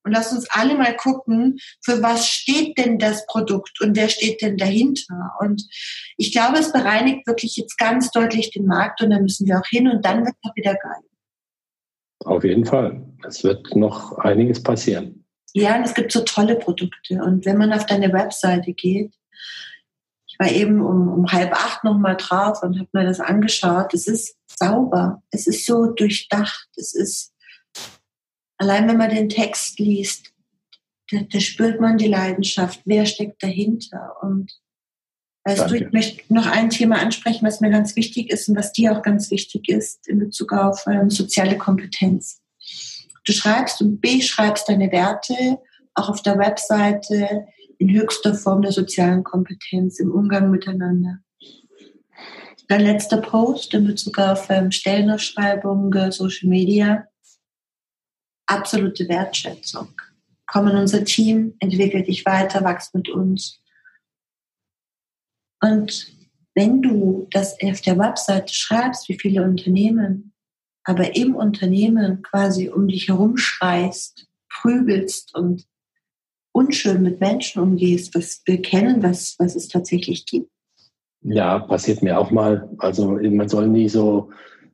und 0.03 0.13
lasst 0.13 0.33
uns 0.33 0.49
alle 0.49 0.75
mal 0.75 0.95
gucken, 0.95 1.57
für 1.83 2.01
was 2.01 2.27
steht 2.27 2.77
denn 2.77 2.97
das 2.99 3.25
Produkt 3.27 3.81
und 3.81 3.95
wer 3.95 4.09
steht 4.09 4.41
denn 4.41 4.57
dahinter. 4.57 5.33
Und 5.39 5.63
ich 6.17 6.31
glaube, 6.31 6.57
es 6.59 6.71
bereinigt 6.71 7.27
wirklich 7.27 7.57
jetzt 7.57 7.77
ganz 7.77 8.11
deutlich 8.11 8.51
den 8.51 8.65
Markt 8.65 9.01
und 9.01 9.11
da 9.11 9.19
müssen 9.19 9.47
wir 9.47 9.59
auch 9.59 9.67
hin 9.67 9.87
und 9.87 10.05
dann 10.05 10.25
wird 10.25 10.35
es 10.43 10.51
wieder 10.55 10.73
geil. 10.73 11.03
Auf 12.25 12.43
jeden 12.43 12.65
Fall. 12.65 13.01
Es 13.25 13.43
wird 13.43 13.75
noch 13.75 14.17
einiges 14.17 14.61
passieren. 14.61 15.25
Ja, 15.53 15.77
und 15.77 15.83
es 15.83 15.93
gibt 15.93 16.11
so 16.11 16.21
tolle 16.21 16.55
Produkte. 16.55 17.23
Und 17.23 17.45
wenn 17.45 17.57
man 17.57 17.73
auf 17.73 17.85
deine 17.85 18.13
Webseite 18.13 18.73
geht, 18.73 19.13
ich 20.27 20.35
war 20.37 20.51
eben 20.51 20.81
um, 20.81 21.07
um 21.07 21.31
halb 21.31 21.53
acht 21.53 21.83
nochmal 21.83 22.17
drauf 22.17 22.61
und 22.61 22.77
habe 22.77 22.89
mir 22.91 23.05
das 23.05 23.19
angeschaut. 23.19 23.93
Es 23.93 24.07
ist 24.07 24.38
sauber, 24.59 25.23
es 25.31 25.47
ist 25.47 25.65
so 25.65 25.87
durchdacht, 25.87 26.69
es 26.75 26.93
ist, 26.93 27.33
allein 28.57 28.87
wenn 28.87 28.97
man 28.97 29.09
den 29.09 29.29
Text 29.29 29.79
liest, 29.79 30.33
da, 31.11 31.21
da 31.21 31.39
spürt 31.39 31.79
man 31.79 31.97
die 31.97 32.07
Leidenschaft, 32.07 32.81
wer 32.85 33.05
steckt 33.05 33.41
dahinter? 33.41 34.15
Und 34.21 34.51
Weißt 35.45 35.71
du, 35.71 35.75
ich 35.75 35.91
möchte 35.91 36.33
noch 36.33 36.45
ein 36.45 36.69
Thema 36.69 36.99
ansprechen, 36.99 37.45
was 37.45 37.61
mir 37.61 37.71
ganz 37.71 37.95
wichtig 37.95 38.29
ist 38.29 38.49
und 38.49 38.57
was 38.57 38.73
dir 38.73 38.95
auch 38.95 39.01
ganz 39.01 39.31
wichtig 39.31 39.69
ist 39.69 40.07
in 40.07 40.19
Bezug 40.19 40.51
auf 40.53 40.85
ähm, 40.85 41.09
soziale 41.09 41.57
Kompetenz. 41.57 42.41
Du 43.25 43.31
schreibst 43.31 43.81
und 43.81 44.01
beschreibst 44.01 44.69
deine 44.69 44.91
Werte 44.91 45.59
auch 45.95 46.09
auf 46.09 46.21
der 46.21 46.37
Webseite 46.37 47.47
in 47.77 47.89
höchster 47.91 48.35
Form 48.35 48.61
der 48.61 48.71
sozialen 48.71 49.23
Kompetenz 49.23 49.99
im 49.99 50.11
Umgang 50.11 50.51
miteinander. 50.51 51.19
Dein 52.69 52.81
letzter 52.81 53.17
Post 53.17 53.73
in 53.73 53.87
Bezug 53.87 54.19
auf 54.19 54.47
ähm, 54.51 54.69
Stellenausschreibung, 54.69 55.91
Social 56.11 56.47
Media. 56.47 57.07
Absolute 58.45 59.09
Wertschätzung. 59.09 59.99
Komm 60.45 60.67
in 60.67 60.75
unser 60.75 61.03
Team, 61.03 61.55
entwickel 61.59 62.03
dich 62.03 62.23
weiter, 62.27 62.63
wachs 62.63 62.93
mit 62.93 63.09
uns. 63.09 63.59
Und 65.61 66.13
wenn 66.53 66.83
du 66.83 67.27
das 67.31 67.55
auf 67.63 67.81
der 67.81 67.97
Webseite 67.97 68.53
schreibst, 68.53 69.09
wie 69.09 69.17
viele 69.17 69.43
Unternehmen, 69.43 70.33
aber 70.83 71.15
im 71.15 71.35
Unternehmen 71.35 72.21
quasi 72.21 72.69
um 72.69 72.87
dich 72.87 73.07
herum 73.07 73.37
schreist, 73.37 74.27
prügelst 74.47 75.33
und 75.33 75.67
unschön 76.51 77.01
mit 77.01 77.19
Menschen 77.19 77.63
umgehst, 77.63 78.13
was 78.13 78.43
wir 78.45 78.61
kennen, 78.61 79.01
was, 79.01 79.37
was 79.39 79.55
es 79.55 79.69
tatsächlich 79.69 80.27
gibt, 80.27 80.51
ja, 81.21 81.59
passiert 81.59 82.01
mir 82.01 82.19
auch 82.19 82.31
mal. 82.31 82.69
Also 82.77 83.19
man 83.21 83.49
soll 83.49 83.67
nie 83.67 83.89
so, 83.89 84.29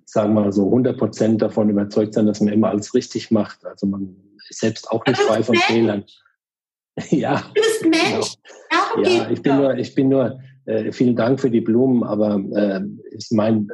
sagen 0.05 0.34
wir 0.34 0.41
mal, 0.41 0.51
so 0.51 0.65
100 0.65 0.97
Prozent 0.97 1.41
davon 1.41 1.69
überzeugt 1.69 2.13
sein, 2.13 2.25
dass 2.25 2.41
man 2.41 2.53
immer 2.53 2.69
alles 2.69 2.93
richtig 2.93 3.31
macht. 3.31 3.65
Also 3.65 3.88
man 3.88 4.15
ist 4.49 4.60
selbst 4.60 4.89
auch 4.91 5.05
nicht 5.05 5.19
frei 5.19 5.43
von 5.43 5.55
Fehlern. 5.55 6.03
ja. 7.10 7.43
Du 7.53 7.62
bist 7.62 7.81
Mensch. 7.84 8.36
Genau. 8.95 9.10
Ja, 9.10 9.29
ich 9.29 9.41
bin 9.41 9.58
nur, 9.58 9.77
ich 9.77 9.95
bin 9.95 10.10
nur, 10.10 10.39
äh, 10.65 10.91
vielen 10.91 11.15
Dank 11.15 11.39
für 11.39 11.51
die 11.51 11.62
Blumen, 11.62 12.03
aber 12.03 12.41
äh, 12.53 12.81
ich 13.12 13.27
meine, 13.31 13.67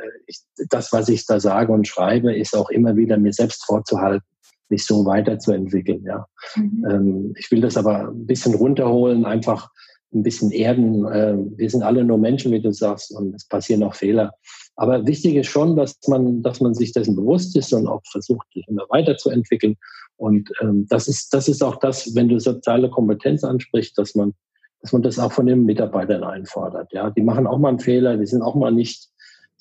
das, 0.69 0.91
was 0.91 1.07
ich 1.09 1.25
da 1.25 1.39
sage 1.39 1.71
und 1.71 1.87
schreibe, 1.87 2.35
ist 2.35 2.55
auch 2.55 2.69
immer 2.69 2.95
wieder 2.97 3.17
mir 3.17 3.33
selbst 3.33 3.65
vorzuhalten, 3.65 4.25
mich 4.69 4.85
so 4.85 5.05
weiterzuentwickeln. 5.05 6.03
Ja. 6.03 6.25
Mhm. 6.55 6.85
Ähm, 6.89 7.33
ich 7.37 7.49
will 7.51 7.61
das 7.61 7.77
aber 7.77 8.09
ein 8.09 8.25
bisschen 8.25 8.55
runterholen, 8.55 9.25
einfach 9.25 9.69
ein 10.13 10.23
bisschen 10.23 10.51
erden. 10.51 11.05
Äh, 11.05 11.37
wir 11.57 11.69
sind 11.69 11.83
alle 11.83 12.03
nur 12.03 12.17
Menschen, 12.17 12.51
wie 12.51 12.61
du 12.61 12.71
sagst, 12.71 13.11
und 13.11 13.35
es 13.35 13.45
passieren 13.45 13.83
auch 13.83 13.95
Fehler. 13.95 14.33
Aber 14.75 15.05
wichtig 15.05 15.35
ist 15.35 15.47
schon, 15.47 15.75
dass 15.75 15.97
man, 16.07 16.41
dass 16.41 16.61
man 16.61 16.73
sich 16.73 16.91
dessen 16.91 17.15
bewusst 17.15 17.55
ist 17.55 17.73
und 17.73 17.87
auch 17.87 18.01
versucht, 18.11 18.47
sich 18.53 18.67
immer 18.67 18.85
weiterzuentwickeln. 18.89 19.75
Und 20.17 20.49
ähm, 20.61 20.85
das 20.89 21.07
ist, 21.07 21.33
das 21.33 21.47
ist 21.47 21.63
auch 21.63 21.77
das, 21.77 22.15
wenn 22.15 22.29
du 22.29 22.39
soziale 22.39 22.89
Kompetenz 22.89 23.43
ansprichst, 23.43 23.97
dass 23.97 24.15
man, 24.15 24.33
dass 24.81 24.93
man 24.93 25.01
das 25.01 25.19
auch 25.19 25.31
von 25.31 25.45
den 25.45 25.65
Mitarbeitern 25.65 26.23
einfordert. 26.23 26.91
Ja, 26.93 27.09
die 27.09 27.21
machen 27.21 27.47
auch 27.47 27.57
mal 27.57 27.69
einen 27.69 27.79
Fehler, 27.79 28.17
die 28.17 28.25
sind 28.25 28.41
auch 28.41 28.55
mal 28.55 28.71
nicht 28.71 29.10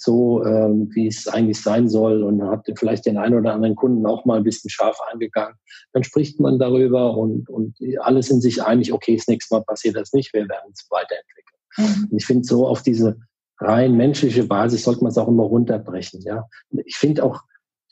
so, 0.02 0.42
ähm, 0.44 0.88
wie 0.94 1.08
es 1.08 1.28
eigentlich 1.28 1.60
sein 1.60 1.88
soll 1.88 2.22
und 2.22 2.42
hat 2.42 2.66
vielleicht 2.78 3.04
den 3.04 3.18
einen 3.18 3.38
oder 3.38 3.52
anderen 3.52 3.76
Kunden 3.76 4.06
auch 4.06 4.24
mal 4.24 4.38
ein 4.38 4.44
bisschen 4.44 4.70
scharf 4.70 4.96
angegangen. 5.12 5.54
Dann 5.92 6.04
spricht 6.04 6.40
man 6.40 6.58
darüber 6.58 7.18
und, 7.18 7.50
und 7.50 7.76
alle 8.00 8.22
sind 8.22 8.40
sich 8.40 8.62
einig, 8.62 8.94
okay, 8.94 9.16
das 9.16 9.28
nächste 9.28 9.54
Mal 9.54 9.62
passiert 9.62 9.96
das 9.96 10.14
nicht, 10.14 10.32
wir 10.32 10.48
werden 10.48 10.72
es 10.72 10.86
weiterentwickeln. 10.88 11.58
Mhm. 11.76 12.08
Und 12.10 12.16
ich 12.16 12.24
finde, 12.24 12.44
so 12.44 12.66
auf 12.66 12.82
diese 12.82 13.18
rein 13.58 13.94
menschliche 13.94 14.44
Basis 14.44 14.84
sollte 14.84 15.02
man 15.02 15.10
es 15.10 15.18
auch 15.18 15.28
immer 15.28 15.44
runterbrechen. 15.44 16.22
Ja, 16.22 16.46
Ich 16.86 16.96
finde 16.96 17.22
auch, 17.22 17.42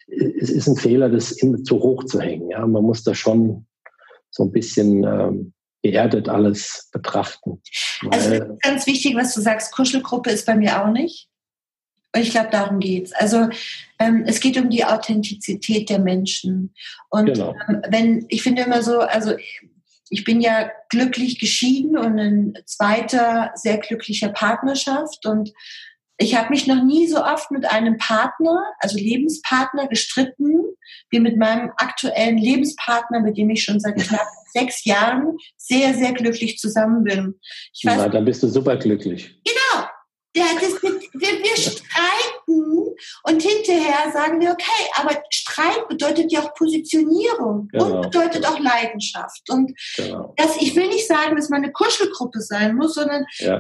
es 0.07 0.49
ist 0.49 0.67
ein 0.67 0.77
Fehler, 0.77 1.11
das 1.11 1.33
immer 1.33 1.63
zu 1.63 1.77
hoch 1.77 2.05
zu 2.05 2.21
hängen. 2.23 2.49
Ja, 2.49 2.67
Man 2.67 2.85
muss 2.85 3.05
da 3.05 3.15
schon 3.15 3.67
so 4.31 4.45
ein 4.45 4.53
bisschen 4.53 5.05
ähm, 5.05 5.53
geerdet 5.83 6.31
alles 6.31 6.89
betrachten. 6.91 7.61
Also 8.11 8.57
ganz 8.63 8.87
wichtig, 8.87 9.15
was 9.15 9.35
du 9.35 9.43
sagst, 9.43 9.75
Kuschelgruppe 9.75 10.31
ist 10.31 10.47
bei 10.47 10.57
mir 10.57 10.83
auch 10.83 10.91
nicht. 10.91 11.28
Und 12.15 12.23
ich 12.23 12.31
glaube, 12.31 12.49
darum 12.51 12.81
geht's. 12.81 13.13
Also 13.13 13.49
ähm, 13.99 14.25
es 14.27 14.41
geht 14.41 14.57
um 14.57 14.71
die 14.71 14.85
Authentizität 14.85 15.91
der 15.91 15.99
Menschen. 15.99 16.75
Und 17.11 17.27
genau. 17.27 17.55
ähm, 17.69 17.83
wenn, 17.89 18.27
ich 18.29 18.43
finde 18.43 18.63
immer 18.63 18.83
so, 18.83 19.01
also 19.01 19.35
ich 20.11 20.25
bin 20.25 20.41
ja 20.41 20.71
glücklich 20.89 21.39
geschieden 21.39 21.99
und 21.99 22.19
ein 22.19 22.55
zweiter 22.65 23.53
sehr 23.55 23.79
glücklicher 23.79 24.31
Partnerschaft. 24.31 25.27
Und 25.27 25.53
ich 26.17 26.35
habe 26.35 26.51
mich 26.51 26.67
noch 26.67 26.83
nie 26.83 27.07
so 27.07 27.23
oft 27.23 27.51
mit 27.51 27.67
einem 27.67 27.97
Partner, 27.99 28.63
also 28.81 28.97
Lebenspartner, 28.97 29.87
gestritten, 29.89 30.65
wie 31.11 31.21
mit 31.21 31.37
meinem 31.37 31.71
aktuellen 31.77 32.39
Lebenspartner, 32.39 33.21
mit 33.21 33.37
dem 33.37 33.51
ich 33.51 33.63
schon 33.63 33.81
seit 33.81 33.97
knapp 34.03 34.27
sechs 34.53 34.85
Jahren 34.85 35.37
sehr, 35.57 35.95
sehr 35.95 36.13
glücklich 36.13 36.59
zusammen 36.59 37.05
bin. 37.05 37.35
Ich 37.75 37.85
weiß, 37.85 37.99
Na, 37.99 38.09
dann 38.09 38.25
bist 38.25 38.43
du 38.43 38.49
super 38.49 38.77
glücklich. 38.77 39.37
Genau. 39.45 39.59
Ja, 40.39 40.47
das, 40.61 40.83
wir, 40.83 40.93
wir 41.21 41.57
streiten 41.57 42.95
und 43.25 43.43
hinterher 43.43 44.13
sagen 44.13 44.41
wir, 44.41 44.51
okay, 44.53 44.91
aber 44.97 45.23
Streit 45.31 45.89
bedeutet 45.89 46.33
ja 46.33 46.41
auch 46.43 46.55
Positionierung 46.55 47.69
genau. 47.73 47.97
und 47.97 48.03
bedeutet 48.03 48.47
auch 48.47 48.59
Leidenschaft. 48.59 49.51
Und 49.51 49.73
genau. 49.97 50.35
das, 50.37 50.57
ich 50.61 50.75
will 50.77 50.89
nicht 50.89 51.07
sagen, 51.07 51.37
dass 51.37 51.49
man 51.49 51.63
eine 51.63 51.73
Kuschelgruppe 51.73 52.41
sein 52.41 52.77
muss, 52.77 52.95
sondern 52.95 53.25
ja. 53.39 53.59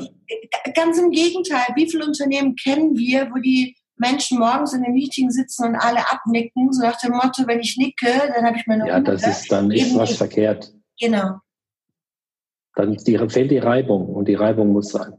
ganz 0.74 0.98
im 0.98 1.10
Gegenteil. 1.10 1.66
Wie 1.74 1.90
viele 1.90 2.06
Unternehmen 2.06 2.54
kennen 2.56 2.96
wir, 2.96 3.30
wo 3.32 3.40
die 3.40 3.76
Menschen 3.96 4.38
morgens 4.38 4.72
in 4.72 4.84
einem 4.84 4.94
Meeting 4.94 5.30
sitzen 5.30 5.66
und 5.66 5.76
alle 5.76 6.00
abnicken, 6.10 6.72
so 6.72 6.82
nach 6.82 7.00
dem 7.00 7.12
Motto, 7.12 7.46
wenn 7.46 7.60
ich 7.60 7.76
nicke, 7.76 8.32
dann 8.34 8.46
habe 8.46 8.56
ich 8.56 8.66
meine 8.66 8.86
Ja, 8.86 8.96
Runde. 8.96 9.12
das 9.12 9.26
ist, 9.26 9.50
dann 9.50 9.70
ist 9.70 9.94
was 9.96 10.10
nicht. 10.10 10.18
verkehrt. 10.18 10.72
Genau. 11.00 11.38
Dann 12.74 12.96
die, 12.96 13.18
fehlt 13.28 13.50
die 13.50 13.58
Reibung 13.58 14.06
und 14.14 14.28
die 14.28 14.34
Reibung 14.34 14.72
muss 14.72 14.90
sein. 14.90 15.14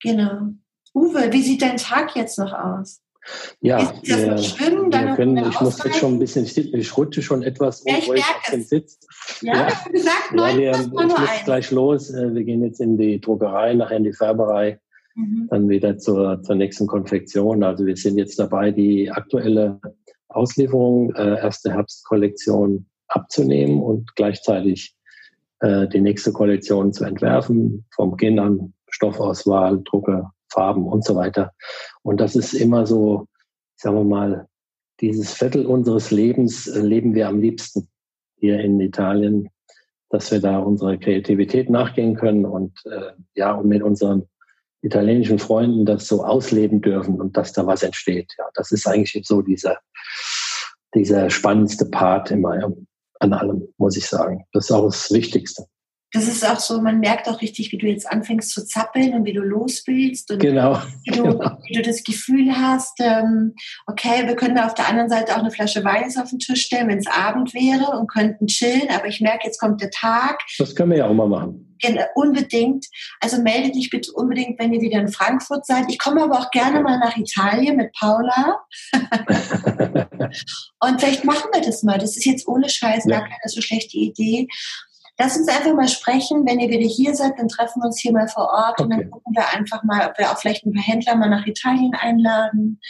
Genau. 0.00 0.54
Uwe, 0.94 1.32
wie 1.32 1.42
sieht 1.42 1.62
dein 1.62 1.76
Tag 1.76 2.16
jetzt 2.16 2.38
noch 2.38 2.52
aus? 2.52 3.00
Ja, 3.60 3.94
wir, 4.02 4.36
schwimmen, 4.38 4.92
wir 4.92 5.14
können, 5.14 5.36
ich 5.36 5.60
muss 5.60 5.82
jetzt 5.84 5.98
schon 5.98 6.14
ein 6.14 6.18
bisschen, 6.18 6.44
ich 6.44 6.96
rutsche 6.96 7.22
schon 7.22 7.42
etwas 7.44 7.84
ja, 7.86 7.96
unruhig 7.96 8.20
auf 8.20 8.50
den 8.50 8.64
Sitz. 8.64 8.98
Ja, 9.42 9.68
ja. 9.68 9.90
gesagt, 9.92 10.32
ja, 10.34 10.56
wir, 10.56 10.70
ich 10.72 10.88
muss 10.88 11.14
gleich 11.44 11.70
los. 11.70 12.10
Äh, 12.10 12.34
wir 12.34 12.42
gehen 12.42 12.64
jetzt 12.64 12.80
in 12.80 12.98
die 12.98 13.20
Druckerei, 13.20 13.74
nachher 13.74 13.98
in 13.98 14.04
die 14.04 14.12
Färberei, 14.12 14.80
mhm. 15.14 15.46
dann 15.50 15.68
wieder 15.68 15.98
zur, 15.98 16.42
zur 16.42 16.56
nächsten 16.56 16.88
Konfektion. 16.88 17.62
Also 17.62 17.86
wir 17.86 17.96
sind 17.96 18.18
jetzt 18.18 18.40
dabei, 18.40 18.72
die 18.72 19.10
aktuelle 19.10 19.80
Auslieferung, 20.28 21.14
äh, 21.14 21.38
erste 21.38 21.72
Herbstkollektion 21.72 22.86
abzunehmen 23.06 23.80
und 23.80 24.16
gleichzeitig 24.16 24.96
äh, 25.60 25.86
die 25.88 26.00
nächste 26.00 26.32
Kollektion 26.32 26.92
zu 26.92 27.04
entwerfen, 27.04 27.84
vom 27.94 28.10
Beginn 28.12 28.40
an 28.40 28.74
Stoffauswahl, 28.88 29.80
Drucke, 29.84 30.26
Farben 30.52 30.86
und 30.86 31.04
so 31.04 31.16
weiter. 31.16 31.52
Und 32.02 32.20
das 32.20 32.36
ist 32.36 32.52
immer 32.52 32.86
so, 32.86 33.26
sagen 33.76 33.96
wir 33.96 34.04
mal, 34.04 34.48
dieses 35.00 35.32
Viertel 35.32 35.66
unseres 35.66 36.10
Lebens 36.10 36.68
äh, 36.68 36.80
leben 36.80 37.14
wir 37.14 37.28
am 37.28 37.40
liebsten 37.40 37.88
hier 38.36 38.60
in 38.60 38.80
Italien, 38.80 39.48
dass 40.10 40.30
wir 40.30 40.40
da 40.40 40.58
unserer 40.58 40.96
Kreativität 40.96 41.70
nachgehen 41.70 42.14
können 42.14 42.44
und 42.44 42.72
äh, 42.86 43.12
ja, 43.34 43.52
und 43.52 43.68
mit 43.68 43.82
unseren 43.82 44.28
italienischen 44.82 45.38
Freunden 45.38 45.86
das 45.86 46.06
so 46.06 46.24
ausleben 46.24 46.80
dürfen 46.80 47.20
und 47.20 47.36
dass 47.36 47.52
da 47.52 47.66
was 47.66 47.82
entsteht. 47.82 48.32
Ja, 48.38 48.44
das 48.54 48.72
ist 48.72 48.86
eigentlich 48.86 49.26
so 49.26 49.42
dieser, 49.42 49.78
dieser 50.94 51.30
spannendste 51.30 51.86
Part 51.86 52.30
immer 52.30 52.72
an 53.20 53.32
allem, 53.32 53.68
muss 53.78 53.96
ich 53.96 54.08
sagen. 54.08 54.44
Das 54.52 54.64
ist 54.64 54.72
auch 54.72 54.84
das 54.84 55.10
Wichtigste 55.12 55.66
das 56.12 56.28
ist 56.28 56.46
auch 56.46 56.60
so, 56.60 56.80
man 56.80 57.00
merkt 57.00 57.26
auch 57.28 57.40
richtig, 57.40 57.72
wie 57.72 57.78
du 57.78 57.86
jetzt 57.86 58.10
anfängst 58.10 58.50
zu 58.50 58.66
zappeln 58.66 59.14
und 59.14 59.24
wie 59.24 59.32
du 59.32 59.40
losspielst 59.40 60.30
und 60.30 60.38
genau, 60.40 60.80
wie, 61.04 61.10
du, 61.10 61.22
genau. 61.22 61.58
wie, 61.66 61.74
du, 61.74 61.82
das 61.82 62.04
Gefühl 62.04 62.54
hast, 62.54 63.00
ähm, 63.00 63.54
okay, 63.86 64.26
wir 64.26 64.36
können 64.36 64.54
da 64.54 64.66
auf 64.66 64.74
der 64.74 64.88
anderen 64.88 65.08
Seite 65.08 65.34
auch 65.34 65.40
eine 65.40 65.50
Flasche 65.50 65.82
Wein 65.84 66.02
auf 66.20 66.30
den 66.30 66.38
Tisch 66.38 66.62
stellen, 66.62 66.88
wenn 66.88 66.98
es 66.98 67.06
Abend 67.06 67.54
wäre 67.54 67.96
und 67.98 68.08
könnten 68.08 68.46
chillen, 68.46 68.88
aber 68.90 69.06
ich 69.06 69.20
merke, 69.20 69.46
jetzt 69.46 69.58
kommt 69.58 69.80
der 69.80 69.90
Tag. 69.90 70.40
Das 70.58 70.74
können 70.74 70.90
wir 70.90 70.98
ja 70.98 71.06
auch 71.06 71.14
mal 71.14 71.28
machen. 71.28 71.68
Unbedingt. 72.14 72.86
Also 73.20 73.42
melde 73.42 73.72
dich 73.72 73.90
bitte 73.90 74.12
unbedingt, 74.12 74.58
wenn 74.60 74.72
ihr 74.72 74.80
wieder 74.80 75.00
in 75.00 75.08
Frankfurt 75.08 75.66
seid. 75.66 75.86
Ich 75.88 75.98
komme 75.98 76.22
aber 76.22 76.38
auch 76.38 76.50
gerne 76.50 76.80
mal 76.80 76.98
nach 76.98 77.16
Italien 77.16 77.76
mit 77.76 77.92
Paula. 77.92 78.60
und 80.80 81.00
vielleicht 81.00 81.24
machen 81.24 81.50
wir 81.52 81.60
das 81.60 81.82
mal. 81.82 81.98
Das 81.98 82.16
ist 82.16 82.24
jetzt 82.24 82.46
ohne 82.46 82.68
Scheiß 82.68 83.04
ja. 83.06 83.18
gar 83.18 83.22
keine 83.22 83.48
so 83.48 83.60
schlechte 83.60 83.96
Idee. 83.96 84.46
Lass 85.18 85.36
uns 85.36 85.48
einfach 85.48 85.74
mal 85.74 85.88
sprechen. 85.88 86.46
Wenn 86.46 86.58
ihr 86.58 86.70
wieder 86.70 86.88
hier 86.88 87.14
seid, 87.14 87.38
dann 87.38 87.48
treffen 87.48 87.82
wir 87.82 87.86
uns 87.86 88.00
hier 88.00 88.12
mal 88.12 88.28
vor 88.28 88.48
Ort 88.48 88.80
okay. 88.80 88.82
und 88.82 88.90
dann 88.90 89.10
gucken 89.10 89.34
wir 89.34 89.48
einfach 89.52 89.82
mal, 89.84 90.08
ob 90.08 90.18
wir 90.18 90.30
auch 90.30 90.38
vielleicht 90.38 90.64
ein 90.64 90.72
paar 90.72 90.82
Händler 90.82 91.16
mal 91.16 91.28
nach 91.28 91.46
Italien 91.46 91.94
einladen, 91.94 92.80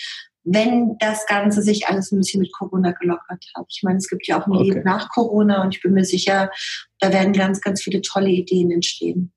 wenn 0.44 0.96
das 0.98 1.26
Ganze 1.26 1.62
sich 1.62 1.88
alles 1.88 2.12
ein 2.12 2.18
bisschen 2.18 2.40
mit 2.40 2.52
Corona 2.52 2.92
gelockert 2.92 3.44
hat. 3.54 3.66
Ich 3.68 3.82
meine, 3.82 3.98
es 3.98 4.08
gibt 4.08 4.26
ja 4.26 4.40
auch 4.40 4.46
ein 4.46 4.52
okay. 4.52 4.70
Leben 4.70 4.82
nach 4.84 5.08
Corona 5.10 5.62
und 5.62 5.74
ich 5.74 5.82
bin 5.82 5.92
mir 5.92 6.04
sicher, 6.04 6.50
da 6.98 7.12
werden 7.12 7.32
ganz, 7.32 7.60
ganz 7.60 7.82
viele 7.82 8.02
tolle 8.02 8.30
Ideen 8.30 8.70
entstehen. 8.70 9.32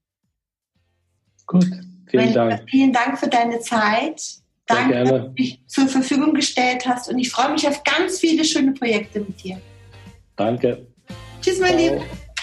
Gut, 1.46 1.66
vielen 2.08 2.34
Dank. 2.34 2.64
Vielen 2.70 2.94
Dank 2.94 3.20
für 3.20 3.28
deine 3.28 3.60
Zeit. 3.60 4.22
Danke, 4.68 5.04
dass 5.04 5.10
du 5.10 5.30
dich 5.30 5.62
zur 5.68 5.88
Verfügung 5.88 6.34
gestellt 6.34 6.88
hast 6.88 7.10
und 7.10 7.20
ich 7.20 7.30
freue 7.30 7.52
mich 7.52 7.68
auf 7.68 7.84
ganz 7.84 8.20
viele 8.20 8.44
schöne 8.44 8.72
Projekte 8.72 9.20
mit 9.20 9.44
dir. 9.44 9.62
Danke. 10.36 10.88
Tschüss, 11.42 11.60
mein 11.60 11.78
Lieber. 11.78 12.02